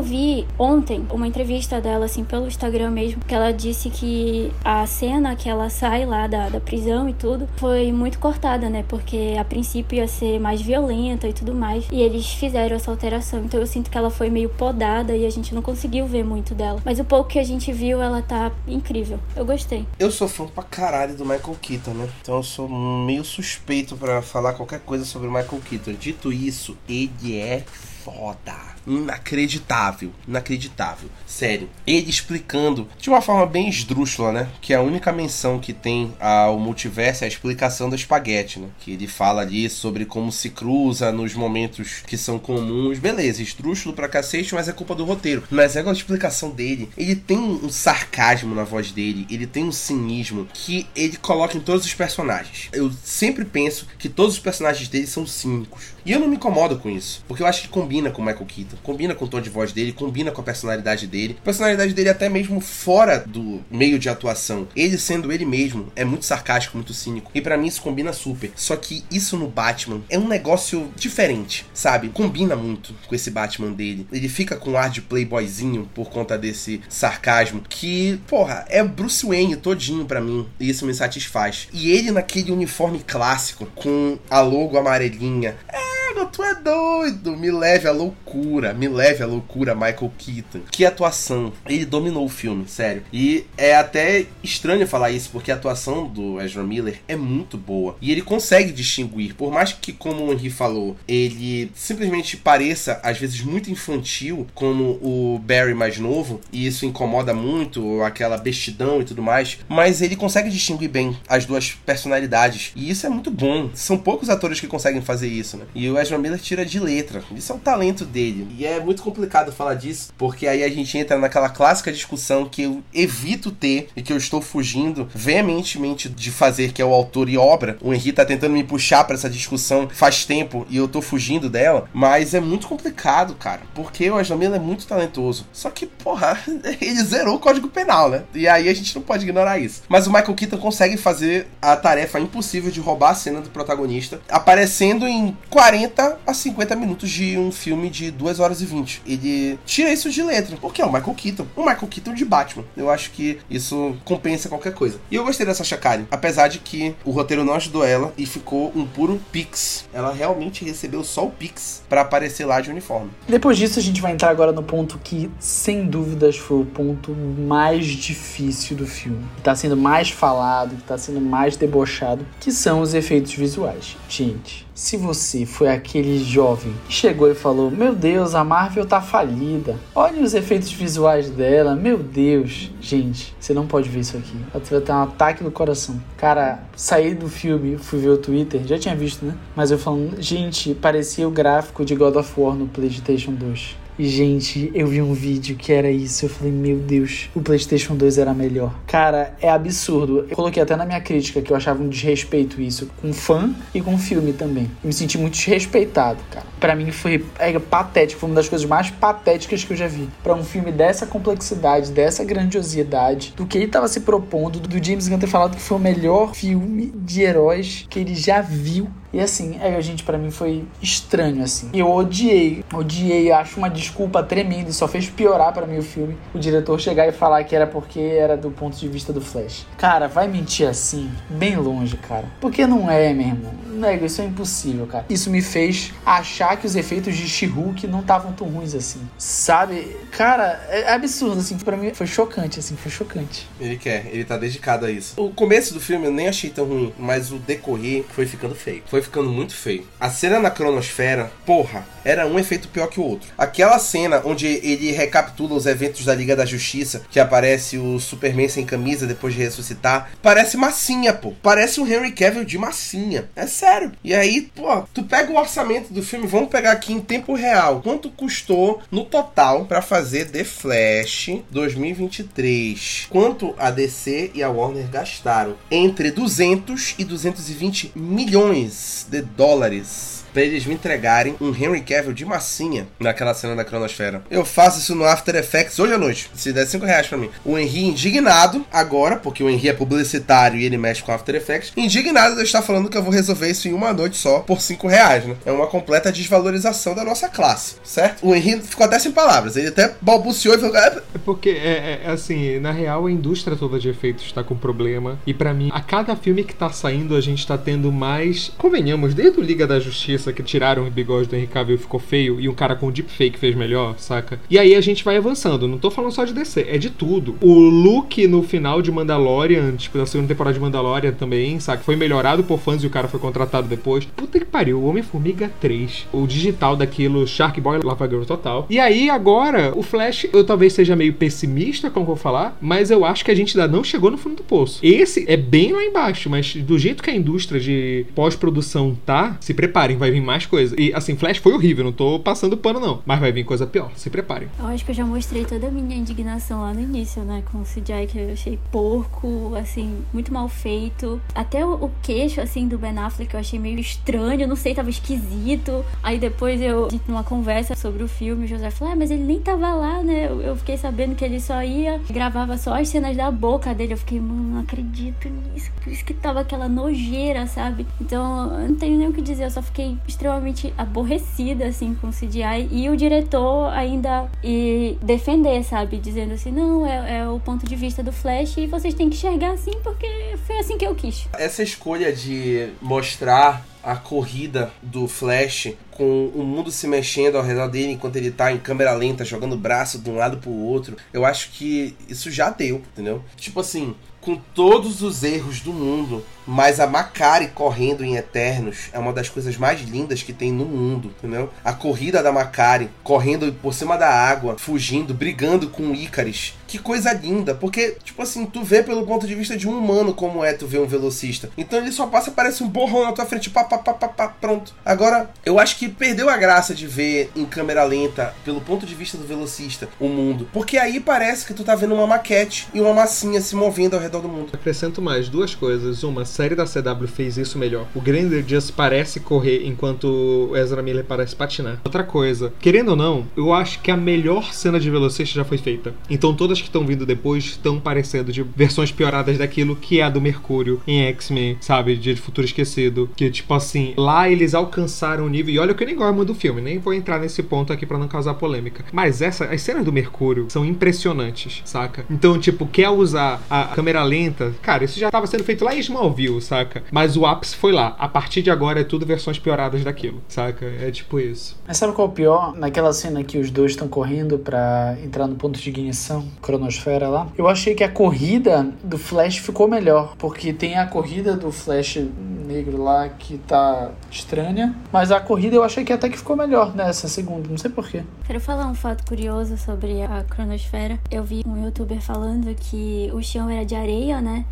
ontem 0.59 1.07
uma 1.11 1.27
entrevista 1.27 1.81
dela, 1.81 2.07
assim, 2.07 2.25
pelo 2.25 2.47
Instagram 2.47 2.91
mesmo, 2.91 3.23
que 3.27 3.35
ela 3.35 3.53
disse 3.53 3.91
que 3.91 4.53
a 4.65 4.87
cena 4.87 5.37
que 5.37 5.49
ela 5.49 5.69
sai 5.69 6.07
lá 6.07 6.27
da, 6.27 6.49
da 6.49 6.61
prisão 6.61 7.09
e 7.09 7.13
tudo 7.15 7.49
foi 7.57 7.93
muito 7.93 8.19
cortada, 8.19 8.69
né? 8.69 8.85
Porque 8.89 9.37
a 9.39 9.45
princípio 9.45 9.97
ia 9.97 10.09
ser 10.09 10.39
mais 10.39 10.61
violenta 10.61 11.29
e 11.29 11.33
tudo 11.33 11.55
mais. 11.55 11.87
E 11.91 12.01
eles 12.01 12.27
fizeram 12.27 12.77
essa 12.77 12.91
alteração. 12.91 13.45
Então 13.45 13.61
eu 13.61 13.67
sinto 13.67 13.91
que 13.91 13.99
ela 13.99 14.11
foi 14.11 14.31
meio 14.31 14.49
podada 14.49 15.17
e 15.17 15.27
a 15.27 15.31
gente 15.31 15.55
não 15.55 15.63
conseguiu 15.63 16.07
ver 16.07 16.25
muito 16.25 16.55
dela. 16.55 16.81
Mas 16.85 16.99
o 16.99 17.05
pouco 17.05 17.31
que 17.31 17.39
a 17.39 17.45
gente 17.45 17.73
viu, 17.73 18.01
ela 18.01 18.23
tá 18.23 18.53
incrível. 18.67 19.19
Eu 19.35 19.45
gostei. 19.45 19.87
Eu 19.99 20.11
sou 20.11 20.29
fã 20.29 20.47
pra 20.47 20.63
caralho 20.63 21.15
do 21.15 21.25
Michael 21.25 21.57
Keaton, 21.61 21.93
né? 21.93 22.09
Então 22.23 22.37
eu 22.37 22.43
sou 22.43 22.69
meio 22.69 23.25
suspeito 23.25 23.97
para 23.97 24.23
falar 24.23 24.55
qualquer 24.55 24.81
coisa 24.81 25.05
sobre 25.05 25.29
o 25.29 25.31
Michael 25.31 25.61
Keaton. 25.69 25.93
Dito 25.93 26.33
isso, 26.33 26.77
ele 26.89 27.39
é 27.39 27.65
foda 28.07 28.77
inacreditável, 28.87 30.13
inacreditável. 30.27 31.11
Sério. 31.27 31.69
Ele 31.87 32.09
explicando 32.09 32.89
de 32.99 33.11
uma 33.11 33.21
forma 33.21 33.45
bem 33.45 33.69
esdrúxula, 33.69 34.33
né? 34.33 34.49
Que 34.61 34.73
a 34.73 34.81
única 34.81 35.13
menção 35.13 35.59
que 35.59 35.73
tem 35.73 36.15
ao 36.21 36.59
multiverso 36.59 37.25
é 37.25 37.27
a 37.27 37.29
explicação 37.29 37.91
do 37.91 37.97
espaguete, 37.97 38.61
né? 38.61 38.69
Que 38.81 38.93
ele 38.93 39.07
fala 39.07 39.43
ali 39.43 39.69
sobre 39.69 40.05
como 40.05 40.31
se 40.31 40.51
cruza 40.51 41.11
nos 41.11 41.35
momentos 41.35 42.03
que 42.07 42.17
são 42.17 42.39
comuns. 42.39 42.99
Beleza, 42.99 43.43
esdrúxulo 43.43 43.95
pra 43.95 44.09
cacete, 44.09 44.55
mas 44.55 44.69
é 44.69 44.73
culpa 44.73 44.95
do 44.95 45.05
roteiro. 45.05 45.43
Mas 45.51 45.75
é 45.75 45.87
a 45.87 45.93
explicação 45.93 46.51
dele. 46.51 46.89
Ele 46.97 47.17
tem 47.17 47.39
um 47.39 47.69
sarcasmo 47.69 48.55
na 48.55 48.65
voz 48.65 48.93
dele, 48.93 49.27
ele 49.31 49.47
tem 49.47 49.65
um 49.65 49.73
cinismo 49.73 50.47
que 50.53 50.87
ele 50.95 51.17
coloca 51.17 51.57
em 51.57 51.61
todos 51.61 51.85
os 51.85 51.95
personagens. 51.95 52.69
Eu 52.73 52.93
sempre 53.03 53.45
penso 53.45 53.87
que 53.99 54.09
todos 54.09 54.35
os 54.35 54.41
personagens 54.41 54.89
dele 54.89 55.07
são 55.07 55.27
cínicos. 55.27 55.96
E 56.07 56.13
eu 56.13 56.21
não 56.21 56.29
me 56.29 56.37
incomodo 56.37 56.79
com 56.79 56.89
isso, 56.89 57.25
porque 57.27 57.43
eu 57.43 57.47
acho 57.49 57.63
que 57.63 57.69
combina 57.69 58.13
com 58.13 58.23
o 58.23 58.25
Michael 58.25 58.47
Keaton 58.47 58.77
combina 58.83 59.13
com 59.13 59.25
o 59.25 59.29
tom 59.29 59.41
de 59.41 59.51
voz 59.51 59.73
dele, 59.73 59.93
combina 59.93 60.31
com 60.31 60.41
a 60.41 60.45
personalidade 60.45 61.09
dele. 61.09 61.37
A 61.41 61.45
personalidade 61.45 61.93
dele 61.93 62.09
até 62.09 62.29
mesmo 62.29 62.61
fora 62.61 63.25
do 63.27 63.61
meio 63.69 63.99
de 63.99 64.09
atuação. 64.09 64.69
Ele 64.77 64.97
sendo 64.97 65.33
ele 65.33 65.45
mesmo 65.45 65.93
é 65.97 66.05
muito 66.05 66.25
sarcástico, 66.25 66.77
muito 66.77 66.95
cínico. 66.95 67.33
E 67.35 67.41
para 67.41 67.57
mim 67.57 67.67
isso 67.67 67.83
combina 67.83 68.13
super. 68.13 68.53
Só 68.55 68.77
que 68.77 69.05
isso 69.11 69.37
no 69.37 69.49
Batman 69.49 70.03
é 70.09 70.17
um 70.17 70.29
negócio 70.29 70.89
diferente, 70.95 71.67
sabe? 71.75 72.11
Combina 72.11 72.55
muito 72.55 72.95
com 73.09 73.15
esse 73.17 73.29
Batman 73.29 73.73
dele. 73.73 74.07
Ele 74.13 74.29
fica 74.29 74.55
com 74.55 74.77
ar 74.77 74.89
de 74.89 75.03
playboyzinho 75.03 75.91
por 75.93 76.09
conta 76.09 76.39
desse 76.39 76.81
sarcasmo 76.89 77.63
que, 77.69 78.21
porra, 78.29 78.65
é 78.69 78.85
Bruce 78.85 79.27
Wayne 79.27 79.57
todinho 79.57 80.05
para 80.05 80.21
mim. 80.21 80.47
E 80.61 80.69
isso 80.69 80.87
me 80.87 80.95
satisfaz. 80.95 81.67
E 81.73 81.91
ele 81.91 82.13
naquele 82.13 82.53
uniforme 82.53 83.01
clássico 83.01 83.67
com 83.75 84.17
a 84.31 84.41
logo 84.41 84.79
amarelinha. 84.79 85.57
É 85.69 85.96
tu 86.25 86.43
é 86.43 86.55
doido. 86.55 87.37
Me 87.37 87.51
leve 87.51 87.87
à 87.87 87.93
loucura. 87.93 88.73
Me 88.73 88.89
leve 88.89 89.23
à 89.23 89.27
loucura, 89.27 89.75
Michael 89.75 90.13
Keaton. 90.17 90.61
Que 90.71 90.87
atuação. 90.87 91.53
Ele 91.67 91.85
dominou 91.85 92.25
o 92.25 92.29
filme, 92.29 92.67
sério. 92.67 93.03
E 93.13 93.45
é 93.59 93.77
até 93.77 94.27
estranho 94.43 94.87
falar 94.87 95.11
isso, 95.11 95.29
porque 95.31 95.51
a 95.53 95.55
atuação 95.55 96.07
do 96.07 96.41
Ezra 96.41 96.63
Miller 96.63 97.01
é 97.07 97.17
muito 97.17 97.59
boa. 97.59 97.97
E 98.01 98.11
ele 98.11 98.23
consegue 98.23 98.73
distinguir. 98.73 99.35
Por 99.35 99.53
mais 99.53 99.73
que, 99.73 99.93
como 99.93 100.25
o 100.25 100.33
Henry 100.33 100.49
falou, 100.49 100.97
ele 101.07 101.71
simplesmente 101.75 102.37
pareça, 102.37 103.01
às 103.03 103.19
vezes, 103.19 103.43
muito 103.43 103.71
infantil, 103.71 104.47
como 104.55 104.99
o 105.03 105.41
Barry 105.45 105.75
mais 105.75 105.99
novo. 105.99 106.41
E 106.53 106.67
isso 106.67 106.87
incomoda 106.87 107.35
muito, 107.35 108.03
aquela 108.03 108.39
bestidão 108.39 109.01
e 109.01 109.05
tudo 109.05 109.23
mais. 109.23 109.59
Mas 109.69 110.01
ele 110.01 110.17
consegue 110.17 110.49
distinguir 110.49 110.89
bem 110.89 111.17
as 111.29 111.45
duas 111.45 111.73
personalidades. 111.73 112.73
E 112.77 112.89
isso 112.89 113.07
é 113.07 113.09
muito 113.09 113.31
bom. 113.31 113.71
São 113.75 113.99
poucos 113.99 114.31
atores 114.31 114.61
que 114.61 114.67
conseguem 114.67 115.03
fazer 115.03 115.29
isso, 115.29 115.57
né? 115.57 115.65
E 115.75 115.91
o 115.91 115.99
Ezra 116.07 116.19
Miller 116.19 116.39
tira 116.39 116.65
de 116.65 116.79
letra. 116.79 117.23
Isso 117.35 117.53
é 117.53 117.55
um 117.55 117.59
talento 117.59 118.05
dele. 118.05 118.47
E 118.57 118.65
é 118.65 118.81
muito 118.81 119.03
complicado 119.03 119.53
falar 119.53 119.75
disso, 119.75 120.13
porque 120.17 120.47
aí 120.47 120.63
a 120.63 120.69
gente 120.69 120.97
entra 120.97 121.19
naquela 121.19 121.49
clássica 121.49 121.93
discussão 121.93 122.49
que 122.49 122.63
eu 122.63 122.83
evito 122.95 123.51
ter 123.51 123.89
e 123.97 124.03
que 124.03 124.13
eu 124.13 124.17
estou 124.17 124.41
fugindo 124.41 125.09
veementemente 125.15 126.09
de 126.09 126.31
fazer, 126.31 126.73
que 126.73 126.81
é 126.81 126.85
o 126.85 126.95
autor 126.95 127.29
e 127.29 127.37
obra. 127.37 127.77
O 127.81 127.93
Henrique 127.93 128.13
tá 128.13 128.25
tentando 128.25 128.53
me 128.53 128.65
puxar 128.65 129.05
para 129.05 129.15
essa 129.15 129.29
discussão 129.29 129.89
faz 129.91 130.25
tempo 130.25 130.67
e 130.71 130.77
eu 130.77 130.87
tô 130.87 131.03
fugindo 131.03 131.51
dela, 131.51 131.89
mas 131.93 132.35
é 132.35 132.41
muito 132.41 132.67
complicado, 132.67 133.35
cara, 133.35 133.63
porque 133.75 134.09
o 134.11 134.21
Ezra 134.21 134.37
Miller 134.37 134.61
é 134.61 134.63
muito 134.63 134.87
talentoso. 134.87 135.47
Só 135.53 135.71
que, 135.71 135.87
porra, 135.87 136.39
ele 136.81 137.03
zerou 137.03 137.37
o 137.37 137.41
Código 137.41 137.69
Penal, 137.69 138.09
né? 138.09 138.23
E 138.35 138.47
aí 138.47 138.69
a 138.69 138.75
gente 138.75 138.95
não 138.95 139.03
pode 139.03 139.25
ignorar 139.25 139.59
isso. 139.59 139.83
Mas 139.89 140.07
o 140.07 140.13
Michael 140.13 140.35
Keaton 140.35 140.59
consegue 140.59 140.97
fazer 140.97 141.49
a 141.61 141.77
tarefa 141.77 142.21
impossível 142.21 142.71
de 142.71 142.81
roubar 142.81 143.11
a 143.11 143.15
cena 143.15 143.41
do 143.41 143.51
protagonista, 143.51 144.21
aparecendo 144.29 145.07
em 145.07 145.37
40 145.51 145.96
40 145.97 146.19
a 146.27 146.35
50 146.35 146.77
minutos 146.77 147.11
de 147.11 147.39
um 147.39 147.51
filme 147.51 147.89
de 147.89 148.11
2 148.11 148.39
horas 148.39 148.61
e 148.61 148.67
20. 148.67 149.03
Ele 149.07 149.59
tira 149.65 149.91
isso 149.93 150.11
de 150.11 150.23
letra, 150.23 150.57
porque 150.61 150.83
é 150.83 150.85
o 150.85 150.93
Michael 150.93 151.15
Keaton. 151.15 151.47
O 151.57 151.63
Michael 151.63 151.89
Keaton 151.89 152.15
de 152.15 152.25
Batman. 152.25 152.65
Eu 152.77 152.91
acho 152.91 153.11
que 153.11 153.39
isso 153.49 153.97
compensa 154.05 154.49
qualquer 154.49 154.75
coisa. 154.75 154.99
E 155.11 155.17
eu 155.17 155.25
gostei 155.25 155.47
dessa 155.47 155.65
chacalha, 155.65 156.07
apesar 156.11 156.49
de 156.49 156.59
que 156.59 156.95
o 157.05 157.11
roteiro 157.11 157.45
não 157.45 157.55
ajudou 157.55 157.85
ela 157.85 158.13
e 158.19 158.27
ficou 158.27 158.71
um 158.77 158.87
puro 158.87 159.21
pix. 159.33 159.89
Ela 159.93 160.13
realmente 160.13 160.65
recebeu 160.65 161.03
só 161.03 161.27
o 161.27 161.31
pix 161.31 161.83
para 161.89 162.03
aparecer 162.03 162.45
lá 162.45 162.61
de 162.61 162.71
uniforme. 162.71 163.11
Depois 163.27 163.57
disso, 163.57 163.79
a 163.79 163.83
gente 163.83 164.01
vai 164.01 164.13
entrar 164.13 164.31
agora 164.31 164.53
no 164.53 164.63
ponto 164.63 164.99
que, 164.99 165.31
sem 165.39 165.87
dúvidas, 165.87 166.37
foi 166.37 166.61
o 166.61 166.67
ponto 166.67 167.13
mais 167.15 167.87
difícil 167.87 168.77
do 168.77 168.87
filme. 168.87 169.25
Que 169.37 169.43
tá 169.43 169.55
sendo 169.55 169.77
mais 169.77 170.11
falado, 170.11 170.77
que 170.77 170.83
tá 170.83 170.99
sendo 170.99 171.21
mais 171.21 171.57
debochado, 171.57 172.27
que 172.39 172.53
são 172.53 172.81
os 172.81 172.93
efeitos 172.93 173.33
visuais. 173.33 173.97
Gente, 174.09 174.66
se 174.77 174.99
você 174.99 175.47
foi 175.47 175.69
aquele 175.69 176.23
jovem 176.23 176.75
que 176.87 176.93
chegou 176.93 177.31
e 177.31 177.35
falou: 177.35 177.71
Meu 177.71 177.95
Deus, 177.95 178.35
a 178.35 178.45
Marvel 178.45 178.85
tá 178.85 179.01
falida. 179.01 179.77
Olha 179.95 180.23
os 180.23 180.35
efeitos 180.35 180.71
visuais 180.71 181.31
dela. 181.31 181.75
Meu 181.75 181.97
Deus. 181.97 182.71
Gente, 182.79 183.35
você 183.41 183.55
não 183.55 183.67
pode 183.67 183.89
ver 183.89 184.01
isso 184.01 184.19
aqui. 184.19 184.37
Você 184.53 184.75
vai 184.75 184.81
ter 184.83 184.93
um 184.93 185.03
ataque 185.03 185.43
no 185.43 185.51
coração. 185.51 185.99
Cara, 186.19 186.63
saí 186.77 187.15
do 187.15 187.27
filme, 187.27 187.79
fui 187.79 187.99
ver 188.01 188.11
o 188.11 188.19
Twitter. 188.19 188.67
Já 188.67 188.79
tinha 188.79 188.95
visto, 188.95 189.25
né? 189.25 189.35
Mas 189.57 189.71
eu 189.71 189.79
falando: 189.79 190.21
Gente, 190.21 190.75
parecia 190.75 191.27
o 191.27 191.31
gráfico 191.31 191.83
de 191.83 191.95
God 191.95 192.17
of 192.17 192.39
War 192.39 192.55
no 192.55 192.69
PlayStation 192.69 193.33
2. 193.33 193.86
Gente, 193.99 194.71
eu 194.75 194.87
vi 194.87 195.01
um 195.01 195.15
vídeo 195.15 195.57
que 195.57 195.73
era 195.73 195.91
isso. 195.91 196.27
Eu 196.27 196.29
falei, 196.29 196.53
meu 196.53 196.77
Deus, 196.77 197.31
o 197.35 197.41
PlayStation 197.41 197.97
2 197.97 198.19
era 198.19 198.35
melhor. 198.35 198.75
Cara, 198.87 199.35
é 199.41 199.49
absurdo. 199.49 200.27
Eu 200.29 200.37
coloquei 200.37 200.63
até 200.63 200.77
na 200.77 200.85
minha 200.85 201.01
crítica 201.01 201.41
que 201.41 201.51
eu 201.51 201.57
achava 201.57 201.83
um 201.83 201.89
desrespeito 201.89 202.61
isso 202.61 202.91
com 203.01 203.13
fã 203.13 203.55
e 203.75 203.81
com 203.81 203.97
filme 203.99 204.33
também. 204.33 204.71
Eu 204.83 204.89
me 204.89 204.93
senti 204.93 205.17
muito 205.17 205.35
desrespeitado, 205.35 206.19
cara. 206.31 206.47
Para 206.61 206.75
mim 206.75 206.91
foi 206.91 207.25
é, 207.39 207.59
patético, 207.59 208.21
foi 208.21 208.29
uma 208.29 208.37
das 208.37 208.49
coisas 208.49 208.67
mais 208.67 208.91
patéticas 208.91 209.65
que 209.65 209.73
eu 209.73 209.77
já 209.77 209.87
vi. 209.87 210.09
Para 210.23 210.35
um 210.35 210.45
filme 210.45 210.71
dessa 210.71 211.07
complexidade, 211.07 211.91
dessa 211.91 212.23
grandiosidade, 212.25 213.33
do 213.37 213.47
que 213.47 213.57
ele 213.57 213.69
tava 213.69 213.89
se 213.89 214.01
propondo, 214.01 214.61
do 214.61 214.85
James 214.85 215.09
Gunn 215.09 215.19
ter 215.19 215.27
falado 215.27 215.57
que 215.57 215.63
foi 215.63 215.77
o 215.79 215.81
melhor 215.81 216.35
filme 216.35 216.93
de 216.95 217.23
heróis 217.23 217.87
que 217.89 217.99
ele 217.99 218.15
já 218.15 218.43
viu 218.43 218.89
e 219.17 219.21
assim, 219.21 219.59
é, 219.63 219.81
gente, 219.81 220.05
para 220.05 220.19
mim 220.19 220.31
foi 220.31 220.67
estranho, 220.83 221.43
assim. 221.43 221.71
Eu 221.73 221.91
odiei, 221.91 222.63
odiei, 222.71 223.33
acho 223.33 223.57
uma 223.57 223.71
desculpa 223.71 224.23
tremenda 224.23 224.69
e 224.69 224.75
só 224.75 224.87
fez 224.87 225.09
piorar 225.09 225.55
para 225.55 225.67
mim 225.67 225.79
o 225.79 225.83
filme. 225.83 226.19
O 226.35 226.39
diretor 226.39 226.79
chegar 226.79 227.09
e 227.09 227.13
falar 227.13 227.43
que 227.45 227.57
era 227.57 227.67
porque 227.67 227.99
era 227.99 228.37
do 228.37 228.51
ponto 228.51 228.77
de 228.77 228.87
vista 228.87 229.15
do 229.15 229.23
Flash. 229.23 229.65
Cara, 229.79 230.07
vai 230.07 230.29
mentir 230.29 230.69
assim, 230.69 231.11
bem 231.31 231.57
longe, 231.57 231.97
cara. 231.97 232.27
Porque 232.43 232.67
não 232.67 232.91
é, 232.91 233.15
meu 233.15 233.29
irmão. 233.29 233.55
Nego, 233.77 234.05
isso 234.05 234.21
é 234.21 234.27
impossível, 234.27 234.87
cara. 234.87 235.07
Isso 235.09 235.31
me 235.31 235.41
fez 235.41 235.95
achar 236.05 236.57
que 236.59 236.67
os 236.67 236.77
efeitos 236.77 237.17
de 237.17 237.27
She-Hulk 237.27 237.87
não 237.87 238.01
estavam 238.01 238.33
tão 238.33 238.47
ruins 238.49 238.75
assim. 238.75 239.01
Sabe? 239.17 239.97
Cara, 240.11 240.63
é 240.69 240.93
absurdo, 240.93 241.41
assim. 241.41 241.57
Pra 241.57 241.77
mim 241.77 241.93
foi 241.95 242.07
chocante, 242.07 242.59
assim. 242.59 242.77
Foi 242.77 242.91
chocante. 242.91 243.49
Ele 243.59 243.77
quer, 243.77 244.07
ele 244.13 244.25
tá 244.25 244.37
dedicado 244.37 244.85
a 244.87 244.91
isso. 244.91 245.15
O 245.19 245.31
começo 245.31 245.73
do 245.73 245.81
filme 245.81 246.07
eu 246.07 246.13
nem 246.13 246.29
achei 246.29 246.51
tão 246.51 246.67
ruim, 246.67 246.93
mas 246.99 247.33
o 247.33 247.39
decorrer 247.39 248.05
foi 248.11 248.27
ficando 248.27 248.55
feio. 248.55 248.83
Foi 248.87 249.03
ficando 249.07 249.31
muito 249.31 249.55
feio. 249.55 249.87
A 249.99 250.11
cena 250.11 250.39
na 250.39 250.51
cronosfera, 250.51 251.33
porra, 251.45 251.87
era 252.05 252.27
um 252.27 252.39
efeito 252.39 252.69
pior 252.69 252.87
que 252.87 253.01
o 253.01 253.03
outro. 253.03 253.29
Aquela 253.37 253.81
cena 253.81 254.23
onde 254.25 254.47
ele 254.47 254.93
recapitula 254.93 255.55
os 255.55 255.67
eventos 255.67 256.05
da 256.05 256.15
Liga 256.15 256.37
da 256.37 256.47
Justiça, 256.47 257.03
que 257.11 257.19
aparece 257.19 257.79
o 257.79 257.99
Superman 257.99 258.49
sem 258.49 258.65
camisa 258.65 259.09
depois 259.09 259.35
de 259.35 259.41
ressuscitar, 259.41 260.11
parece 260.23 260.57
massinha, 260.57 261.13
pô. 261.13 261.33
Parece 261.43 261.81
um 261.81 261.87
Henry 261.87 262.13
Cavill 262.13 262.45
de 262.45 262.59
massinha. 262.59 263.29
É 263.35 263.47
sério. 263.47 263.93
E 264.05 264.15
aí, 264.15 264.43
pô, 264.55 264.83
tu 264.95 265.03
pega 265.03 265.33
o 265.33 265.37
orçamento 265.37 265.93
do 265.93 266.03
filme, 266.03 266.29
vamos 266.29 266.49
pegar 266.49 266.73
aqui 266.73 266.93
em 266.93 267.01
tempo 267.01 267.35
real. 267.35 267.81
Quanto 267.83 268.09
custou 268.11 268.81
no 268.91 269.05
total 269.05 269.65
para 269.65 269.83
fazer 269.83 270.27
The 270.27 270.45
Flash 270.45 271.31
2023? 271.51 273.09
Quanto 273.11 273.55
a 273.59 273.71
DC 273.71 274.31
e 274.33 274.43
a 274.45 274.49
Warner 274.49 274.87
gastaram? 274.89 275.57
Entre 275.71 276.13
200 276.13 276.95
e 276.99 277.05
220 277.05 277.93
milhões 277.97 278.96
de 279.05 279.23
dólares 279.23 280.25
pra 280.37 280.45
eles 280.45 280.67
me 280.67 280.75
entregarem 280.75 281.35
um 281.41 281.49
Henry 281.49 281.81
Cavill 281.81 282.13
de 282.13 282.27
massinha 282.27 282.87
naquela 283.01 283.33
cena 283.33 283.57
da 283.57 283.65
cronosfera. 283.65 284.23
Eu 284.31 284.45
faço 284.45 284.81
isso 284.81 284.95
no 284.95 285.07
After 285.07 285.35
Effects 285.35 285.79
hoje 285.79 285.95
à 285.95 285.99
noite, 285.99 286.31
se 286.35 286.53
der 286.53 286.67
5 286.67 286.85
reais 286.85 287.07
pra 287.07 287.17
mim. 287.17 287.31
O 287.43 287.57
Henry 287.57 287.87
indignado, 287.87 288.63
agora, 288.71 289.17
porque 289.17 289.43
o 289.43 289.49
Henry 289.49 289.71
é 289.71 289.73
publicitário 289.73 290.61
e 290.61 290.65
ele 290.67 290.77
mexe 290.77 291.03
com 291.03 291.11
After 291.11 291.35
Effects, 291.35 291.73
indignado 291.75 292.35
de 292.35 292.43
eu 292.43 292.45
estar 292.45 292.61
falando 292.61 292.91
que 292.91 292.99
eu 292.99 293.03
vou 293.03 293.11
resolver 293.11 293.49
isso 293.49 293.67
em 293.67 293.73
uma 293.73 293.95
noite 293.95 294.19
só 294.19 294.41
por 294.41 294.61
5 294.61 294.87
reais, 294.87 295.25
né? 295.25 295.37
É 295.47 295.51
uma 295.51 295.69
completa 295.69 296.13
desvalorização 296.13 296.95
da 296.95 297.03
nossa 297.03 297.31
classe, 297.31 297.77
certo? 297.83 298.27
O 298.27 298.35
Henry 298.35 298.61
ficou 298.61 298.85
até 298.85 298.99
sem 298.99 299.13
palavras, 299.13 299.57
ele 299.57 299.69
até 299.69 299.95
balbuciou 300.03 300.55
e 300.55 300.59
falou... 300.59 300.77
É 300.77 301.01
porque, 301.25 301.49
é, 301.49 302.03
é, 302.05 302.11
assim, 302.11 302.61
na 302.61 302.73
real 302.73 303.07
a 303.07 303.11
indústria 303.11 303.57
toda 303.57 303.79
de 303.79 303.89
efeitos 303.89 304.27
está 304.27 304.45
com 304.45 304.55
problema 304.55 305.19
e 305.27 305.33
para 305.33 305.55
mim, 305.55 305.71
a 305.73 305.81
cada 305.81 306.15
filme 306.15 306.45
que 306.45 306.55
tá 306.55 306.69
saindo 306.69 307.17
a 307.17 307.23
gente 307.23 307.47
tá 307.47 307.57
tendo 307.57 307.91
mais, 307.91 308.53
convenhamos, 308.59 309.15
desde 309.15 309.41
o 309.41 309.43
Liga 309.43 309.67
da 309.67 309.81
Justiça 309.81 310.26
que 310.33 310.43
tiraram 310.43 310.87
o 310.87 310.91
bigode 310.91 311.29
do 311.29 311.37
Henry 311.37 311.47
Cavill 311.47 311.77
e 311.77 311.79
ficou 311.79 312.01
feio 312.01 312.41
e 312.41 312.49
um 312.49 312.55
cara 312.55 312.77
com 312.77 312.91
deepfake 312.91 313.39
fez 313.39 313.55
melhor, 313.55 313.95
saca? 313.99 314.41
E 314.49 314.59
aí 314.59 314.75
a 314.75 314.81
gente 314.81 315.05
vai 315.05 315.17
avançando. 315.17 315.69
Não 315.69 315.79
tô 315.79 315.91
falando 315.91 316.13
só 316.13 316.25
de 316.25 316.33
DC, 316.33 316.67
é 316.69 316.79
de 316.79 316.91
tudo. 316.91 317.37
O 317.41 317.55
look 317.55 318.27
no 318.27 318.43
final 318.43 318.81
de 318.81 318.91
Mandalorian, 318.91 319.75
tipo, 319.77 319.99
na 319.99 320.07
segunda 320.07 320.29
temporada 320.29 320.55
de 320.55 320.61
Mandalorian 320.61 321.13
também, 321.13 321.59
saca? 321.61 321.83
Foi 321.83 321.97
melhorado 321.97 322.45
por 322.45 322.59
fãs 322.59 322.83
e 322.83 322.87
o 322.87 322.91
cara 322.91 323.09
foi 323.09 323.21
contratado 323.21 323.69
depois. 323.69 324.05
Puta 324.05 324.39
que 324.39 324.45
pariu, 324.45 324.83
Homem-Formiga 324.85 325.51
3. 325.61 326.07
O 326.13 326.27
digital 326.27 326.77
daquilo, 326.77 327.27
Shark 327.27 327.61
Boy 327.61 327.81
Lava 327.83 328.09
Girl 328.09 328.23
total. 328.23 328.67
E 328.69 328.79
aí 328.79 329.11
agora, 329.11 329.73
o 329.77 329.83
Flash, 329.83 330.27
eu 330.33 330.45
talvez 330.45 330.73
seja 330.73 330.97
meio 330.97 331.13
pessimista, 331.15 331.91
como 331.91 332.07
vou 332.07 332.17
falar, 332.17 332.57
mas 332.61 332.91
eu 332.91 333.05
acho 333.05 333.25
que 333.25 333.31
a 333.31 333.35
gente 333.35 333.59
ainda 333.59 333.71
não 333.71 333.85
chegou 333.85 334.11
no 334.11 334.19
fundo 334.19 334.37
do 334.37 334.43
poço. 334.43 334.81
Esse 334.83 335.25
é 335.29 335.37
bem 335.37 335.73
lá 335.73 335.83
embaixo, 335.83 336.31
mas 336.31 336.55
do 336.55 336.79
jeito 336.79 337.03
que 337.03 337.11
a 337.11 337.15
indústria 337.15 337.61
de 337.61 338.07
pós-produção 338.15 338.97
tá, 339.05 339.37
se 339.41 339.55
preparem, 339.55 339.97
vai 339.97 340.11
vir 340.11 340.16
vir 340.17 340.21
mais 340.21 340.47
coisa. 340.47 340.75
E 340.79 340.93
assim, 340.95 341.17
Flash 341.17 341.39
foi 341.39 341.53
horrível, 341.53 341.85
não 341.85 341.93
tô 341.93 342.19
passando 342.19 342.57
pano 342.57 342.81
não. 342.81 343.03
Mas 343.05 343.21
vai 343.21 343.33
vir 343.33 343.45
coisa 343.45 343.67
pior, 343.67 343.91
se 343.97 344.11
preparem. 344.11 344.49
Eu 344.59 344.67
acho 344.67 344.85
que 344.85 344.91
eu 344.91 344.95
já 344.95 345.05
mostrei 345.05 345.45
toda 345.45 345.69
a 345.69 345.71
minha 345.71 345.97
indignação 345.97 346.63
lá 346.63 346.73
no 346.73 346.81
início, 346.81 347.23
né? 347.23 347.43
Com 347.51 347.59
o 347.59 347.65
CGI 347.65 348.07
que 348.09 348.19
eu 348.19 348.33
achei 348.33 348.59
porco, 348.71 349.55
assim, 349.55 349.99
muito 350.13 350.33
mal 350.33 350.49
feito. 350.49 351.21
Até 351.35 351.65
o, 351.65 351.91
queixo, 352.03 352.41
assim, 352.41 352.69
do 352.69 352.79
Ben 352.79 352.97
Affleck 352.99 353.35
eu 353.35 353.41
achei 353.41 353.59
meio 353.59 353.79
estranho, 353.79 354.47
não 354.47 354.57
sei, 354.57 354.75
tava 354.75 354.91
esquisito. 354.91 355.85
Aí 356.03 356.19
depois 356.19 356.61
eu, 356.61 356.89
numa 357.07 357.23
conversa 357.23 357.75
sobre 357.75 358.03
o 358.03 358.09
filme, 358.09 358.45
o 358.45 358.49
José 358.49 358.71
falou, 358.71 358.95
ah, 358.95 358.97
mas 358.97 359.11
ele 359.11 359.23
nem 359.23 359.41
tava 359.41 359.75
lá, 359.75 360.03
né? 360.03 360.27
Eu, 360.27 360.41
eu 360.41 360.57
fiquei 360.57 360.77
sabendo 360.77 361.15
que 361.15 361.25
ele 361.25 361.41
só 361.41 361.63
ia, 361.63 362.01
gravava 362.11 362.57
só 362.57 362.75
as 362.75 362.89
cenas 362.89 363.17
da 363.17 363.31
boca 363.31 363.75
dele. 363.75 363.95
Eu 363.95 363.99
fiquei, 363.99 364.21
mano, 364.21 364.55
não 364.55 364.61
acredito 364.61 365.29
nisso. 365.29 365.71
Por 365.83 365.93
isso 365.93 366.05
que 366.05 366.15
tava 366.15 366.41
aquela 366.41 366.69
nojeira, 366.69 367.47
sabe? 367.47 367.87
Então, 368.01 368.61
eu 368.61 368.69
não 368.69 368.77
tenho 368.77 368.99
nem 368.99 369.09
o 369.09 369.13
que 369.13 369.21
dizer, 369.21 369.45
eu 369.45 369.51
só 369.51 369.63
fiquei 369.63 369.97
extremamente 370.07 370.73
aborrecida, 370.77 371.67
assim, 371.67 371.95
com 371.95 372.09
o 372.09 372.13
CGI. 372.13 372.69
E 372.71 372.89
o 372.89 372.97
diretor 372.97 373.69
ainda 373.73 374.31
e 374.43 374.99
defender, 375.03 375.63
sabe? 375.65 375.99
Dizendo 375.99 376.35
assim, 376.35 376.51
não, 376.51 376.87
é, 376.87 377.19
é 377.19 377.29
o 377.29 377.39
ponto 377.41 377.67
de 377.67 377.77
vista 377.77 378.03
do 378.03 378.13
Flash 378.13 378.57
e 378.59 378.67
vocês 378.67 378.95
têm 378.95 379.09
que 379.09 379.17
enxergar 379.17 379.53
assim 379.53 379.73
porque 379.83 380.07
foi 380.47 380.59
assim 380.59 380.79
que 380.79 380.87
eu 380.87 380.95
quis. 380.95 381.29
Essa 381.39 381.63
escolha 381.63 382.13
de 382.13 382.71
mostrar 382.81 383.67
a 383.83 383.95
corrida 383.95 384.73
do 384.83 385.07
Flash 385.07 385.73
com 385.93 386.27
o 386.35 386.43
mundo 386.43 386.73
se 386.73 386.89
mexendo 386.89 387.37
ao 387.37 387.45
redor 387.45 387.69
dele 387.69 387.93
enquanto 387.93 388.17
ele 388.17 388.33
tá 388.33 388.53
em 388.53 388.59
câmera 388.59 388.93
lenta, 388.93 389.25
jogando 389.25 389.53
o 389.53 389.57
braço 389.57 390.01
de 390.01 390.11
um 390.11 390.17
lado 390.17 390.39
pro 390.39 390.51
outro. 390.51 390.97
Eu 391.13 391.25
acho 391.25 391.51
que 391.53 391.95
isso 392.09 392.29
já 392.31 392.51
deu, 392.51 392.83
entendeu? 392.93 393.23
Tipo 393.37 393.61
assim, 393.61 393.95
com 394.21 394.37
todos 394.55 395.03
os 395.03 395.23
erros 395.23 395.61
do 395.61 395.73
mundo, 395.73 396.25
mas 396.47 396.81
a 396.81 396.87
Macari 396.87 397.49
correndo 397.49 398.05
em 398.05 398.17
Eternos 398.17 398.89
é 398.93 398.99
uma 398.99 399.13
das 399.13 399.29
coisas 399.29 399.57
mais 399.57 399.81
lindas 399.83 400.23
que 400.23 400.33
tem 400.33 400.53
no 400.53 400.65
mundo, 400.65 401.13
entendeu? 401.19 401.51
A 401.65 401.73
corrida 401.73 402.23
da 402.23 402.33
Macari, 402.33 402.89
correndo 403.03 403.53
por 403.55 403.75
cima 403.75 403.97
da 403.97 404.09
água, 404.09 404.57
fugindo, 404.59 405.13
brigando 405.15 405.69
com 405.69 405.85
o 405.85 405.95
Icaris. 405.95 406.55
Que 406.67 406.79
coisa 406.79 407.13
linda, 407.13 407.55
porque, 407.55 407.97
tipo 408.03 408.21
assim, 408.23 408.45
tu 408.45 408.63
vê 408.65 408.83
pelo 408.83 409.07
ponto 409.07 409.27
de 409.27 409.35
vista 409.35 409.57
de 409.57 409.69
um 409.69 409.79
humano 409.79 410.13
como 410.13 410.45
é 410.45 410.53
tu 410.53 410.67
ver 410.67 410.81
um 410.81 410.87
velocista. 410.87 411.49
Então 411.57 411.79
ele 411.79 411.93
só 411.93 412.07
passa, 412.07 412.31
parece 412.31 412.63
um 412.63 412.69
borrão 412.69 413.05
na 413.05 413.13
tua 413.13 413.25
frente, 413.25 413.51
pá, 413.51 413.65
pá, 413.65 413.79
pá, 413.79 413.95
pá, 413.95 414.09
pá, 414.09 414.29
pronto. 414.29 414.75
Agora, 414.85 415.31
eu 415.45 415.61
acho 415.61 415.79
que 415.79 415.89
perdeu 415.89 416.29
a 416.29 416.37
graça 416.37 416.75
de 416.75 416.87
ver 416.87 417.31
em 417.37 417.45
câmera 417.45 417.85
lenta, 417.85 418.35
pelo 418.45 418.61
ponto 418.61 418.85
de 418.85 418.95
vista 418.95 419.17
do 419.17 419.27
velocista, 419.27 419.89
o 420.01 420.09
mundo. 420.09 420.49
Porque 420.53 420.77
aí 420.77 420.99
parece 420.99 421.47
que 421.47 421.55
tu 421.55 421.63
tá 421.63 421.75
vendo 421.75 421.95
uma 421.95 422.07
maquete 422.07 422.67
e 422.75 422.81
uma 422.81 422.93
massinha 422.93 423.41
se 423.41 423.55
movendo 423.55 423.95
ao 423.95 424.01
redor 424.01 424.21
do 424.21 424.29
mundo. 424.29 424.51
Acrescento 424.53 425.01
mais 425.01 425.29
duas 425.29 425.55
coisas. 425.55 426.03
Uma, 426.03 426.25
série 426.37 426.55
da 426.55 426.67
CW 426.67 427.07
fez 427.07 427.39
isso 427.39 427.59
melhor. 427.59 427.87
O 427.95 428.01
Grander 428.01 428.45
Just 428.47 428.73
parece 428.73 429.21
correr 429.21 429.67
enquanto 429.67 430.05
o 430.51 430.57
Ezra 430.57 430.83
Miller 430.83 431.03
parece 431.03 431.35
patinar. 431.35 431.81
Outra 431.83 432.05
coisa, 432.05 432.53
querendo 432.61 432.91
ou 432.91 432.97
não, 432.97 433.27
eu 433.35 433.55
acho 433.55 433.81
que 433.81 433.91
a 433.91 433.97
melhor 433.97 434.53
cena 434.53 434.79
de 434.79 434.91
Velocista 434.91 435.35
já 435.35 435.47
foi 435.47 435.57
feita. 435.57 435.95
Então 436.11 436.35
todas 436.35 436.61
que 436.61 436.67
estão 436.67 436.85
vindo 436.85 437.07
depois 437.07 437.45
estão 437.45 437.81
parecendo 437.81 438.31
de 438.31 438.43
versões 438.43 438.93
pioradas 438.93 439.39
daquilo 439.39 439.77
que 439.77 440.01
é 440.01 440.03
a 440.03 440.11
do 440.11 440.21
Mercúrio 440.21 440.83
em 440.87 441.07
X-Men, 441.07 441.57
sabe? 441.59 441.97
Dia 441.97 442.15
de 442.15 442.21
Futuro 442.21 442.45
Esquecido. 442.45 443.09
Que, 443.17 443.31
tipo 443.31 443.55
assim, 443.55 443.95
lá 443.97 444.29
eles 444.29 444.55
alcançaram 444.55 445.25
o 445.25 445.31
nível. 445.31 445.55
E 445.55 445.59
olha 445.59 445.73
que 445.73 445.83
eu 445.83 445.87
nem 445.87 445.97
gosto 445.97 446.25
do 446.27 446.35
filme, 446.35 446.61
nem 446.61 446.79
vou 446.79 446.93
entrar 446.93 447.19
nesse 447.19 447.43
ponto 447.43 447.73
aqui 447.73 447.87
para 447.87 447.97
não 447.97 448.09
causar 448.09 448.35
polêmica. 448.35 448.85
Mas 448.93 449.23
essa, 449.23 449.47
as 449.47 449.63
cenas 449.63 449.85
do 449.87 449.93
Mercúrio 449.93 450.47
são 450.51 450.67
impressionantes, 450.67 451.63
saca? 451.65 452.05
Então, 452.11 452.39
tipo, 452.39 452.67
quer 452.67 452.91
usar 452.91 453.43
a 453.49 453.65
câmera 453.75 454.03
lenta? 454.03 454.53
Cara, 454.61 454.85
isso 454.85 455.01
já 455.01 455.07
estava 455.07 455.27
sendo 455.27 455.43
feito 455.43 455.65
lá 455.65 455.75
em 455.75 455.79
Smallville 455.79 456.26
saca? 456.41 456.83
Mas 456.91 457.17
o 457.17 457.27
ápice 457.27 457.57
foi 457.57 457.73
lá. 457.73 457.95
A 457.99 458.09
partir 458.09 458.43
de 458.43 458.51
agora 458.51 458.81
é 458.81 458.85
tudo 458.85 459.07
versões 459.07 459.39
pioradas 459.39 459.85
daquilo, 459.85 460.23
saca? 460.29 460.67
É 460.67 460.91
tipo 460.91 461.19
isso. 461.19 461.59
Mas 461.67 461.77
sabe 461.77 461.93
qual 461.93 462.09
é 462.09 462.11
o 462.11 462.15
pior? 462.15 462.55
Naquela 462.57 462.93
cena 462.93 463.23
que 463.23 463.39
os 463.39 463.51
dois 463.51 463.73
estão 463.73 463.89
correndo 463.89 464.39
para 464.39 464.97
entrar 465.03 465.27
no 465.27 465.37
ponto 465.37 465.59
de 465.59 465.69
ignição, 465.69 466.27
cronosfera 466.43 467.09
lá. 467.09 467.29
Eu 467.37 467.49
achei 467.49 467.75
que 467.75 467.85
a 467.85 467.89
corrida 467.89 468.69
do 468.83 468.99
Flash 468.99 469.39
ficou 469.39 469.69
melhor, 469.69 470.15
porque 470.19 470.53
tem 470.53 470.77
a 470.77 470.87
corrida 470.87 471.37
do 471.37 471.51
Flash 471.51 471.99
negro 472.47 472.83
lá 472.83 473.09
que 473.09 473.39
tá 473.39 473.91
estranha, 474.11 474.75
mas 474.93 475.11
a 475.11 475.21
corrida 475.21 475.57
eu 475.57 475.65
achei 475.65 475.85
que 475.85 475.93
até 475.93 476.09
que 476.09 476.17
ficou 476.17 476.37
melhor 476.37 476.75
nessa 476.75 477.09
segunda, 477.09 477.49
não 477.49 477.59
sei 477.59 477.71
porquê. 477.71 478.05
Quero 478.27 478.41
falar 478.41 478.67
um 478.69 478.75
fato 478.75 479.05
curioso 479.05 479.57
sobre 479.59 480.03
a 480.03 480.23
cronosfera. 480.25 480.99
Eu 481.11 481.25
vi 481.25 481.43
um 481.47 481.65
youtuber 481.65 482.01
falando 482.01 482.55
que 482.55 483.11
o 483.13 483.23
chão 483.23 483.51
era 483.51 483.65
de 483.65 483.75
areia, 483.75 484.21
né? 484.21 484.45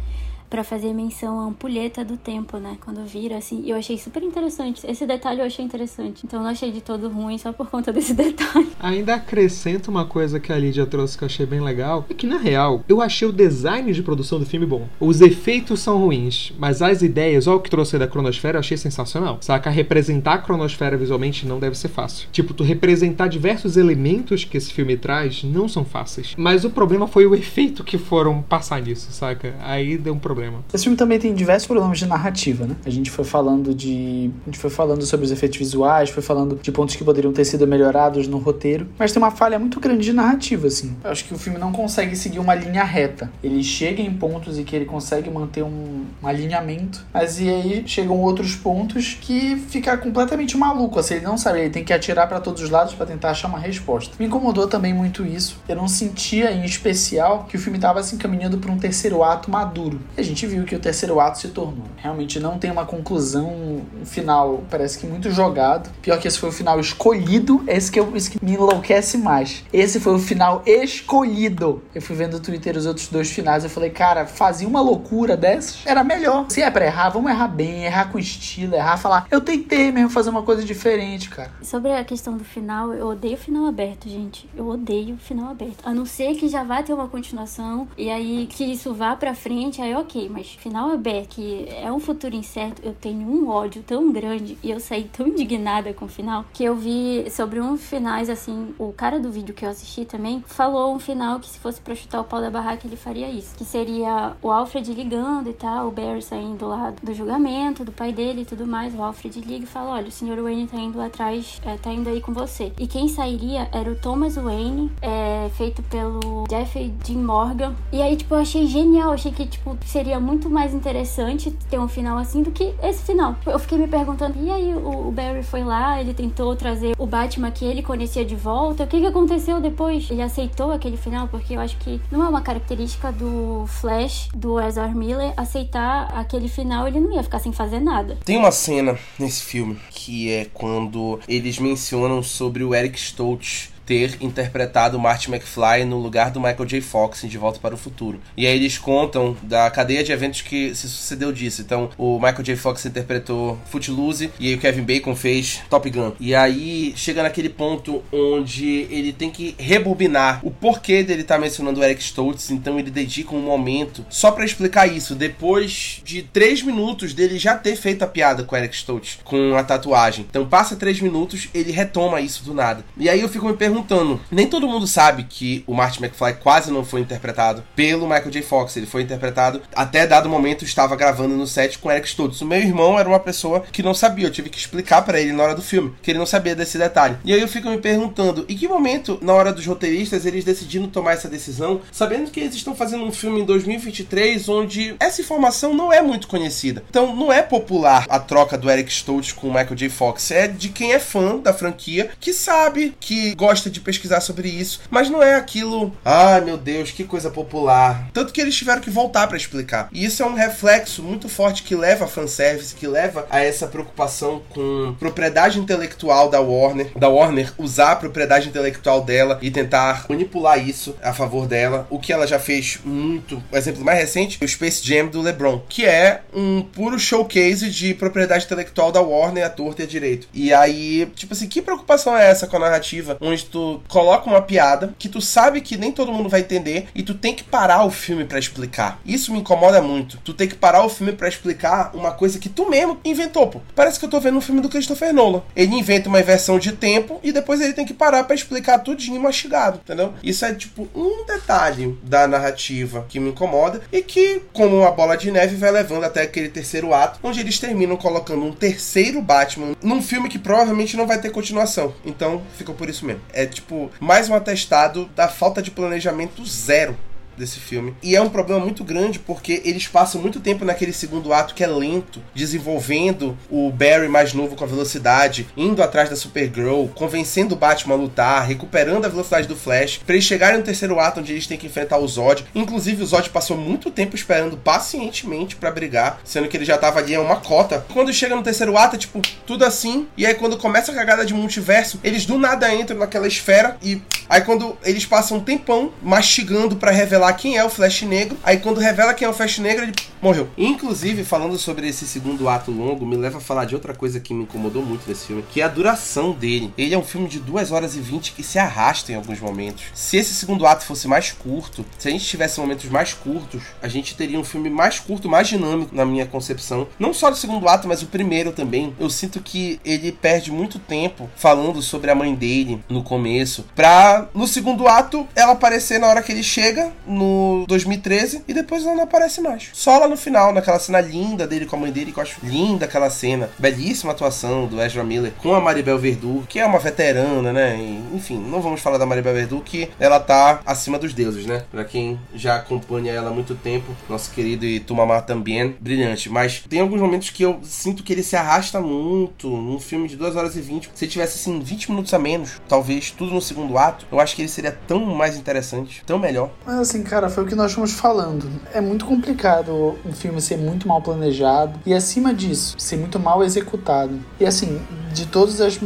Para 0.49 0.63
fazer 0.63 0.93
menção 0.93 1.41
à 1.41 1.45
ampulheta 1.45 2.05
do 2.05 2.17
tempo, 2.17 2.59
né? 2.59 2.77
Quando 2.85 3.05
vira, 3.05 3.37
assim. 3.37 3.63
Eu 3.67 3.77
achei 3.77 3.99
super 3.99 4.23
interessante. 4.23 4.87
Esse 4.87 5.07
detalhe 5.07 5.41
eu 5.41 5.47
achei 5.47 5.65
interessante. 5.65 6.25
Então 6.25 6.43
não 6.43 6.51
achei 6.51 6.71
de 6.71 6.81
todo 6.81 7.09
ruim 7.09 7.39
só 7.39 7.53
por 7.53 7.69
conta 7.69 7.93
desse 7.93 8.13
detalhe. 8.15 8.71
Ainda 8.81 9.15
acrescento 9.15 9.89
uma 9.89 10.05
coisa 10.05 10.39
que 10.39 10.53
a 10.53 10.59
Lídia 10.59 10.87
trouxe 10.87 11.17
que 11.19 11.25
eu 11.25 11.27
achei 11.27 11.47
bem 11.47 11.61
legal. 11.61 12.05
É 12.09 12.15
que, 12.15 12.27
na 12.27 12.39
real, 12.39 12.85
eu 12.89 13.01
achei 13.01 13.27
o 13.27 13.33
design 13.33 13.93
de 13.93 14.03
produção 14.03 14.39
do 14.39 14.47
filme 14.47 14.67
bom. 14.67 14.89
Os 15.01 15.21
efeitos 15.21 15.81
são 15.81 15.99
ruins, 15.99 16.53
mas 16.59 16.83
as 16.83 17.03
ideias, 17.03 17.47
olha 17.47 17.57
o 17.57 17.61
que 17.61 17.71
trouxe 17.71 17.99
da 17.99 18.07
cronosfera, 18.07 18.57
eu 18.57 18.61
achei 18.61 18.77
sensacional. 18.77 19.39
Saca? 19.41 19.71
Representar 19.71 20.35
a 20.35 20.39
cronosfera 20.39 20.97
visualmente 20.97 21.47
não 21.47 21.59
deve 21.59 21.77
ser 21.77 21.89
fácil. 21.89 22.29
Tipo, 22.31 22.55
tu 22.55 22.63
representar 22.63 23.29
diversos 23.29 23.77
elementos 23.77 24.45
que 24.45 24.57
esse 24.57 24.73
filme 24.73 24.97
traz 24.97 25.43
não 25.43 25.69
são 25.69 25.85
fáceis. 25.85 26.35
Mas 26.37 26.65
o 26.65 26.71
problema 26.71 27.07
foi 27.07 27.27
o 27.27 27.35
efeito 27.35 27.83
que 27.83 27.99
foram 27.99 28.43
passar 28.43 28.81
nisso, 28.81 29.11
saca? 29.11 29.55
Aí 29.61 29.97
deu 29.97 30.15
um 30.15 30.19
problema. 30.19 30.44
Esse 30.73 30.85
filme 30.85 30.97
também 30.97 31.19
tem 31.19 31.35
diversos 31.35 31.67
problemas 31.67 31.99
de 31.99 32.07
narrativa, 32.07 32.67
né? 32.67 32.77
A 32.85 32.91
gente 32.91 33.11
foi 33.11 33.25
falando 33.25 33.75
de. 33.75 34.31
A 34.43 34.47
gente 34.47 34.59
foi 34.59 34.71
falando 34.71 35.05
sobre 35.05 35.27
os 35.27 35.33
efeitos 35.33 35.59
visuais, 35.59 36.11
foi 36.11 36.23
falando 36.23 36.59
de 36.61 36.73
pontos 36.73 36.97
que 36.97 37.05
poderiam 37.05 37.33
ter 37.33 37.45
sido 37.45 37.67
melhorados 37.67 38.27
no 38.27 38.39
roteiro. 38.39 38.87
Mas 38.99 39.13
tem 39.13 39.23
uma 39.23 39.31
falha 39.31 39.59
muito 39.59 39.81
grande 39.81 40.05
de 40.05 40.13
narrativa, 40.13 40.67
assim. 40.67 40.97
Eu 41.03 41.11
acho 41.11 41.25
que 41.25 41.35
o 41.35 41.39
filme 41.39 41.59
não 41.59 41.73
consegue 41.73 42.17
seguir 42.17 42.39
uma 42.39 42.55
linha 42.55 42.85
reta. 42.85 43.31
Ele 43.43 43.63
chega 43.63 44.03
em 44.03 44.13
pontos 44.13 44.59
e 44.59 44.65
que 44.65 44.75
ele 44.75 44.85
consegue 44.85 45.31
manter 45.31 45.63
um, 45.63 46.05
um 46.23 46.27
alinhamento. 46.27 47.05
Mas 47.13 47.41
e 47.41 47.49
aí 47.49 47.83
chegam 47.87 48.21
outros 48.21 48.55
pontos 48.55 49.17
que 49.21 49.57
fica 49.69 49.97
completamente 49.97 50.57
maluco. 50.57 50.99
Assim, 50.99 51.15
ele 51.15 51.25
não 51.25 51.37
sabe, 51.37 51.61
ele 51.61 51.71
tem 51.71 51.85
que 51.85 51.93
atirar 51.93 52.29
para 52.29 52.41
todos 52.41 52.63
os 52.63 52.71
lados 52.71 52.95
para 52.95 53.07
tentar 53.07 53.31
achar 53.31 53.49
uma 53.49 53.59
resposta. 53.59 54.15
Me 54.19 54.27
incomodou 54.27 54.67
também 54.67 54.93
muito 54.93 55.25
isso. 55.25 55.59
Eu 55.69 55.77
não 55.77 55.89
sentia, 55.89 56.53
em 56.53 56.65
especial, 56.65 57.47
que 57.49 57.57
o 57.57 57.61
filme 57.61 57.79
estava 57.79 58.03
se 58.03 58.15
encaminhando 58.15 58.59
para 58.59 58.71
um 58.71 58.79
terceiro 58.79 59.23
ato 59.23 59.51
maduro. 59.51 60.01
A 60.17 60.23
gente 60.25 60.47
viu 60.47 60.65
que 60.65 60.75
o 60.75 60.81
terceiro 60.81 61.21
ato 61.21 61.39
se 61.39 61.49
tornou. 61.49 61.87
Realmente 61.97 62.41
não 62.41 62.59
tem 62.59 62.71
uma 62.71 62.85
conclusão 62.85 63.45
um 63.45 64.05
final, 64.05 64.63
parece 64.71 64.99
que 64.99 65.07
muito 65.07 65.31
jogado. 65.31 65.91
Pior 66.03 66.19
que 66.19 66.29
esse 66.29 66.39
foi 66.39 66.49
o 66.49 66.53
final 66.53 66.79
escolhido, 66.81 67.63
esse 67.67 67.91
que, 67.91 67.99
eu, 67.99 68.15
esse 68.17 68.31
que 68.31 68.45
me 68.45 68.53
enlouquece 68.53 69.19
mais. 69.19 69.65
Esse 69.73 70.01
foi 70.01 70.15
o 70.15 70.19
final 70.19 70.63
escolhido. 70.67 71.83
Eu 71.95 72.03
fui 72.03 72.17
vendo 72.17 72.35
no 72.35 72.41
Twitter 72.41 72.77
os 72.77 72.87
outros 72.87 73.09
dois 73.09 73.31
finais, 73.31 73.65
eu 73.65 73.71
falei, 73.71 73.91
cara, 73.91 74.27
fazia 74.27 74.67
uma 74.67 74.81
loucura 74.81 75.37
dessas, 75.37 75.79
era 75.87 76.03
melhor. 76.03 76.47
Se 76.49 76.63
é 76.63 76.71
pra 76.71 76.85
errar, 76.85 77.11
vamos 77.11 77.31
errar 77.31 77.49
bem, 77.49 77.85
errar 77.85 78.11
com 78.11 78.19
estilo, 78.19 78.75
errar, 78.75 78.97
falar, 78.97 79.27
eu 79.31 79.41
tentei 79.41 79.93
mesmo 79.93 80.11
fazer 80.11 80.31
uma 80.31 80.43
coisa 80.43 80.65
diferente, 80.65 81.31
cara. 81.31 81.51
Sobre 81.63 81.93
a 81.93 82.05
questão 82.05 82.37
do 82.37 82.45
final, 82.45 82.93
eu 82.93 83.07
odeio 83.09 83.37
final 83.37 83.67
aberto, 83.67 84.09
gente. 84.09 84.49
Eu 84.57 84.69
odeio 84.69 85.17
final 85.17 85.51
aberto. 85.51 85.79
A 85.85 85.95
não 85.95 86.05
ser 86.05 86.35
que 86.35 86.49
já 86.49 86.63
vá 86.65 86.83
ter 86.83 86.93
uma 86.93 87.09
continuação 87.09 87.89
e 87.97 88.11
aí 88.11 88.47
que 88.51 88.65
isso 88.65 88.93
vá 88.95 89.15
pra 89.17 89.35
frente, 89.35 89.81
aí 89.81 89.95
ok. 89.95 90.14
Mas 90.31 90.53
final 90.53 90.91
aberto, 90.91 91.35
que 91.35 91.67
é 91.71 91.93
um 91.93 92.01
futuro 92.01 92.35
incerto, 92.35 92.81
eu 92.85 92.95
tenho 92.95 93.27
um 93.27 93.49
ódio 93.49 93.83
tão 93.83 94.13
grande 94.13 94.57
e 94.63 94.71
eu 94.71 94.81
saí 94.81 95.05
tão 95.05 95.27
indignada 95.27 95.93
com 95.93 96.05
o 96.05 96.09
final 96.09 96.45
que 96.53 96.65
eu 96.65 96.75
vi 96.77 97.29
sobre 97.31 97.61
uns 97.61 97.85
finais 97.85 98.29
assim. 98.31 98.75
O 98.79 98.93
cara 98.93 99.19
do 99.19 99.31
vídeo 99.31 99.55
que 99.55 99.65
eu 99.65 99.71
assisti 99.71 100.05
também 100.05 100.43
falou 100.47 100.95
um 100.95 100.99
final 100.99 101.41
que 101.41 101.49
se 101.49 101.59
fosse 101.59 101.81
pra 101.81 101.95
chutar 101.95 102.21
o 102.21 102.25
pau 102.25 102.41
da 102.41 102.51
barraca 102.51 102.87
ele 102.87 102.97
faria 102.97 103.29
isso. 103.29 103.55
Que 103.57 103.65
seria 103.65 104.37
o 104.43 104.51
Alfred 104.51 104.93
ligando 104.93 105.49
e 105.49 105.53
tal, 105.53 105.89
o 105.89 105.91
Barry 105.91 106.23
saindo 106.23 106.67
lá 106.69 106.93
do 107.03 107.15
julgamento, 107.15 107.85
do 107.85 107.93
pai 107.93 108.13
dele 108.13 108.43
e 108.43 108.45
tudo 108.45 108.67
mais. 108.67 108.95
O 108.95 109.03
Alfred 109.03 109.41
liga 109.41 109.65
e 109.65 109.67
fala: 109.67 109.93
Olha, 109.93 110.09
o 110.09 110.13
senhor 110.13 110.41
Wayne 110.41 110.67
tá 110.67 110.77
indo 110.77 111.01
atrás, 111.01 111.61
é, 111.65 111.77
tá 111.77 111.93
indo 111.93 112.09
aí 112.09 112.21
com 112.21 112.33
você. 112.33 112.73
E 112.79 112.87
quem 112.87 113.09
sairia 113.09 113.69
era 113.73 113.91
o 113.91 113.97
Thomas 113.97 114.37
Wayne, 114.37 114.93
é, 115.01 115.51
feito 115.57 115.83
pelo 115.85 116.45
Jeffrey 116.51 116.91
Dean 117.07 117.23
Morgan. 117.23 117.75
E 117.93 118.03
aí, 118.03 118.17
tipo, 118.17 118.35
eu 118.35 118.39
achei 118.39 118.67
genial. 118.67 119.13
Achei 119.13 119.33
que, 119.33 119.47
tipo, 119.47 119.77
seria 119.87 120.04
muito 120.21 120.51
mais 120.51 120.75
interessante 120.75 121.51
ter 121.71 121.79
um 121.79 121.89
final 121.89 122.19
assim 122.19 122.43
do 122.43 122.51
que 122.51 122.75
esse 122.83 123.03
final. 123.03 123.37
Eu 123.47 123.59
fiquei 123.59 123.79
me 123.79 123.87
perguntando: 123.87 124.35
e 124.43 124.51
aí, 124.51 124.75
o, 124.75 125.09
o 125.09 125.13
Barry 125.13 125.43
foi 125.43 125.65
lá, 125.65 126.01
ele 126.01 126.15
tentou 126.15 126.55
trazer 126.57 126.95
o 126.99 127.07
Batman 127.07 127.51
que 127.51 127.65
ele 127.65 127.83
conhecia 127.83 128.25
de 128.25 128.37
volta. 128.37 128.85
O 128.85 128.87
que, 128.87 129.01
que 129.01 129.07
aconteceu 129.07 129.61
depois? 129.61 130.11
Ele 130.11 130.23
aceitou 130.23 130.73
aquele 130.73 130.97
final? 130.97 131.29
Porque 131.29 131.55
eu 131.55 131.61
acho 131.61 131.77
que 131.79 132.01
não 132.11 132.25
é 132.25 132.29
uma 132.29 132.41
característica 132.41 133.13
do 133.13 133.65
Flash, 133.67 134.29
do 134.35 134.61
Ezra 134.61 134.89
Miller, 134.89 135.33
aceitar 135.37 136.13
aquele 136.15 136.49
final. 136.49 136.87
Ele 136.87 137.01
não 137.01 137.13
ia 137.15 137.23
ficar 137.23 137.39
sem 137.39 137.53
fazer 137.53 137.81
nada. 137.81 138.19
Tem 138.25 138.37
uma 138.37 138.51
cena 138.51 138.99
nesse 139.19 139.43
filme 139.43 139.79
que 139.91 140.31
é 140.31 140.47
quando 140.53 141.19
eles 141.29 141.59
mencionam 141.59 142.23
sobre 142.23 142.65
o 142.65 142.75
Eric 142.75 142.99
Stoltz 142.99 143.74
ter 143.87 144.17
interpretado 144.21 144.99
Marty 144.99 145.31
McFly 145.31 145.85
no 145.85 145.99
lugar 145.99 146.31
do 146.31 146.41
Michael 146.41 146.65
J. 146.65 146.81
Fox 146.81 147.25
em 147.25 147.29
De 147.29 147.39
Volta 147.39 147.59
para 147.59 147.75
o 147.75 147.79
Futuro. 147.79 148.21
E 148.37 148.47
aí 148.47 148.57
eles 148.57 148.79
contam 148.79 149.37
da 149.43 149.71
cadeia 149.71 150.03
de 150.03 150.13
eventos 150.13 150.43
que 150.43 150.75
se 150.75 150.89
sucedeu 150.89 151.33
disso. 151.33 151.63
Então, 151.63 151.91
o 151.97 152.19
Michael 152.19 152.43
J. 152.43 152.57
Fox 152.57 152.85
interpretou 152.87 153.59
Footloose 153.67 154.31
e 154.39 154.49
aí 154.49 154.55
o 154.55 154.59
Kevin 154.59 154.83
Bacon 154.83 155.15
fez 155.15 155.63
Top 155.69 155.89
Gun. 155.89 156.13
E 156.19 156.35
aí 156.35 156.93
chega 156.97 157.23
naquele 157.23 157.49
ponto 157.49 158.03
onde 158.13 158.87
ele 158.91 159.13
tem 159.13 159.31
que 159.31 159.55
rebobinar 159.59 160.41
o 160.43 160.51
porquê 160.51 161.03
dele 161.03 161.23
estar 161.23 161.37
tá 161.37 161.41
mencionando 161.41 161.81
o 161.81 161.85
Eric 161.85 162.03
Stoltz. 162.03 162.51
Então, 162.51 162.79
ele 162.79 162.91
dedica 162.91 163.35
um 163.35 163.41
momento 163.41 164.05
só 164.09 164.31
para 164.31 164.45
explicar 164.45 164.87
isso. 164.87 165.15
Depois 165.15 166.01
de 166.05 166.23
três 166.23 166.63
minutos 166.63 167.13
dele 167.13 167.39
já 167.39 167.57
ter 167.57 167.77
feito 167.77 168.03
a 168.03 168.07
piada 168.07 168.45
com 168.45 168.55
o 168.55 168.59
Eric 168.59 168.75
Stoltz, 168.75 169.19
com 169.25 169.57
a 169.57 169.63
tatuagem. 169.63 170.27
Então, 170.29 170.47
passa 170.47 170.77
três 170.77 171.01
minutos, 171.01 171.49
ele 171.53 171.71
retoma 171.71 172.21
isso 172.21 172.45
do 172.45 172.55
nada. 172.55 172.85
E 172.97 173.09
aí 173.09 173.21
eu 173.21 173.29
fico 173.29 173.47
me 173.47 173.55
perguntando 173.55 173.74
perguntando. 173.75 174.21
Nem 174.31 174.47
todo 174.47 174.69
mundo 174.69 174.87
sabe 174.87 175.25
que 175.25 175.65
o 175.67 175.75
Martin 175.75 176.05
McFly 176.05 176.35
quase 176.35 176.71
não 176.71 176.85
foi 176.85 177.01
interpretado 177.01 177.65
pelo 177.75 178.07
Michael 178.07 178.31
J. 178.31 178.43
Fox. 178.43 178.77
Ele 178.77 178.87
foi 178.87 179.03
interpretado 179.03 179.61
até 179.75 180.07
dado 180.07 180.29
momento 180.29 180.65
estava 180.65 180.95
gravando 180.95 181.37
no 181.37 181.47
set 181.47 181.79
com 181.79 181.91
Eric 181.91 182.07
Stoltz. 182.07 182.41
O 182.41 182.47
meu 182.47 182.59
irmão 182.59 182.99
era 182.99 183.09
uma 183.09 183.19
pessoa 183.19 183.65
que 183.73 183.83
não 183.83 183.95
sabia. 183.95 184.27
Eu 184.27 184.31
tive 184.31 184.49
que 184.49 184.59
explicar 184.59 185.03
para 185.03 185.21
ele 185.21 185.33
na 185.33 185.43
hora 185.43 185.55
do 185.55 185.63
filme 185.63 185.95
que 186.03 186.11
ele 186.11 186.19
não 186.19 186.27
sabia 186.27 186.55
desse 186.55 186.79
detalhe. 186.79 187.17
E 187.25 187.33
aí 187.33 187.41
eu 187.41 187.49
fico 187.49 187.69
me 187.69 187.79
perguntando, 187.79 188.45
em 188.49 188.57
que 188.57 188.69
momento 188.69 189.19
na 189.21 189.33
hora 189.33 189.53
dos 189.53 189.67
roteiristas 189.67 190.25
eles 190.25 190.45
decidiram 190.45 190.89
tomar 190.89 191.13
essa 191.13 191.29
decisão, 191.29 191.81
sabendo 191.91 192.31
que 192.31 192.41
eles 192.41 192.55
estão 192.55 192.75
fazendo 192.75 193.05
um 193.05 193.13
filme 193.13 193.41
em 193.41 193.45
2023 193.45 194.49
onde 194.49 194.95
essa 195.01 195.21
informação 195.21 195.75
não 195.75 195.93
é 195.93 196.01
muito 196.01 196.29
conhecida. 196.29 196.85
Então 196.89 197.15
não 197.15 197.33
é 197.33 197.43
popular 197.43 198.07
a 198.09 198.19
troca 198.19 198.57
do 198.57 198.71
Eric 198.71 198.91
Stoltz 198.91 199.33
com 199.33 199.49
o 199.49 199.51
Michael 199.51 199.75
J. 199.75 199.89
Fox. 199.89 200.31
É 200.31 200.47
de 200.47 200.69
quem 200.69 200.93
é 200.93 200.99
fã 200.99 201.39
da 201.39 201.53
franquia 201.53 202.11
que 202.21 202.33
sabe 202.33 202.95
que 203.01 203.35
gosta 203.35 203.64
gosta 203.65 203.71
de 203.71 203.81
pesquisar 203.81 204.21
sobre 204.21 204.49
isso, 204.49 204.81
mas 204.91 205.09
não 205.09 205.23
é 205.23 205.35
aquilo, 205.35 205.93
ai 206.05 206.41
meu 206.43 206.57
Deus, 206.57 206.91
que 206.91 207.05
coisa 207.05 207.31
popular. 207.31 208.09
Tanto 208.13 208.33
que 208.33 208.41
eles 208.41 208.55
tiveram 208.55 208.81
que 208.81 208.91
voltar 208.91 209.27
para 209.27 209.37
explicar. 209.37 209.89
E 209.93 210.05
isso 210.05 210.23
é 210.23 210.27
um 210.27 210.35
reflexo 210.35 211.03
muito 211.03 211.29
forte 211.29 211.63
que 211.63 211.75
leva 211.75 212.05
a 212.05 212.09
fanservice, 212.09 212.75
que 212.75 212.87
leva 212.87 213.27
a 213.31 213.41
essa 213.41 213.67
preocupação 213.67 214.43
com 214.51 214.95
propriedade 214.99 215.59
intelectual 215.59 216.29
da 216.29 216.41
Warner, 216.41 216.91
da 216.97 217.09
Warner 217.09 217.53
usar 217.57 217.93
a 217.93 217.97
propriedade 217.97 218.49
intelectual 218.49 219.03
dela 219.03 219.39
e 219.41 219.51
tentar 219.51 220.07
manipular 220.09 220.59
isso 220.59 220.95
a 221.03 221.13
favor 221.13 221.47
dela, 221.47 221.87
o 221.89 221.99
que 221.99 222.13
ela 222.13 222.27
já 222.27 222.39
fez 222.39 222.81
muito. 222.85 223.43
O 223.51 223.57
exemplo 223.57 223.85
mais 223.85 223.99
recente, 223.99 224.39
o 224.43 224.49
Space 224.49 224.87
Jam 224.87 225.07
do 225.07 225.23
LeBron, 225.23 225.63
que 225.69 225.87
é 225.87 226.23
um 226.35 226.63
puro 226.63 226.99
showcase 226.99 227.71
de 227.71 227.95
propriedade 227.95 228.45
intelectual 228.45 228.93
da 228.93 229.01
Warner 229.01 229.47
à 229.47 229.51
torta 229.51 229.83
e 229.83 229.85
à 229.85 229.89
direito. 229.89 230.29
E 230.35 230.53
aí, 230.53 231.07
tipo 231.15 231.33
assim, 231.33 231.49
que 231.49 231.63
preocupação 231.63 232.17
é 232.17 232.29
essa 232.29 232.47
com 232.47 232.57
a 232.57 232.61
narrativa 232.61 233.17
onde 233.21 233.45
tu 233.55 233.81
coloca 233.87 234.29
uma 234.29 234.43
piada 234.43 234.93
que 234.99 235.09
tu 235.09 235.21
sabe 235.21 235.61
que 235.61 235.77
nem 235.77 235.93
todo 235.93 236.13
mundo 236.13 236.29
vai 236.29 236.41
entender 236.41 236.89
e 236.93 237.05
tu 237.05 237.15
tem 237.15 237.33
que 237.33 237.45
parar 237.45 237.85
o 237.85 237.91
filme 237.91 238.25
para 238.25 238.37
explicar. 238.37 239.01
Isso 239.07 239.33
me 239.33 239.39
incomoda 239.39 239.81
muito. 239.81 240.19
Tu 240.25 240.35
tem 240.35 240.49
que 240.49 240.57
parar 240.57 240.85
o 240.85 240.89
filme 240.89 241.13
para 241.13 241.29
explicar 241.29 241.93
uma 241.95 242.11
coisa 242.11 242.41
que 242.41 242.49
tu 242.49 242.69
mesmo 242.69 242.99
inventou, 243.05 243.47
pô. 243.47 243.61
Parece 243.73 244.01
que 244.01 244.05
eu 244.05 244.11
tô 244.11 244.19
vendo 244.19 244.39
um 244.39 244.41
filme 244.41 244.61
do 244.61 244.69
Christopher 244.69 245.15
Nolan. 245.15 245.43
Ele 245.55 245.77
inventa 245.77 246.09
uma 246.09 246.19
inversão 246.19 246.59
de 246.59 246.73
tempo 246.73 247.21
e 247.23 247.31
depois 247.31 247.61
ele 247.61 247.73
tem 247.73 247.87
que 247.87 247.95
parar 247.95 248.25
para 248.25 248.35
explicar 248.35 248.81
tudinho 248.81 249.21
mastigado, 249.21 249.81
entendeu? 249.85 250.15
Isso 250.21 250.45
é 250.45 250.53
tipo 250.53 250.89
um 250.93 251.25
detalhe 251.25 251.97
da 252.03 252.27
narrativa 252.27 253.07
que 253.09 253.21
me 253.21 253.31
incomoda 253.31 253.83
e 253.93 254.03
que, 254.03 254.43
como 254.53 254.79
uma 254.79 254.91
bola 254.91 255.17
de 255.17 255.31
neve, 255.31 255.55
vai 255.55 255.71
levando 255.71 256.03
até 256.03 256.23
aquele 256.23 256.49
terceiro 256.49 256.93
ato, 256.93 257.21
onde 257.23 257.39
eles 257.39 257.61
terminam 257.61 257.97
colocando 257.97 258.45
um 258.45 258.53
terceiro 258.53 259.23
Batman 259.23 259.77
num 259.81 260.03
filme 260.03 260.29
que 260.29 260.41
provavelmente 260.41 260.97
não 260.97 261.07
vai 261.07 261.21
ter 261.21 261.31
continuação. 261.31 261.95
Então, 262.05 262.43
fica 262.59 262.73
por 262.73 262.89
isso 262.89 263.07
mesmo. 263.07 263.23
É 263.33 263.44
tipo, 263.47 263.91
mais 264.01 264.29
um 264.29 264.35
atestado 264.35 265.07
da 265.15 265.29
falta 265.29 265.63
de 265.63 265.71
planejamento 265.71 266.45
zero 266.45 266.97
desse 267.37 267.61
filme. 267.61 267.95
E 268.03 268.17
é 268.17 268.21
um 268.21 268.29
problema 268.29 268.61
muito 268.61 268.85
grande 268.85 269.19
porque 269.19 269.63
eles 269.65 269.87
passam 269.87 270.21
muito 270.21 270.41
tempo 270.41 270.65
naquele 270.65 270.93
segundo 270.93 271.33
ato 271.33 271.55
que 271.55 271.65
é 271.65 271.67
lento, 271.67 272.23
desenvolvendo 272.35 273.37
o 273.51 273.71
Barry 273.71 274.09
mais 274.09 274.33
novo 274.33 274.57
com 274.57 274.65
a 274.65 274.69
velocidade, 274.69 275.47
indo 275.57 275.83
atrás 275.83 276.11
da 276.11 276.17
Supergirl, 276.17 276.87
convencendo 276.95 277.55
o 277.55 277.59
Batman 277.59 277.95
a 277.95 277.99
lutar, 277.99 278.47
recuperando 278.47 279.05
a 279.05 279.09
velocidade 279.09 279.49
do 279.49 279.57
Flash, 279.57 280.01
para 280.05 280.15
eles 280.15 280.25
chegarem 280.25 280.59
no 280.59 280.65
terceiro 280.65 280.99
ato 280.99 281.21
onde 281.21 281.33
eles 281.33 281.47
têm 281.47 281.59
que 281.59 281.67
enfrentar 281.67 281.99
o 281.99 282.09
Zod. 282.09 282.45
Inclusive 282.55 283.03
o 283.03 283.07
Zod 283.07 283.31
passou 283.31 283.57
muito 283.57 283.91
tempo 283.91 284.17
esperando 284.17 284.57
pacientemente 284.57 285.57
para 285.57 285.71
brigar, 285.71 286.21
sendo 286.25 286.49
que 286.49 286.57
ele 286.57 286.65
já 286.65 286.79
tava 286.79 286.99
ali 286.99 287.15
em 287.15 287.19
uma 287.19 287.37
cota. 287.37 287.85
Quando 287.93 288.13
chega 288.13 288.37
no 288.37 288.43
terceiro 288.43 288.77
ato, 288.77 288.97
é 288.97 288.99
tipo, 288.99 289.21
tudo 289.47 289.65
assim, 289.65 290.07
e 290.17 290.27
aí 290.27 290.35
quando 290.35 290.57
começa 290.57 290.93
a 290.93 290.95
cagada 290.95 291.25
de 291.25 291.35
multiverso, 291.35 292.01
eles 292.03 292.27
do 292.27 292.39
nada 292.39 292.73
entram 292.75 292.99
naquela 292.99 293.27
esfera 293.27 293.77
e 293.83 294.01
Aí 294.29 294.41
quando 294.41 294.77
eles 294.83 295.05
passam 295.05 295.39
um 295.39 295.41
tempão 295.41 295.93
mastigando 296.03 296.77
para 296.77 296.91
revelar 296.91 297.24
quem 297.33 297.57
é 297.57 297.65
o 297.65 297.71
Flash 297.71 298.03
Negro, 298.03 298.37
aí 298.43 298.59
quando 298.59 298.81
revela 298.81 299.15
quem 299.15 299.27
é 299.27 299.31
o 299.31 299.35
Flash 299.35 299.59
Negro, 299.59 299.85
ele 299.85 299.93
morreu. 300.21 300.49
Inclusive, 300.57 301.25
falando 301.25 301.59
sobre 301.59 301.89
esse 301.89 302.07
segundo 302.07 302.49
ato 302.49 302.71
longo, 302.71 303.07
me 303.07 303.17
leva 303.17 303.39
a 303.39 303.41
falar 303.41 303.65
de 303.65 303.75
outra 303.75 303.95
coisa 303.95 304.21
que 304.21 304.35
me 304.35 304.45
incomodou 304.45 304.83
muito 304.83 305.09
nesse 305.09 305.27
filme, 305.27 305.45
que 305.51 305.61
é 305.61 305.65
a 305.65 305.69
duração 305.69 306.33
dele. 306.33 306.73
Ele 306.77 306.95
é 306.95 306.99
um 306.99 307.05
filme 307.05 307.29
de 307.29 307.39
2 307.39 307.73
horas 307.73 307.95
e 307.95 308.01
20 308.01 308.33
que 308.33 308.43
se 308.43 308.59
arrasta 308.59 309.13
em 309.13 309.15
alguns 309.15 309.41
momentos. 309.41 309.85
Se 309.95 310.17
esse 310.17 310.35
segundo 310.35 310.67
ato 310.67 310.85
fosse 310.85 311.07
mais 311.07 311.33
curto, 311.33 311.85
se 311.99 312.09
a 312.09 312.11
gente 312.11 312.25
tivesse 312.25 312.61
momentos 312.61 312.89
mais 312.89 313.13
curtos, 313.13 313.63
a 313.83 313.89
gente 313.89 314.17
teria 314.17 314.39
um 314.39 314.45
filme 314.45 314.71
mais 314.71 314.99
curto, 314.99 315.29
mais 315.29 315.49
dinâmico 315.49 315.95
na 315.95 316.05
minha 316.05 316.27
concepção. 316.27 316.87
Não 316.99 317.13
só 317.13 317.31
do 317.31 317.37
segundo 317.37 317.69
ato, 317.69 317.87
mas 317.87 318.03
o 318.03 318.07
primeiro 318.07 318.53
também. 318.53 318.95
Eu 318.99 319.11
sinto 319.11 319.41
que 319.41 319.81
ele 319.85 320.13
perde 320.13 320.51
muito 320.51 320.79
tempo 320.79 321.29
falando 321.37 321.83
sobre 321.83 322.11
a 322.11 322.15
mãe 322.15 322.35
dele 322.35 322.83
no 322.89 323.03
começo, 323.03 323.65
pra 323.75 324.29
no 324.35 324.47
segundo 324.47 324.89
ato 324.89 325.27
ela 325.35 325.53
aparecer 325.53 325.99
na 325.99 326.07
hora 326.07 326.23
que 326.23 326.33
ele 326.33 326.43
chega, 326.43 326.93
no 327.15 327.65
2013, 327.67 328.43
e 328.47 328.55
depois 328.55 328.85
ela 328.85 328.95
não 328.95 329.05
aparece 329.05 329.41
mais. 329.41 329.71
Só 329.73 329.99
lá 329.99 330.09
no 330.09 330.17
final, 330.17 330.53
naquela 330.53 330.79
cena 330.79 331.01
linda 331.01 331.47
dele 331.47 331.67
com 331.67 331.77
a 331.77 331.79
mãe 331.79 331.93
dele, 331.93 332.13
que 332.13 332.19
eu 332.19 332.23
acho 332.23 332.39
linda 332.43 332.85
aquela 332.85 333.11
cena. 333.11 333.51
Belíssima 333.59 334.13
atuação 334.13 334.67
do 334.67 334.81
Ezra 334.81 335.05
Miller 335.05 335.33
com 335.39 335.55
a 335.55 335.61
Maribel 335.61 335.99
Verdú, 335.99 336.45
que 336.49 336.59
é 336.59 336.67
uma 336.67 336.79
veterana, 336.79 337.53
né? 337.53 337.77
E, 337.77 338.17
enfim, 338.17 338.39
não 338.39 338.61
vamos 338.61 338.81
falar 338.81 338.99
da 338.99 339.07
Maribel 339.07 339.35
Verdú, 339.35 339.61
que 339.61 339.89
ela 339.99 340.21
tá 340.21 340.61
acima 340.67 340.99
dos 340.99 341.15
deuses, 341.15 341.47
né? 341.47 341.65
Pra 341.71 341.85
quem 341.85 342.19
já 342.35 342.57
acompanha 342.57 343.13
ela 343.13 343.31
há 343.31 343.33
muito 343.33 343.55
tempo, 343.55 343.95
nosso 344.09 344.31
querido 344.33 344.65
Itumamá 344.65 345.21
também, 345.21 345.77
brilhante. 345.81 346.29
Mas 346.29 346.65
tem 346.69 346.81
alguns 346.81 347.01
momentos 347.01 347.31
que 347.31 347.43
eu 347.43 347.61
sinto 347.63 348.03
que 348.03 348.13
ele 348.13 348.23
se 348.23 348.37
arrasta 348.37 348.81
muito 348.81 349.49
num 349.49 349.79
filme 349.79 350.09
de 350.09 350.17
2 350.17 350.35
horas 350.37 350.57
e 350.57 350.61
20. 350.61 350.91
Se 350.95 351.07
tivesse, 351.07 351.39
assim, 351.39 351.61
20 351.61 351.91
minutos 351.91 352.13
a 352.13 352.19
menos, 352.19 352.61
talvez 352.69 353.11
tudo 353.11 353.33
no 353.33 353.41
segundo 353.41 353.79
ato, 353.79 354.07
eu 354.11 354.19
acho 354.19 354.35
que 354.35 354.43
ele 354.43 354.49
seria 354.49 354.73
tão 354.73 355.05
mais 355.05 355.37
interessante, 355.37 356.03
tão 356.05 356.19
melhor. 356.19 356.51
Mas 356.67 356.79
assim, 356.79 357.04
cara, 357.05 357.29
foi 357.29 357.45
o 357.45 357.47
que 357.47 357.55
nós 357.55 357.73
fomos 357.73 357.93
falando. 357.93 358.51
É 358.73 358.81
muito 358.81 359.05
complicado 359.05 359.97
um 360.05 360.13
filme 360.13 360.41
ser 360.41 360.59
muito 360.59 360.89
mal 360.89 361.01
planejado 361.01 361.79
e, 361.87 361.95
acima 361.95 362.35
disso, 362.35 362.75
ser 362.79 362.97
muito 362.97 363.21
mal 363.21 363.45
executado. 363.45 364.19
E 364.41 364.47
assim, 364.47 364.81
de 365.13 365.27
todas 365.27 365.61
as 365.61 365.79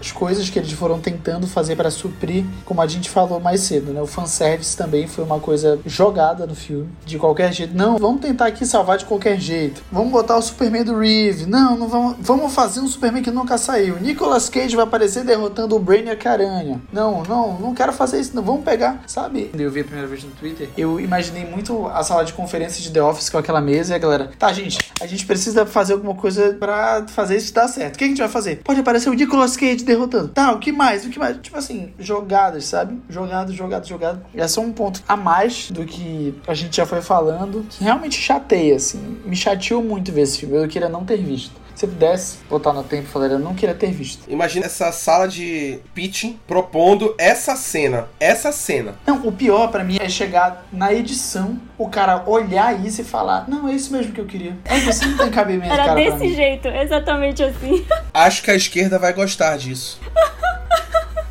as 0.00 0.12
coisas 0.12 0.48
que 0.50 0.58
eles 0.58 0.72
foram 0.72 1.00
tentando 1.00 1.46
fazer 1.46 1.76
para 1.76 1.90
suprir, 1.90 2.44
como 2.64 2.80
a 2.80 2.86
gente 2.86 3.10
falou 3.10 3.40
mais 3.40 3.60
cedo, 3.60 3.92
né? 3.92 4.00
O 4.00 4.06
fanservice 4.06 4.76
também 4.76 5.06
foi 5.06 5.24
uma 5.24 5.40
coisa 5.40 5.78
jogada 5.86 6.46
no 6.46 6.54
filme, 6.54 6.88
de 7.04 7.18
qualquer 7.18 7.52
jeito. 7.52 7.74
Não, 7.74 7.98
vamos 7.98 8.20
tentar 8.20 8.46
aqui 8.46 8.64
salvar 8.64 8.98
de 8.98 9.04
qualquer 9.04 9.38
jeito. 9.40 9.82
Vamos 9.90 10.12
botar 10.12 10.36
o 10.36 10.42
Superman 10.42 10.84
do 10.84 10.98
Reeve. 10.98 11.46
Não, 11.46 11.76
não 11.76 11.88
vamos, 11.88 12.16
vamos 12.20 12.52
fazer 12.52 12.80
um 12.80 12.86
Superman 12.86 13.22
que 13.22 13.30
nunca 13.30 13.58
saiu. 13.58 13.98
Nicolas 14.00 14.48
Cage 14.48 14.76
vai 14.76 14.84
aparecer 14.84 15.24
derrotando 15.24 15.76
o 15.76 15.78
Brainiac 15.78 16.26
Aranha. 16.26 16.80
Não, 16.92 17.22
não, 17.22 17.58
não 17.58 17.74
quero 17.74 17.92
fazer 17.92 18.20
isso, 18.20 18.34
não. 18.34 18.42
Vamos 18.42 18.64
pegar, 18.64 19.02
sabe? 19.06 19.50
Eu 19.56 19.70
vi 19.70 19.80
a 19.80 19.84
primeira 19.84 20.06
vez 20.06 20.22
no 20.22 20.30
Twitter, 20.30 20.68
eu 20.76 21.00
imaginei 21.00 21.44
muito 21.44 21.86
a 21.86 22.02
sala 22.02 22.24
de 22.24 22.32
conferência 22.32 22.82
de 22.82 22.90
The 22.90 23.02
Office 23.02 23.28
com 23.28 23.38
aquela 23.38 23.60
mesa 23.60 23.92
e 23.92 23.96
a 23.96 23.98
galera, 23.98 24.30
tá, 24.38 24.52
gente, 24.52 24.78
a 25.00 25.06
gente 25.06 25.26
precisa 25.26 25.66
fazer 25.66 25.94
alguma 25.94 26.14
coisa 26.14 26.56
para 26.58 27.06
fazer 27.08 27.36
isso 27.36 27.52
dar 27.52 27.68
certo. 27.68 27.96
O 27.96 27.98
que 27.98 28.04
a 28.04 28.08
gente 28.08 28.18
vai 28.18 28.28
fazer? 28.28 28.60
Pode 28.62 28.80
aparecer 28.80 29.08
o 29.08 29.14
Nicolas 29.14 29.56
Cage 29.56 29.84
derrotando. 29.86 30.28
Tá, 30.28 30.52
o 30.52 30.58
que 30.58 30.72
mais? 30.72 31.04
O 31.04 31.10
que 31.10 31.18
mais? 31.18 31.38
Tipo 31.38 31.56
assim, 31.56 31.92
jogadas, 31.98 32.64
sabe? 32.64 33.00
Jogadas, 33.08 33.54
jogadas, 33.54 33.88
jogadas. 33.88 34.20
É 34.34 34.46
só 34.48 34.60
um 34.60 34.72
ponto 34.72 35.02
a 35.08 35.16
mais 35.16 35.70
do 35.70 35.84
que 35.84 36.34
a 36.46 36.54
gente 36.54 36.76
já 36.76 36.84
foi 36.84 37.00
falando, 37.00 37.66
que 37.68 37.82
realmente 37.82 38.20
chateia, 38.20 38.76
assim. 38.76 39.18
Me 39.24 39.36
chateou 39.36 39.82
muito 39.82 40.12
ver 40.12 40.22
esse 40.22 40.38
filme. 40.40 40.56
Eu 40.56 40.68
queria 40.68 40.88
não 40.88 41.04
ter 41.04 41.18
visto. 41.18 41.65
Se 41.76 41.84
eu 41.84 41.90
pudesse 41.90 42.38
voltar 42.48 42.72
no 42.72 42.82
tempo, 42.82 43.06
eu 43.16 43.26
eu 43.26 43.38
não 43.38 43.54
queria 43.54 43.74
ter 43.74 43.92
visto. 43.92 44.24
Imagina 44.30 44.64
essa 44.64 44.90
sala 44.90 45.28
de 45.28 45.78
pitching 45.94 46.40
propondo 46.46 47.14
essa 47.18 47.54
cena. 47.54 48.08
Essa 48.18 48.50
cena. 48.50 48.94
Não, 49.06 49.26
o 49.26 49.30
pior 49.30 49.68
para 49.68 49.84
mim 49.84 49.98
é 50.00 50.08
chegar 50.08 50.66
na 50.72 50.90
edição, 50.90 51.60
o 51.76 51.88
cara 51.88 52.24
olhar 52.26 52.82
isso 52.84 53.02
e 53.02 53.04
falar: 53.04 53.44
Não, 53.46 53.68
é 53.68 53.74
isso 53.74 53.92
mesmo 53.92 54.12
que 54.12 54.20
eu 54.20 54.24
queria. 54.24 54.56
É 54.64 54.80
você 54.80 55.04
não 55.04 55.18
tem 55.18 55.30
cabimento, 55.30 55.70
Era 55.70 55.84
cara. 55.84 55.94
desse 55.96 56.34
jeito, 56.34 56.66
exatamente 56.66 57.42
assim. 57.42 57.84
Acho 58.14 58.42
que 58.42 58.50
a 58.50 58.54
esquerda 58.54 58.98
vai 58.98 59.12
gostar 59.12 59.58
disso. 59.58 60.00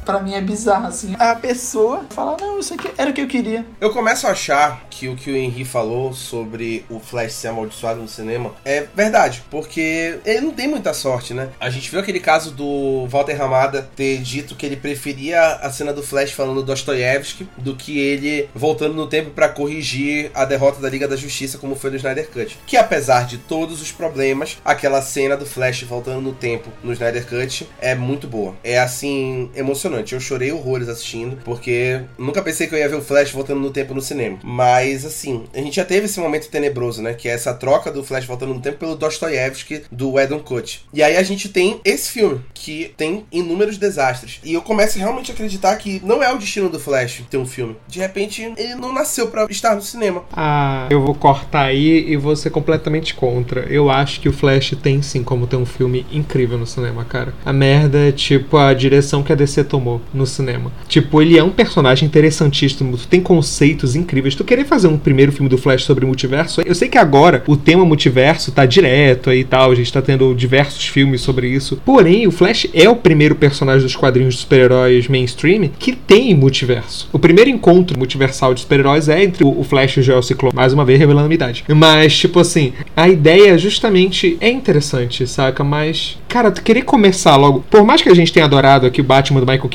Pra 0.06 0.20
mim 0.20 0.36
é 0.36 0.41
bizarro, 0.41 0.86
assim. 0.86 1.16
A 1.18 1.34
pessoa 1.34 2.06
fala, 2.12 2.38
não, 2.39 2.60
isso 2.60 2.76
aqui 2.76 2.91
era 2.95 3.10
o 3.10 3.14
que 3.14 3.22
eu 3.22 3.28
queria. 3.28 3.66
Eu 3.82 3.91
começo 3.91 4.28
a 4.28 4.32
achar 4.32 4.86
que 4.89 5.10
o 5.10 5.16
que 5.16 5.32
o 5.32 5.36
Henry 5.36 5.66
falou 5.66 6.14
sobre 6.14 6.86
o 6.89 6.99
Flash 6.99 7.34
ser 7.34 7.47
amaldiçoado 7.47 7.99
no 7.99 8.08
cinema 8.08 8.53
é 8.64 8.86
verdade, 8.95 9.43
porque 9.49 10.20
ele 10.24 10.41
não 10.41 10.51
tem 10.51 10.68
muita 10.68 10.93
sorte, 10.93 11.34
né? 11.34 11.49
A 11.60 11.72
gente 11.72 11.89
viu 11.89 11.99
aquele 11.99 12.20
caso 12.20 12.51
do 12.51 13.08
Walter 13.08 13.34
Ramada 13.34 13.89
ter 13.95 14.20
dito 14.20 14.56
que 14.56 14.66
ele 14.66 14.76
preferia 14.76 15.41
a 15.56 15.72
cena 15.72 15.91
do 15.91 16.03
Flash 16.03 16.32
falando 16.32 16.62
Dostoiévski 16.62 17.47
do 17.58 17.76
que 17.76 17.97
ele 17.97 18.47
voltando 18.53 18.93
no 18.93 19.08
tempo 19.08 19.32
para 19.32 19.49
corrigir 19.49 20.30
a 20.36 20.45
derrota 20.45 20.80
da 20.80 20.89
Liga 20.89 21.08
da 21.08 21.16
Justiça, 21.16 21.58
como 21.58 21.76
foi 21.76 21.89
no 21.89 21.95
Snyder 21.95 22.30
Cut. 22.30 22.60
Que 22.68 22.78
apesar 22.78 23.26
de 23.26 23.39
todos 23.39 23.82
os 23.82 23.91
problemas, 23.91 24.60
aquela 24.64 25.01
cena 25.01 25.36
do 25.36 25.47
Flash 25.47 25.82
voltando 25.82 26.22
no 26.22 26.34
tempo 26.34 26.70
no 26.84 26.93
Snyder 26.93 27.26
Cut 27.28 27.68
é 27.82 27.95
muito 27.95 28.28
boa. 28.28 28.56
É 28.64 28.80
assim, 28.80 29.49
emocionante 29.56 29.95
Eu 30.12 30.20
chorei 30.20 30.52
horrores 30.52 30.89
assistindo, 30.89 31.38
porque 31.43 32.02
nunca 32.18 32.41
pensei 32.41 32.68
que 32.68 32.76
eu 32.76 32.80
ia 32.80 32.89
ver 32.89 32.96
o 32.96 33.02
Flash 33.02 33.32
voltando 33.32 33.60
no 33.60 33.72
tempo 33.72 33.93
no 33.93 34.02
cinema. 34.02 34.38
Mas, 34.43 35.06
assim, 35.06 35.43
a 35.54 35.60
gente 35.60 35.76
já 35.76 35.86
teve 35.86 36.06
esse 36.06 36.20
momento 36.20 36.50
tenebroso, 36.50 37.02
né? 37.02 37.14
Que 37.14 37.28
é 37.30 37.32
essa 37.32 37.54
troca 37.54 37.91
do 37.91 38.04
Flash 38.04 38.26
voltando 38.26 38.54
no 38.54 38.62
tempo 38.62 38.78
pelo 38.78 38.96
Dostoiévski 38.96 39.84
do 39.91 40.20
Edon 40.20 40.39
Cut. 40.39 40.86
E 40.93 41.04
aí 41.04 41.18
a 41.18 41.24
gente 41.24 41.50
tem 41.50 41.80
esse 41.84 42.12
filme, 42.12 42.41
que 42.54 42.93
tem 42.98 43.26
inúmeros 43.32 43.78
desastres. 43.78 44.39
E 44.43 44.54
eu 44.54 44.62
começo 44.62 44.98
realmente 44.98 45.32
a 45.32 45.34
acreditar 45.34 45.76
que 45.78 46.02
não 46.04 46.24
é 46.24 46.34
o 46.34 46.38
destino 46.38 46.70
do 46.70 46.80
Flash 46.80 47.24
ter 47.30 47.38
um 47.38 47.46
filme. 47.46 47.76
De 47.88 48.00
repente, 48.00 48.54
ele 48.58 48.76
não 48.76 48.93
nasceu 48.93 49.28
para 49.28 49.46
estar 49.46 49.76
no 49.76 49.82
cinema. 49.82 50.24
Ah, 50.32 50.88
eu 50.89 51.02
vou 51.02 51.14
cortar 51.14 51.66
aí 51.66 52.10
e 52.10 52.18
vou 52.18 52.36
ser 52.36 52.50
completamente 52.50 53.14
contra. 53.14 53.62
Eu 53.62 53.89
acho 53.89 54.20
que 54.20 54.30
o 54.30 54.34
Flash 54.34 54.76
tem 54.82 55.02
sim 55.02 55.24
como 55.24 55.48
ter 55.48 55.56
um 55.56 55.66
filme 55.66 56.06
incrível 56.12 56.58
no 56.58 56.66
cinema, 56.66 57.06
cara. 57.06 57.34
A 57.46 57.54
merda 57.54 58.00
é 58.00 58.12
tipo 58.12 58.58
a 58.58 58.74
direção 58.74 59.22
que 59.22 59.32
a 59.32 59.36
DC 59.36 59.64
tomou 59.66 59.84
no 60.13 60.25
cinema. 60.25 60.71
Tipo, 60.88 61.21
ele 61.21 61.38
é 61.38 61.43
um 61.43 61.49
personagem 61.49 62.07
interessantíssimo, 62.07 62.97
tem 62.97 63.21
conceitos 63.21 63.95
incríveis. 63.95 64.36
Tu 64.36 64.43
querer 64.43 64.65
fazer 64.65 64.88
um 64.88 64.97
primeiro 64.97 65.31
filme 65.31 65.49
do 65.49 65.57
Flash 65.57 65.83
sobre 65.83 66.05
multiverso, 66.05 66.61
eu 66.61 66.75
sei 66.75 66.89
que 66.89 66.97
agora 66.97 67.43
o 67.47 67.55
tema 67.55 67.86
multiverso 67.86 68.51
tá 68.51 68.65
direto 68.65 69.29
aí 69.29 69.39
e 69.39 69.43
tal, 69.43 69.71
a 69.71 69.75
gente 69.75 69.91
tá 69.91 70.01
tendo 70.01 70.33
diversos 70.33 70.86
filmes 70.88 71.21
sobre 71.21 71.47
isso. 71.47 71.79
Porém, 71.86 72.27
o 72.27 72.31
Flash 72.31 72.67
é 72.73 72.89
o 72.89 72.95
primeiro 72.95 73.36
personagem 73.36 73.83
dos 73.83 73.95
quadrinhos 73.95 74.36
de 74.36 74.41
super-heróis 74.41 75.07
mainstream 75.07 75.69
que 75.77 75.93
tem 75.93 76.33
multiverso. 76.33 77.09
O 77.11 77.19
primeiro 77.19 77.49
encontro 77.49 77.97
multiversal 77.97 78.53
de 78.53 78.61
super-heróis 78.61 79.09
é 79.09 79.23
entre 79.23 79.43
o 79.43 79.63
Flash 79.63 79.97
e 79.97 79.99
o 79.99 80.03
Joel 80.03 80.23
Ciclone, 80.23 80.55
mais 80.55 80.73
uma 80.73 80.86
vez 80.86 80.99
revelando 80.99 81.25
a 81.25 81.27
minha 81.27 81.36
idade. 81.36 81.63
Mas, 81.67 82.17
tipo 82.17 82.39
assim, 82.39 82.73
a 82.95 83.07
ideia 83.07 83.57
justamente 83.57 84.38
é 84.39 84.49
interessante, 84.49 85.27
saca? 85.27 85.63
Mas, 85.63 86.17
cara, 86.27 86.51
tu 86.51 86.61
querer 86.63 86.83
começar 86.83 87.36
logo. 87.36 87.63
Por 87.69 87.83
mais 87.83 88.01
que 88.01 88.09
a 88.09 88.15
gente 88.15 88.31
tenha 88.31 88.45
adorado 88.45 88.86
aqui 88.86 89.01
o 89.01 89.03
Batman 89.03 89.39
do 89.39 89.45
Michael 89.45 89.69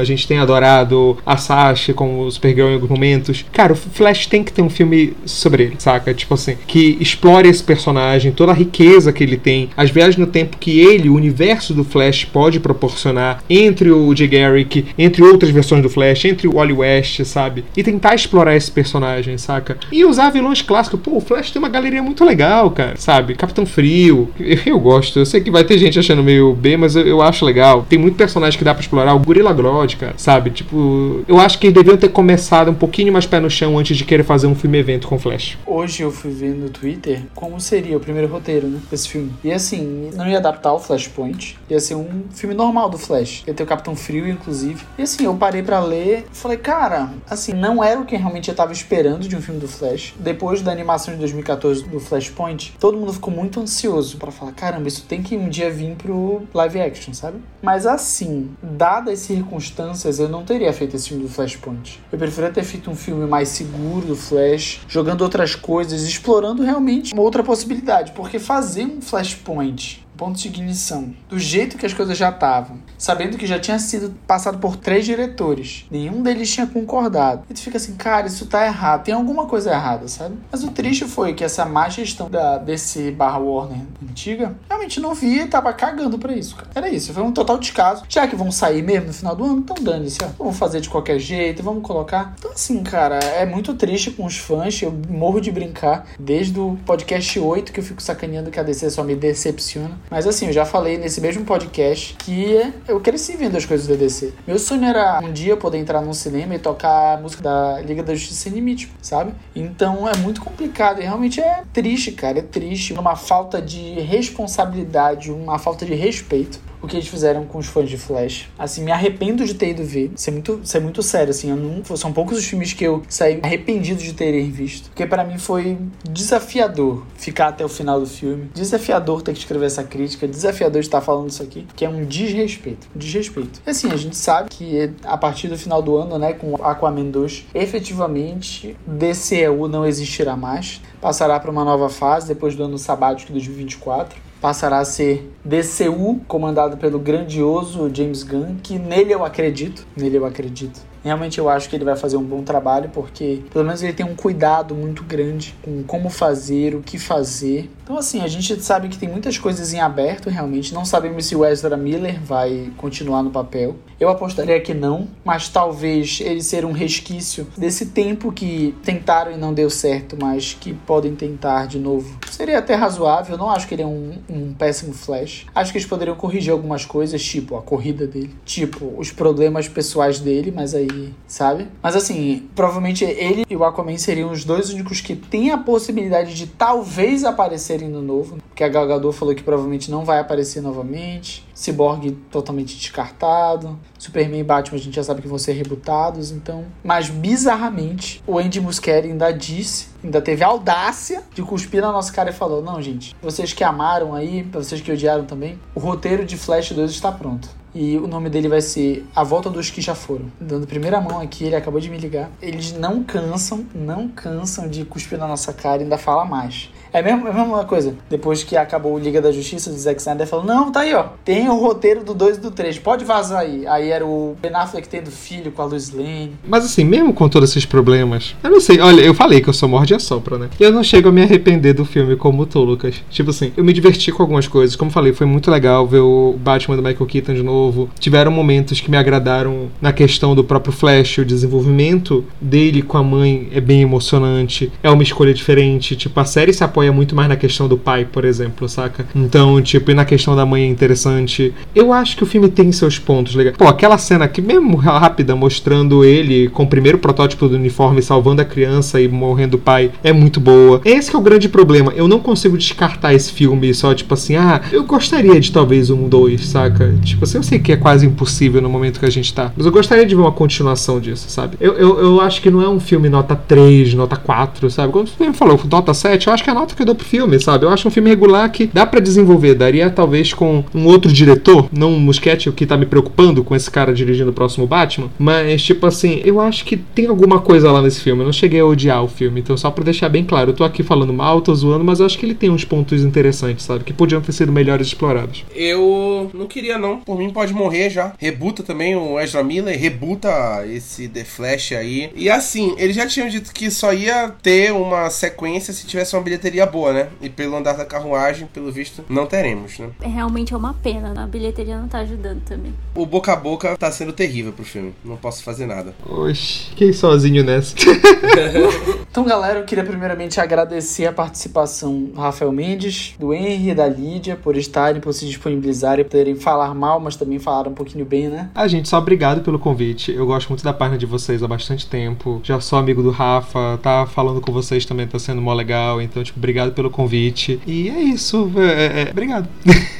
A 0.00 0.04
gente 0.04 0.26
tem 0.26 0.38
adorado 0.38 1.18
a 1.26 1.36
Sasha 1.36 1.92
com 1.92 2.20
o 2.20 2.30
Supergirl 2.30 2.68
em 2.70 2.74
alguns 2.74 2.88
momentos. 2.88 3.44
Cara, 3.52 3.72
o 3.72 3.76
Flash 3.76 4.26
tem 4.26 4.42
que 4.42 4.52
ter 4.52 4.62
um 4.62 4.70
filme 4.70 5.14
sobre 5.24 5.64
ele, 5.64 5.74
saca? 5.78 6.14
Tipo 6.14 6.34
assim, 6.34 6.56
que 6.66 6.96
explore 7.00 7.48
esse 7.48 7.62
personagem, 7.62 8.32
toda 8.32 8.52
a 8.52 8.54
riqueza 8.54 9.12
que 9.12 9.22
ele 9.22 9.36
tem, 9.36 9.70
as 9.76 9.90
viagens 9.90 10.16
no 10.16 10.26
tempo 10.26 10.56
que 10.58 10.80
ele, 10.80 11.08
o 11.08 11.14
universo 11.14 11.74
do 11.74 11.84
Flash, 11.84 12.24
pode 12.24 12.60
proporcionar 12.60 13.42
entre 13.48 13.90
o 13.90 14.14
Jay 14.14 14.28
Garrick, 14.28 14.86
entre 14.96 15.22
outras 15.22 15.50
versões 15.50 15.82
do 15.82 15.90
Flash, 15.90 16.24
entre 16.24 16.48
o 16.48 16.54
Wally 16.54 16.72
West, 16.72 17.24
sabe? 17.24 17.64
E 17.76 17.82
tentar 17.82 18.14
explorar 18.14 18.56
esse 18.56 18.70
personagem, 18.70 19.36
saca? 19.36 19.76
E 19.90 20.04
usar 20.04 20.30
vilões 20.30 20.62
clássicos. 20.62 21.00
Pô, 21.00 21.16
o 21.16 21.20
Flash 21.20 21.50
tem 21.50 21.60
uma 21.60 21.68
galeria 21.68 22.02
muito 22.02 22.24
legal, 22.24 22.70
cara, 22.70 22.94
sabe? 22.96 23.34
Capitão 23.34 23.66
Frio. 23.66 24.30
Eu, 24.38 24.58
eu 24.66 24.80
gosto. 24.80 25.18
Eu 25.18 25.26
sei 25.26 25.40
que 25.40 25.50
vai 25.50 25.64
ter 25.64 25.78
gente 25.78 25.98
achando 25.98 26.22
meio 26.22 26.54
B, 26.54 26.76
mas 26.76 26.96
eu, 26.96 27.06
eu 27.06 27.22
acho 27.22 27.44
legal. 27.44 27.86
Tem 27.88 27.98
muito 27.98 28.16
personagem 28.16 28.58
que 28.58 28.64
dá 28.64 28.74
pra 28.74 28.80
explorar. 28.80 29.14
O 29.14 29.18
Gorilla 29.18 29.41
Grodd, 29.50 29.96
cara, 29.96 30.14
sabe? 30.16 30.50
Tipo, 30.50 31.24
eu 31.26 31.40
acho 31.40 31.58
que 31.58 31.66
eles 31.66 31.74
deviam 31.74 31.96
ter 31.96 32.10
começado 32.10 32.70
um 32.70 32.74
pouquinho 32.74 33.12
mais 33.12 33.24
pé 33.24 33.40
no 33.40 33.48
chão 33.48 33.78
antes 33.78 33.96
de 33.96 34.04
querer 34.04 34.22
fazer 34.22 34.46
um 34.46 34.54
filme 34.54 34.78
evento 34.78 35.08
com 35.08 35.18
Flash. 35.18 35.56
Hoje 35.66 36.02
eu 36.02 36.10
fui 36.10 36.30
ver 36.30 36.54
no 36.54 36.68
Twitter 36.68 37.22
como 37.34 37.58
seria 37.60 37.96
o 37.96 38.00
primeiro 38.00 38.28
roteiro, 38.28 38.66
né, 38.66 38.78
desse 38.90 39.08
filme. 39.08 39.32
E 39.42 39.50
assim, 39.50 40.10
não 40.14 40.28
ia 40.28 40.38
adaptar 40.38 40.74
o 40.74 40.78
Flashpoint, 40.78 41.58
ia 41.70 41.80
ser 41.80 41.94
um 41.94 42.24
filme 42.30 42.54
normal 42.54 42.90
do 42.90 42.98
Flash. 42.98 43.42
Ia 43.46 43.54
ter 43.54 43.62
o 43.62 43.66
Capitão 43.66 43.96
Frio, 43.96 44.28
inclusive. 44.28 44.84
E 44.98 45.02
assim, 45.02 45.24
eu 45.24 45.34
parei 45.34 45.62
para 45.62 45.80
ler 45.80 46.24
falei, 46.32 46.58
cara, 46.58 47.10
assim, 47.28 47.52
não 47.52 47.82
era 47.82 48.00
o 48.00 48.04
que 48.04 48.16
realmente 48.16 48.48
eu 48.48 48.54
tava 48.54 48.72
esperando 48.72 49.28
de 49.28 49.36
um 49.36 49.40
filme 49.40 49.60
do 49.60 49.68
Flash. 49.68 50.14
Depois 50.18 50.60
da 50.60 50.72
animação 50.72 51.14
de 51.14 51.20
2014 51.20 51.84
do 51.84 52.00
Flashpoint, 52.00 52.74
todo 52.78 52.98
mundo 52.98 53.12
ficou 53.12 53.32
muito 53.32 53.60
ansioso 53.60 54.16
para 54.16 54.32
falar, 54.32 54.52
caramba, 54.52 54.88
isso 54.88 55.04
tem 55.06 55.22
que 55.22 55.36
um 55.36 55.48
dia 55.48 55.70
vir 55.70 55.94
pro 55.94 56.42
live 56.52 56.80
action, 56.80 57.14
sabe? 57.14 57.38
Mas 57.62 57.86
assim, 57.86 58.50
dada 58.62 59.12
esse 59.12 59.31
circunstâncias, 59.32 60.18
eu 60.18 60.28
não 60.28 60.44
teria 60.44 60.72
feito 60.72 60.96
esse 60.96 61.08
filme 61.08 61.24
do 61.24 61.28
Flashpoint. 61.28 62.00
Eu 62.10 62.18
preferia 62.18 62.50
ter 62.50 62.64
feito 62.64 62.90
um 62.90 62.94
filme 62.94 63.26
mais 63.26 63.48
seguro 63.48 64.06
do 64.06 64.16
Flash, 64.16 64.80
jogando 64.88 65.22
outras 65.22 65.54
coisas, 65.54 66.02
explorando 66.02 66.62
realmente 66.62 67.12
uma 67.14 67.22
outra 67.22 67.42
possibilidade. 67.42 68.12
Porque 68.12 68.38
fazer 68.38 68.84
um 68.84 69.00
Flashpoint 69.00 70.04
ponto 70.22 70.38
de 70.38 70.46
ignição, 70.46 71.12
do 71.28 71.36
jeito 71.36 71.76
que 71.76 71.84
as 71.84 71.92
coisas 71.92 72.16
já 72.16 72.28
estavam, 72.28 72.78
sabendo 72.96 73.36
que 73.36 73.44
já 73.44 73.58
tinha 73.58 73.76
sido 73.80 74.14
passado 74.24 74.58
por 74.58 74.76
três 74.76 75.04
diretores, 75.04 75.84
nenhum 75.90 76.22
deles 76.22 76.48
tinha 76.48 76.64
concordado. 76.64 77.42
E 77.50 77.54
tu 77.54 77.60
fica 77.60 77.76
assim, 77.76 77.96
cara, 77.96 78.28
isso 78.28 78.46
tá 78.46 78.64
errado, 78.64 79.02
tem 79.02 79.12
alguma 79.12 79.46
coisa 79.46 79.72
errada, 79.72 80.06
sabe? 80.06 80.36
Mas 80.52 80.62
o 80.62 80.70
triste 80.70 81.06
foi 81.06 81.34
que 81.34 81.42
essa 81.42 81.64
má 81.64 81.88
gestão 81.88 82.30
da 82.30 82.56
DC 82.56 83.10
barra 83.10 83.38
Warner 83.38 83.80
antiga, 84.08 84.54
realmente 84.68 85.00
não 85.00 85.12
via 85.12 85.42
e 85.42 85.48
tava 85.48 85.72
cagando 85.72 86.16
pra 86.16 86.36
isso, 86.36 86.54
cara. 86.54 86.68
Era 86.72 86.88
isso, 86.88 87.12
foi 87.12 87.24
um 87.24 87.32
total 87.32 87.58
descaso. 87.58 88.04
Já 88.08 88.28
que 88.28 88.36
vão 88.36 88.52
sair 88.52 88.80
mesmo 88.80 89.08
no 89.08 89.12
final 89.12 89.34
do 89.34 89.44
ano, 89.44 89.58
então 89.58 89.74
dane-se. 89.82 90.18
Vamos 90.38 90.56
fazer 90.56 90.80
de 90.80 90.88
qualquer 90.88 91.18
jeito, 91.18 91.64
vamos 91.64 91.82
colocar. 91.82 92.32
Então, 92.38 92.52
assim, 92.52 92.80
cara, 92.84 93.18
é 93.18 93.44
muito 93.44 93.74
triste 93.74 94.12
com 94.12 94.24
os 94.24 94.38
fãs, 94.38 94.80
eu 94.82 94.92
morro 95.08 95.40
de 95.40 95.50
brincar 95.50 96.06
desde 96.16 96.60
o 96.60 96.78
podcast 96.86 97.40
8 97.40 97.72
que 97.72 97.80
eu 97.80 97.84
fico 97.84 98.00
sacaneando 98.00 98.52
que 98.52 98.60
a 98.60 98.62
DC 98.62 98.88
só 98.90 99.02
me 99.02 99.16
decepciona. 99.16 99.98
Mas 100.12 100.26
assim, 100.26 100.48
eu 100.48 100.52
já 100.52 100.66
falei 100.66 100.98
nesse 100.98 101.22
mesmo 101.22 101.42
podcast 101.42 102.14
que 102.18 102.70
eu 102.86 103.00
cresci 103.00 103.34
vendo 103.34 103.56
as 103.56 103.64
coisas 103.64 103.86
da 103.86 103.94
DC. 103.94 104.34
Meu 104.46 104.58
sonho 104.58 104.84
era 104.84 105.18
um 105.24 105.32
dia 105.32 105.56
poder 105.56 105.78
entrar 105.78 106.02
num 106.02 106.12
cinema 106.12 106.54
e 106.54 106.58
tocar 106.58 107.14
a 107.14 107.16
música 107.16 107.42
da 107.42 107.80
Liga 107.80 108.02
da 108.02 108.14
Justiça 108.14 108.42
Sem 108.42 108.52
Limite, 108.52 108.92
sabe? 109.00 109.32
Então 109.56 110.06
é 110.06 110.14
muito 110.18 110.42
complicado 110.42 111.00
e 111.00 111.02
realmente 111.02 111.40
é 111.40 111.62
triste, 111.72 112.12
cara, 112.12 112.40
é 112.40 112.42
triste. 112.42 112.92
Uma 112.92 113.16
falta 113.16 113.62
de 113.62 114.00
responsabilidade, 114.00 115.32
uma 115.32 115.58
falta 115.58 115.86
de 115.86 115.94
respeito 115.94 116.60
o 116.82 116.88
que 116.88 116.96
eles 116.96 117.08
fizeram 117.08 117.44
com 117.44 117.58
os 117.58 117.66
fãs 117.66 117.88
de 117.88 117.96
Flash. 117.96 118.48
Assim, 118.58 118.82
me 118.82 118.90
arrependo 118.90 119.46
de 119.46 119.54
ter 119.54 119.70
ido 119.70 119.84
ver. 119.84 120.10
Isso 120.14 120.28
é 120.28 120.32
muito, 120.32 120.60
isso 120.62 120.76
é 120.76 120.80
muito 120.80 121.02
sério, 121.02 121.30
assim. 121.30 121.52
Não, 121.52 121.96
são 121.96 122.12
poucos 122.12 122.36
os 122.36 122.44
filmes 122.44 122.72
que 122.72 122.84
eu 122.84 123.02
saí 123.08 123.38
arrependido 123.42 124.02
de 124.02 124.12
ter 124.12 124.42
visto. 124.50 124.90
Porque 124.90 125.06
para 125.06 125.24
mim 125.24 125.38
foi 125.38 125.78
desafiador 126.10 127.06
ficar 127.14 127.48
até 127.48 127.64
o 127.64 127.68
final 127.68 128.00
do 128.00 128.06
filme. 128.06 128.50
Desafiador 128.52 129.22
ter 129.22 129.32
que 129.32 129.38
escrever 129.38 129.66
essa 129.66 129.84
crítica. 129.84 130.01
Desafiador 130.28 130.80
estar 130.80 131.00
falando 131.00 131.30
isso 131.30 131.42
aqui. 131.42 131.66
Que 131.74 131.84
é 131.84 131.88
um 131.88 132.04
desrespeito. 132.04 132.88
Desrespeito. 132.94 133.60
E 133.66 133.70
assim, 133.70 133.90
a 133.90 133.96
gente 133.96 134.16
sabe 134.16 134.48
que 134.50 134.90
a 135.04 135.16
partir 135.16 135.48
do 135.48 135.58
final 135.58 135.82
do 135.82 135.96
ano, 135.96 136.18
né, 136.18 136.32
com 136.32 136.56
Aquaman 136.56 137.10
2, 137.10 137.46
efetivamente 137.54 138.76
DCEU 138.86 139.68
não 139.68 139.86
existirá 139.86 140.36
mais. 140.36 140.80
Passará 141.00 141.38
para 141.38 141.50
uma 141.50 141.64
nova 141.64 141.88
fase 141.88 142.28
depois 142.28 142.54
do 142.54 142.64
ano 142.64 142.78
sabático 142.78 143.28
de 143.28 143.38
2024 143.38 144.32
passará 144.42 144.80
a 144.80 144.84
ser 144.84 145.32
DCU, 145.44 146.20
comandado 146.26 146.76
pelo 146.76 146.98
grandioso 146.98 147.88
James 147.94 148.24
Gunn, 148.24 148.56
que 148.60 148.76
nele 148.76 149.14
eu 149.14 149.24
acredito, 149.24 149.86
nele 149.96 150.18
eu 150.18 150.26
acredito. 150.26 150.80
Realmente 151.04 151.38
eu 151.38 151.48
acho 151.48 151.68
que 151.68 151.76
ele 151.76 151.84
vai 151.84 151.96
fazer 151.96 152.16
um 152.16 152.22
bom 152.22 152.42
trabalho, 152.42 152.90
porque 152.92 153.42
pelo 153.52 153.64
menos 153.64 153.82
ele 153.82 153.92
tem 153.92 154.04
um 154.06 154.14
cuidado 154.14 154.74
muito 154.74 155.02
grande 155.02 155.54
com 155.62 155.82
como 155.84 156.10
fazer, 156.10 156.74
o 156.74 156.82
que 156.82 156.98
fazer. 156.98 157.70
Então, 157.82 157.98
assim, 157.98 158.20
a 158.20 158.28
gente 158.28 158.60
sabe 158.62 158.88
que 158.88 158.96
tem 158.96 159.08
muitas 159.08 159.36
coisas 159.38 159.72
em 159.72 159.80
aberto, 159.80 160.30
realmente. 160.30 160.72
Não 160.72 160.84
sabemos 160.84 161.26
se 161.26 161.34
o 161.34 161.44
Ezra 161.44 161.76
Miller 161.76 162.20
vai 162.22 162.70
continuar 162.76 163.22
no 163.22 163.30
papel. 163.30 163.76
Eu 163.98 164.08
apostaria 164.08 164.60
que 164.60 164.74
não, 164.74 165.08
mas 165.24 165.48
talvez 165.48 166.20
ele 166.20 166.42
ser 166.42 166.64
um 166.64 166.72
resquício 166.72 167.46
desse 167.56 167.86
tempo 167.86 168.32
que 168.32 168.74
tentaram 168.82 169.32
e 169.32 169.36
não 169.36 169.52
deu 169.54 169.70
certo, 169.70 170.16
mas 170.20 170.56
que 170.58 170.72
podem 170.72 171.14
tentar 171.14 171.66
de 171.66 171.78
novo. 171.78 172.18
Seria 172.30 172.58
até 172.58 172.74
razoável, 172.74 173.36
não 173.36 173.50
acho 173.50 173.68
que 173.68 173.74
ele 173.74 173.82
é 173.82 173.86
um, 173.86 174.14
um 174.28 174.52
péssimo 174.52 174.92
Flash. 174.92 175.46
Acho 175.54 175.72
que 175.72 175.78
eles 175.78 175.88
poderiam 175.88 176.16
corrigir 176.16 176.52
algumas 176.52 176.84
coisas, 176.84 177.22
tipo 177.22 177.56
a 177.56 177.62
corrida 177.62 178.06
dele, 178.06 178.34
tipo 178.44 178.92
os 178.96 179.12
problemas 179.12 179.68
pessoais 179.68 180.18
dele, 180.18 180.52
mas 180.54 180.74
aí, 180.74 181.12
sabe? 181.26 181.68
Mas 181.82 181.94
assim, 181.94 182.48
provavelmente 182.54 183.04
ele 183.04 183.44
e 183.48 183.56
o 183.56 183.64
Aquaman 183.64 183.98
seriam 183.98 184.30
os 184.30 184.44
dois 184.44 184.70
únicos 184.70 185.00
que 185.00 185.14
têm 185.14 185.50
a 185.50 185.58
possibilidade 185.58 186.34
de 186.34 186.46
talvez 186.46 187.24
aparecerem 187.72 187.88
no 187.88 188.02
novo, 188.02 188.38
porque 188.48 188.62
a 188.62 188.68
Gal 188.68 188.86
Gadot 188.86 189.16
falou 189.16 189.34
que 189.34 189.42
provavelmente 189.42 189.90
não 189.90 190.04
vai 190.04 190.18
aparecer 190.18 190.60
novamente. 190.60 191.44
Cyborg 191.54 192.12
totalmente 192.30 192.76
descartado. 192.76 193.78
Superman 193.98 194.40
e 194.40 194.44
Batman 194.44 194.78
a 194.78 194.80
gente 194.80 194.94
já 194.94 195.02
sabe 195.02 195.22
que 195.22 195.28
vão 195.28 195.38
ser 195.38 195.52
rebutados, 195.52 196.30
então. 196.30 196.64
Mas 196.82 197.08
bizarramente, 197.08 198.22
o 198.26 198.38
Andy 198.38 198.60
Muschietti 198.60 199.08
ainda 199.08 199.30
disse, 199.30 199.88
ainda 200.02 200.20
teve 200.20 200.44
a 200.44 200.48
audácia 200.48 201.22
de 201.34 201.42
cuspir 201.42 201.80
na 201.80 201.92
nossa 201.92 202.12
cara 202.12 202.30
e 202.30 202.32
falou: 202.32 202.62
Não, 202.62 202.80
gente, 202.82 203.16
vocês 203.22 203.52
que 203.52 203.64
amaram 203.64 204.14
aí, 204.14 204.42
vocês 204.42 204.80
que 204.80 204.92
odiaram 204.92 205.24
também, 205.24 205.58
o 205.74 205.80
roteiro 205.80 206.24
de 206.24 206.36
Flash 206.36 206.72
2 206.72 206.90
está 206.90 207.10
pronto. 207.10 207.62
E 207.74 207.96
o 207.96 208.06
nome 208.06 208.28
dele 208.28 208.48
vai 208.48 208.60
ser 208.60 209.06
A 209.16 209.24
Volta 209.24 209.48
dos 209.48 209.70
que 209.70 209.80
Já 209.80 209.94
Foram. 209.94 210.30
Dando 210.38 210.66
primeira 210.66 211.00
mão 211.00 211.18
aqui, 211.18 211.44
ele 211.44 211.56
acabou 211.56 211.80
de 211.80 211.88
me 211.88 211.96
ligar. 211.96 212.30
Eles 212.42 212.72
não 212.72 213.02
cansam, 213.02 213.64
não 213.74 214.08
cansam 214.08 214.68
de 214.68 214.84
cuspir 214.84 215.18
na 215.18 215.26
nossa 215.26 215.54
cara 215.54 215.80
e 215.80 215.84
ainda 215.84 215.96
fala 215.96 216.26
mais. 216.26 216.70
É 216.92 216.98
a 216.98 217.02
mesma, 217.02 217.28
é 217.28 217.32
a 217.32 217.34
mesma 217.34 217.64
coisa. 217.64 217.94
Depois 218.10 218.44
que 218.44 218.56
acabou 218.56 218.94
o 218.94 218.98
Liga 218.98 219.20
da 219.20 219.32
Justiça, 219.32 219.70
o 219.70 219.72
Zack 219.72 220.00
Snyder 220.00 220.26
falou: 220.26 220.44
Não, 220.44 220.70
tá 220.70 220.80
aí, 220.80 220.92
ó. 220.94 221.06
Tem 221.24 221.48
o 221.48 221.56
roteiro 221.56 222.04
do 222.04 222.12
2 222.12 222.36
e 222.36 222.40
do 222.40 222.50
3. 222.50 222.78
Pode 222.78 223.04
vazar 223.04 223.40
aí. 223.40 223.66
Aí 223.66 223.90
era 223.90 224.04
o 224.04 224.36
Ben 224.40 224.54
Affleck 224.54 224.86
tendo 224.88 225.10
filho 225.10 225.50
com 225.52 225.62
a 225.62 225.64
Lois 225.64 225.90
Lane. 225.90 226.32
Mas 226.46 226.66
assim, 226.66 226.84
mesmo 226.84 227.14
com 227.14 227.28
todos 227.28 227.50
esses 227.50 227.64
problemas, 227.64 228.36
eu 228.42 228.50
não 228.50 228.60
sei. 228.60 228.78
Olha, 228.80 229.00
eu 229.00 229.14
falei 229.14 229.40
que 229.40 229.48
eu 229.48 229.54
sou 229.54 229.68
morde 229.68 229.94
a 229.94 229.98
sopra, 229.98 230.36
né? 230.36 230.50
E 230.60 230.62
eu 230.62 230.70
não 230.70 230.82
chego 230.84 231.08
a 231.08 231.12
me 231.12 231.22
arrepender 231.22 231.72
do 231.72 231.84
filme 231.84 232.14
como 232.16 232.44
tu, 232.44 232.60
Lucas. 232.60 233.02
Tipo 233.08 233.30
assim, 233.30 233.52
eu 233.56 233.64
me 233.64 233.72
diverti 233.72 234.12
com 234.12 234.22
algumas 234.22 234.46
coisas. 234.46 234.76
Como 234.76 234.90
falei, 234.90 235.14
foi 235.14 235.26
muito 235.26 235.50
legal 235.50 235.86
ver 235.86 236.00
o 236.00 236.36
Batman 236.38 236.76
do 236.76 236.82
Michael 236.82 237.06
Keaton 237.06 237.34
de 237.34 237.42
novo. 237.42 237.88
Tiveram 237.98 238.30
momentos 238.30 238.80
que 238.80 238.90
me 238.90 238.98
agradaram 238.98 239.68
na 239.80 239.92
questão 239.92 240.34
do 240.34 240.44
próprio 240.44 240.72
Flash, 240.72 241.18
o 241.18 241.24
desenvolvimento 241.24 242.24
dele 242.40 242.82
com 242.82 242.98
a 242.98 243.02
mãe 243.02 243.48
é 243.52 243.60
bem 243.60 243.80
emocionante. 243.80 244.70
É 244.82 244.90
uma 244.90 245.02
escolha 245.02 245.32
diferente. 245.32 245.96
Tipo, 245.96 246.20
a 246.20 246.24
série 246.24 246.52
se 246.52 246.62
apoia 246.62 246.81
apoia 246.82 246.92
muito 246.92 247.14
mais 247.14 247.28
na 247.28 247.36
questão 247.36 247.68
do 247.68 247.78
pai, 247.78 248.04
por 248.04 248.24
exemplo, 248.24 248.68
saca? 248.68 249.06
Então, 249.14 249.60
tipo, 249.62 249.90
e 249.90 249.94
na 249.94 250.04
questão 250.04 250.34
da 250.34 250.44
mãe 250.44 250.64
é 250.64 250.66
interessante. 250.66 251.54
Eu 251.74 251.92
acho 251.92 252.16
que 252.16 252.22
o 252.24 252.26
filme 252.26 252.48
tem 252.48 252.72
seus 252.72 252.98
pontos 252.98 253.34
legais. 253.34 253.56
Pô, 253.56 253.68
aquela 253.68 253.96
cena 253.98 254.24
aqui, 254.24 254.42
mesmo 254.42 254.76
rápida, 254.76 255.36
mostrando 255.36 256.04
ele 256.04 256.48
com 256.48 256.64
o 256.64 256.66
primeiro 256.66 256.98
protótipo 256.98 257.48
do 257.48 257.54
uniforme 257.54 258.02
salvando 258.02 258.42
a 258.42 258.44
criança 258.44 259.00
e 259.00 259.06
morrendo 259.06 259.54
o 259.54 259.58
pai, 259.58 259.92
é 260.02 260.12
muito 260.12 260.40
boa. 260.40 260.80
Esse 260.84 261.14
é 261.14 261.18
o 261.18 261.22
grande 261.22 261.48
problema. 261.48 261.92
Eu 261.94 262.08
não 262.08 262.18
consigo 262.18 262.58
descartar 262.58 263.14
esse 263.14 263.32
filme 263.32 263.72
só, 263.72 263.94
tipo 263.94 264.12
assim, 264.14 264.36
ah, 264.36 264.60
eu 264.72 264.84
gostaria 264.84 265.38
de 265.38 265.52
talvez 265.52 265.90
um 265.90 266.08
dois, 266.08 266.46
saca? 266.46 266.92
Tipo 267.04 267.24
assim, 267.24 267.38
eu 267.38 267.42
sei 267.42 267.58
que 267.58 267.72
é 267.72 267.76
quase 267.76 268.06
impossível 268.06 268.60
no 268.60 268.68
momento 268.68 268.98
que 268.98 269.06
a 269.06 269.10
gente 269.10 269.32
tá, 269.32 269.52
mas 269.56 269.66
eu 269.66 269.72
gostaria 269.72 270.04
de 270.04 270.14
ver 270.14 270.20
uma 270.20 270.32
continuação 270.32 270.98
disso, 270.98 271.26
sabe? 271.28 271.56
Eu, 271.60 271.74
eu, 271.74 272.00
eu 272.00 272.20
acho 272.20 272.40
que 272.40 272.50
não 272.50 272.60
é 272.60 272.68
um 272.68 272.80
filme 272.80 273.08
nota 273.08 273.36
3, 273.36 273.94
nota 273.94 274.16
4, 274.16 274.70
sabe? 274.70 274.92
Quando 274.92 275.08
você 275.08 275.32
falou 275.32 275.60
nota 275.70 275.94
7, 275.94 276.26
eu 276.26 276.32
acho 276.32 276.42
que 276.42 276.50
é 276.50 276.54
nota 276.54 276.71
nota 276.72 276.76
que 276.76 276.82
eu 276.82 276.86
dou 276.86 276.94
pro 276.94 277.06
filme, 277.06 277.40
sabe? 277.40 277.64
Eu 277.64 277.70
acho 277.70 277.86
um 277.86 277.90
filme 277.90 278.08
regular 278.08 278.50
que 278.50 278.66
dá 278.66 278.86
para 278.86 279.00
desenvolver. 279.00 279.54
Daria 279.54 279.90
talvez 279.90 280.32
com 280.32 280.64
um 280.74 280.86
outro 280.86 281.12
diretor, 281.12 281.68
não 281.72 281.94
o 281.94 282.00
Muschietti, 282.00 282.50
que 282.52 282.66
tá 282.66 282.76
me 282.76 282.86
preocupando 282.86 283.44
com 283.44 283.54
esse 283.54 283.70
cara 283.70 283.92
dirigindo 283.92 284.30
o 284.30 284.34
próximo 284.34 284.66
Batman. 284.66 285.10
Mas, 285.18 285.62
tipo 285.62 285.86
assim, 285.86 286.20
eu 286.24 286.40
acho 286.40 286.64
que 286.64 286.76
tem 286.76 287.06
alguma 287.06 287.40
coisa 287.40 287.70
lá 287.70 287.82
nesse 287.82 288.00
filme. 288.00 288.22
Eu 288.22 288.26
não 288.26 288.32
cheguei 288.32 288.60
a 288.60 288.66
odiar 288.66 289.04
o 289.04 289.08
filme. 289.08 289.40
Então, 289.40 289.56
só 289.56 289.70
pra 289.70 289.84
deixar 289.84 290.08
bem 290.08 290.24
claro, 290.24 290.50
eu 290.50 290.54
tô 290.54 290.64
aqui 290.64 290.82
falando 290.82 291.12
mal, 291.12 291.40
tô 291.40 291.54
zoando, 291.54 291.84
mas 291.84 292.00
eu 292.00 292.06
acho 292.06 292.18
que 292.18 292.26
ele 292.26 292.34
tem 292.34 292.50
uns 292.50 292.64
pontos 292.64 293.02
interessantes, 293.02 293.64
sabe? 293.64 293.84
Que 293.84 293.92
podiam 293.92 294.20
ter 294.20 294.32
sido 294.32 294.50
melhores 294.50 294.86
explorados. 294.88 295.44
Eu 295.54 296.30
não 296.34 296.46
queria, 296.46 296.78
não. 296.78 297.00
Por 297.00 297.18
mim, 297.18 297.30
pode 297.30 297.52
morrer 297.52 297.90
já. 297.90 298.12
Rebuta 298.18 298.62
também 298.62 298.96
o 298.96 299.18
Ezra 299.20 299.42
Miller, 299.42 299.78
rebuta 299.78 300.64
esse 300.66 301.08
The 301.08 301.24
Flash 301.24 301.72
aí. 301.72 302.10
E 302.14 302.30
assim, 302.30 302.74
eles 302.78 302.96
já 302.96 303.06
tinham 303.06 303.28
dito 303.28 303.52
que 303.52 303.70
só 303.70 303.92
ia 303.92 304.30
ter 304.42 304.72
uma 304.72 305.10
sequência 305.10 305.72
se 305.72 305.86
tivesse 305.86 306.14
uma 306.14 306.22
bilheteria 306.22 306.61
bilheteria 306.62 306.66
boa, 306.66 306.92
né? 306.92 307.08
E 307.20 307.28
pelo 307.28 307.56
andar 307.56 307.76
da 307.76 307.84
carruagem, 307.84 308.46
pelo 308.46 308.70
visto, 308.70 309.04
não 309.08 309.26
teremos, 309.26 309.78
né? 309.78 309.90
É 310.00 310.08
realmente 310.08 310.54
é 310.54 310.56
uma 310.56 310.74
pena, 310.74 311.12
né? 311.12 311.22
a 311.22 311.26
bilheteria 311.26 311.78
não 311.78 311.88
tá 311.88 311.98
ajudando 311.98 312.42
também. 312.42 312.74
O 312.94 313.06
boca 313.06 313.32
a 313.32 313.36
boca 313.36 313.76
tá 313.76 313.90
sendo 313.90 314.12
terrível 314.12 314.52
pro 314.52 314.64
filme. 314.64 314.94
Não 315.04 315.16
posso 315.16 315.42
fazer 315.42 315.66
nada. 315.66 315.94
Oxi, 316.08 316.70
fiquei 316.70 316.92
sozinho 316.92 317.44
nessa. 317.44 317.74
então, 319.10 319.24
galera, 319.24 319.60
eu 319.60 319.64
queria 319.64 319.84
primeiramente 319.84 320.40
agradecer 320.40 321.06
a 321.06 321.12
participação 321.12 322.04
do 322.04 322.20
Rafael 322.20 322.52
Mendes, 322.52 323.14
do 323.18 323.32
Henry 323.32 323.70
e 323.70 323.74
da 323.74 323.88
Lídia 323.88 324.36
por 324.36 324.56
estarem, 324.56 325.00
por 325.00 325.12
se 325.12 325.26
disponibilizarem, 325.26 326.04
poderem 326.04 326.34
falar 326.34 326.74
mal, 326.74 327.00
mas 327.00 327.16
também 327.16 327.38
falar 327.38 327.68
um 327.68 327.74
pouquinho 327.74 328.04
bem, 328.04 328.28
né? 328.28 328.50
A 328.54 328.66
gente, 328.68 328.88
só 328.88 328.98
obrigado 328.98 329.42
pelo 329.42 329.58
convite. 329.58 330.12
Eu 330.12 330.26
gosto 330.26 330.48
muito 330.48 330.64
da 330.64 330.72
página 330.72 330.98
de 330.98 331.06
vocês 331.06 331.42
há 331.42 331.48
bastante 331.48 331.86
tempo. 331.86 332.40
Já 332.42 332.60
sou 332.60 332.78
amigo 332.78 333.02
do 333.02 333.10
Rafa, 333.10 333.78
tá 333.82 334.06
falando 334.06 334.40
com 334.40 334.52
vocês 334.52 334.84
também 334.84 335.06
tá 335.06 335.18
sendo 335.18 335.40
mó 335.40 335.52
legal. 335.54 336.00
Então, 336.00 336.22
tipo, 336.22 336.38
obrigado 336.38 336.51
pelo 336.72 336.90
convite. 336.90 337.60
E 337.66 337.88
é 337.88 338.00
isso. 338.00 338.50
É, 338.56 338.62
é, 338.62 339.02
é, 339.02 339.10
obrigado. 339.10 339.48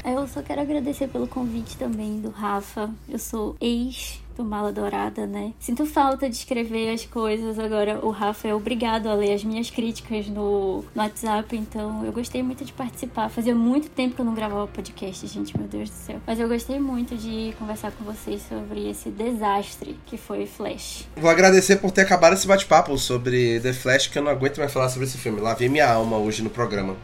Eu 0.05 0.27
só 0.27 0.41
quero 0.41 0.61
agradecer 0.61 1.07
pelo 1.07 1.27
convite 1.27 1.75
também 1.77 2.19
do 2.19 2.29
Rafa. 2.29 2.89
Eu 3.09 3.19
sou 3.19 3.55
ex 3.59 4.22
do 4.35 4.43
Mala 4.43 4.71
Dourada, 4.71 5.25
né? 5.25 5.53
Sinto 5.59 5.85
falta 5.85 6.29
de 6.29 6.35
escrever 6.35 6.93
as 6.93 7.05
coisas. 7.05 7.59
Agora 7.59 7.99
o 8.03 8.09
Rafa 8.09 8.47
é 8.47 8.55
obrigado 8.55 9.07
a 9.07 9.13
ler 9.13 9.33
as 9.33 9.43
minhas 9.43 9.69
críticas 9.69 10.27
no, 10.27 10.83
no 10.93 11.01
WhatsApp, 11.01 11.55
então 11.55 12.03
eu 12.05 12.11
gostei 12.11 12.41
muito 12.41 12.65
de 12.65 12.73
participar. 12.73 13.29
Fazia 13.29 13.53
muito 13.53 13.89
tempo 13.89 14.15
que 14.15 14.21
eu 14.21 14.25
não 14.25 14.33
gravava 14.33 14.67
podcast, 14.67 15.25
gente, 15.27 15.57
meu 15.57 15.67
Deus 15.67 15.89
do 15.89 15.95
céu. 15.95 16.21
Mas 16.25 16.39
eu 16.39 16.47
gostei 16.47 16.79
muito 16.79 17.15
de 17.15 17.53
conversar 17.59 17.91
com 17.91 18.03
vocês 18.03 18.41
sobre 18.47 18.89
esse 18.89 19.09
desastre 19.09 19.97
que 20.05 20.17
foi 20.17 20.45
Flash. 20.45 21.07
Vou 21.15 21.29
agradecer 21.29 21.77
por 21.77 21.91
ter 21.91 22.01
acabado 22.01 22.33
esse 22.33 22.47
bate-papo 22.47 22.97
sobre 22.97 23.59
The 23.59 23.73
Flash, 23.73 24.07
que 24.07 24.17
eu 24.17 24.23
não 24.23 24.31
aguento 24.31 24.57
mais 24.57 24.71
falar 24.71 24.89
sobre 24.89 25.07
esse 25.07 25.17
filme. 25.17 25.39
Lavei 25.39 25.69
minha 25.69 25.91
alma 25.91 26.17
hoje 26.17 26.41
no 26.41 26.49
programa. 26.49 26.95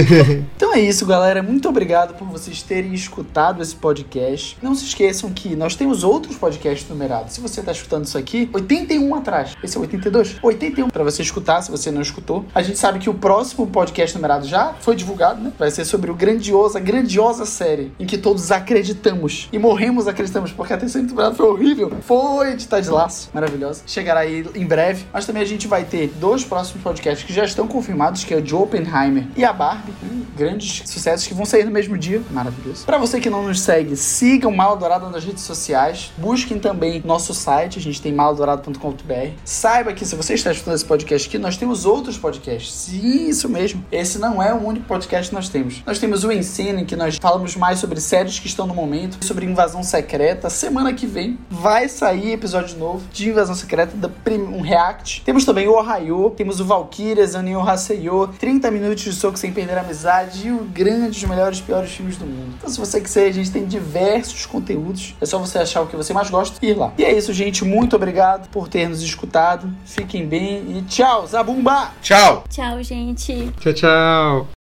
então 0.56 0.74
é 0.74 0.80
isso, 0.80 1.06
galera. 1.06 1.42
Muito 1.42 1.68
obrigado 1.68 2.14
por 2.14 2.26
vocês 2.26 2.62
terem 2.62 2.92
escutado 2.94 3.62
esse 3.62 3.74
podcast. 3.74 4.56
Não 4.62 4.74
se 4.74 4.84
esqueçam 4.84 5.30
que 5.32 5.54
nós 5.54 5.76
temos 5.76 6.02
outros 6.02 6.36
podcasts 6.36 6.71
numerados. 6.88 7.34
Se 7.34 7.40
você 7.40 7.60
está 7.60 7.72
escutando 7.72 8.04
isso 8.04 8.18
aqui, 8.18 8.48
81 8.52 9.14
atrás. 9.14 9.56
Esse 9.62 9.76
é 9.76 9.80
82? 9.80 10.36
81 10.42 10.88
para 10.88 11.04
você 11.04 11.22
escutar, 11.22 11.62
se 11.62 11.70
você 11.70 11.90
não 11.90 12.02
escutou. 12.02 12.44
A 12.54 12.62
gente 12.62 12.78
sabe 12.78 12.98
que 12.98 13.10
o 13.10 13.14
próximo 13.14 13.66
podcast 13.66 14.14
numerado 14.16 14.46
já 14.46 14.74
foi 14.80 14.96
divulgado, 14.96 15.40
né? 15.42 15.52
Vai 15.58 15.70
ser 15.70 15.84
sobre 15.84 16.10
o 16.10 16.14
grandioso, 16.14 16.76
a 16.76 16.80
grandiosa 16.80 17.46
série 17.46 17.92
em 17.98 18.06
que 18.06 18.18
todos 18.18 18.50
acreditamos 18.50 19.48
e 19.52 19.58
morremos 19.58 20.08
acreditamos, 20.08 20.52
porque 20.52 20.72
a 20.72 20.78
terceira 20.78 21.06
temporada 21.06 21.34
foi 21.34 21.46
horrível. 21.46 21.92
Foi 22.02 22.56
de 22.56 22.66
de 22.80 22.90
Laço, 22.90 23.28
maravilhosa. 23.34 23.82
Chegará 23.86 24.20
aí 24.20 24.46
em 24.54 24.66
breve. 24.66 25.04
Mas 25.12 25.26
também 25.26 25.42
a 25.42 25.46
gente 25.46 25.68
vai 25.68 25.84
ter 25.84 26.08
dois 26.18 26.44
próximos 26.44 26.82
podcasts 26.82 27.26
que 27.26 27.32
já 27.32 27.44
estão 27.44 27.66
confirmados, 27.66 28.24
que 28.24 28.32
é 28.32 28.36
o 28.38 28.42
de 28.42 28.54
Oppenheimer 28.54 29.26
e 29.36 29.44
a 29.44 29.52
Barbie. 29.52 29.92
Hum, 30.02 30.22
grandes 30.36 30.82
sucessos 30.88 31.26
que 31.26 31.34
vão 31.34 31.44
sair 31.44 31.64
no 31.64 31.70
mesmo 31.70 31.98
dia. 31.98 32.22
Maravilhoso. 32.30 32.84
Para 32.86 32.98
você 32.98 33.20
que 33.20 33.28
não 33.28 33.46
nos 33.46 33.60
segue, 33.60 33.96
sigam 33.96 34.50
Mal 34.50 34.76
Dourado 34.76 35.10
nas 35.10 35.24
redes 35.24 35.42
sociais. 35.42 36.12
Busquem 36.16 36.58
também 36.62 37.02
nosso 37.04 37.34
site, 37.34 37.78
a 37.78 37.82
gente 37.82 38.00
tem 38.00 38.12
maldorado.com.br. 38.12 39.30
Saiba 39.44 39.92
que 39.92 40.06
se 40.06 40.16
você 40.16 40.34
está 40.34 40.52
escutando 40.52 40.76
esse 40.76 40.84
podcast 40.84 41.28
aqui, 41.28 41.36
nós 41.36 41.56
temos 41.56 41.84
outros 41.84 42.16
podcasts. 42.16 42.72
Sim, 42.72 43.28
isso 43.28 43.48
mesmo. 43.48 43.84
Esse 43.92 44.18
não 44.18 44.42
é 44.42 44.54
o 44.54 44.64
único 44.64 44.86
podcast 44.86 45.28
que 45.28 45.34
nós 45.34 45.48
temos. 45.48 45.82
Nós 45.84 45.98
temos 45.98 46.24
o 46.24 46.32
Ensino, 46.32 46.78
em 46.80 46.86
que 46.86 46.96
nós 46.96 47.18
falamos 47.20 47.56
mais 47.56 47.80
sobre 47.80 48.00
séries 48.00 48.38
que 48.38 48.46
estão 48.46 48.66
no 48.66 48.74
momento, 48.74 49.22
sobre 49.24 49.44
invasão 49.44 49.82
secreta. 49.82 50.48
Semana 50.48 50.94
que 50.94 51.06
vem 51.06 51.38
vai 51.50 51.88
sair 51.88 52.32
episódio 52.32 52.78
novo 52.78 53.02
de 53.12 53.28
Invasão 53.28 53.54
Secreta, 53.54 53.92
um 54.30 54.60
react. 54.60 55.22
Temos 55.22 55.44
também 55.44 55.66
o 55.66 55.72
Ohio, 55.72 56.30
temos 56.36 56.60
o 56.60 56.64
Valkyrias, 56.64 57.34
o 57.34 57.42
Neo 57.42 57.60
Haseyo, 57.60 58.28
30 58.38 58.70
minutos 58.70 59.02
de 59.02 59.12
soco 59.12 59.38
sem 59.38 59.52
perder 59.52 59.78
a 59.78 59.80
amizade 59.80 60.48
e 60.48 60.52
o 60.52 60.58
grande, 60.64 61.18
os 61.18 61.24
melhores 61.28 61.60
piores 61.60 61.90
filmes 61.90 62.16
do 62.16 62.24
mundo. 62.24 62.54
Então, 62.58 62.70
se 62.70 62.78
você 62.78 63.00
quiser, 63.00 63.26
a 63.26 63.32
gente 63.32 63.50
tem 63.50 63.64
diversos 63.64 64.46
conteúdos. 64.46 65.14
É 65.20 65.26
só 65.26 65.38
você 65.38 65.58
achar 65.58 65.82
o 65.82 65.86
que 65.86 65.96
você 65.96 66.12
mais 66.12 66.30
gosta 66.30 66.51
e 66.60 66.68
ir 66.68 66.74
lá. 66.74 66.92
E 66.98 67.04
é 67.04 67.16
isso, 67.16 67.32
gente. 67.32 67.64
Muito 67.64 67.96
obrigado 67.96 68.48
por 68.48 68.68
ter 68.68 68.88
nos 68.88 69.02
escutado. 69.02 69.72
Fiquem 69.84 70.26
bem 70.26 70.78
e 70.78 70.82
tchau, 70.82 71.26
Zabumba! 71.26 71.92
Tchau! 72.02 72.44
Tchau, 72.48 72.82
gente. 72.82 73.50
Tchau, 73.60 73.72
tchau. 73.72 74.61